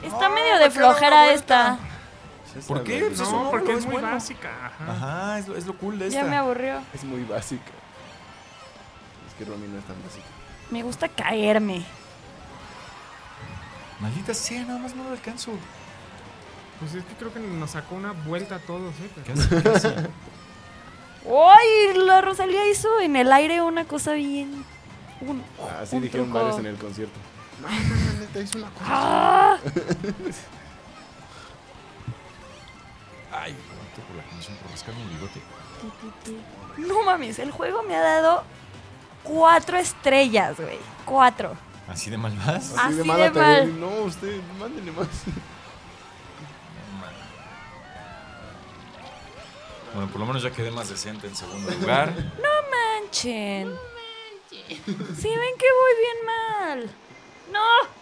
[0.04, 1.78] Está medio de flojera esta.
[2.56, 3.00] Ya ¿Por sabes, qué?
[3.06, 4.12] Pues es un No, porque es es muy bueno.
[4.12, 4.50] básica.
[4.66, 4.92] Ajá.
[4.92, 6.22] Ajá, es lo, es lo cool de esta.
[6.22, 6.80] Ya me aburrió.
[6.94, 7.72] Es muy básica.
[9.28, 10.26] Es que Romy no es tan básica.
[10.72, 11.84] Me gusta caerme.
[14.00, 15.52] Maldita sea, nada más no lo alcanzo.
[16.80, 19.10] Pues es que creo que nos sacó una vuelta a todos, ¿eh?
[19.16, 19.88] Pero- Casi, casi.
[21.28, 21.94] ¡Ay!
[21.98, 24.64] La Rosalía hizo en el aire una cosa bien.
[25.22, 25.44] Un,
[25.82, 26.40] Así un dijeron truco.
[26.40, 27.20] varios en el concierto.
[27.62, 28.86] No, no, no, neta, hizo una cosa.
[28.88, 29.58] ¡Ah!
[33.32, 35.42] Ay, aguanto por la canción por rascarme el bigote.
[36.78, 38.44] No mames, el juego me ha dado
[39.24, 40.80] cuatro estrellas, güey.
[41.06, 41.54] Cuatro.
[41.88, 42.74] ¿Así de mal vas?
[42.78, 43.80] Así de de mala te mal.
[43.80, 45.08] No, usted, mándenle más.
[49.94, 52.14] Bueno, por lo menos ya quedé más decente en segundo lugar.
[53.02, 53.74] Manchen.
[54.52, 56.90] Sí, ven que voy bien mal.
[57.52, 58.00] No.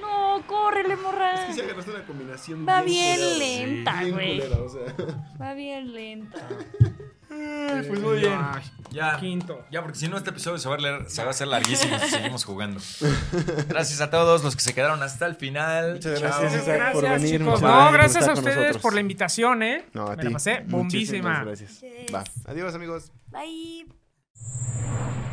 [0.00, 1.34] No, córrele, morra.
[1.34, 4.38] Es que si agarraste una combinación Va bien lenta, güey.
[4.40, 4.94] culera, o sea.
[5.40, 6.48] Va bien lenta.
[7.28, 8.38] Ay, pues muy bien.
[8.90, 9.16] Ya.
[9.18, 9.64] Quinto.
[9.70, 11.98] Ya, porque si no, este episodio se va a, leer- se va a hacer larguísimo
[12.04, 12.80] si seguimos jugando.
[13.68, 15.94] Gracias a todos los que se quedaron hasta el final.
[15.94, 16.28] Muchas Chao.
[16.40, 17.40] gracias, Isaac, por Gracias, venir.
[17.40, 17.62] chicos.
[17.62, 18.82] No, gracias a ustedes nosotros.
[18.82, 19.84] por la invitación, ¿eh?
[19.92, 20.24] No, a Me ti.
[20.24, 21.44] la pasé Muchísimas bombísima.
[21.44, 21.80] Gracias.
[21.80, 22.14] Yes.
[22.14, 22.24] Va.
[22.46, 23.12] Adiós, amigos.
[23.28, 23.86] Bye.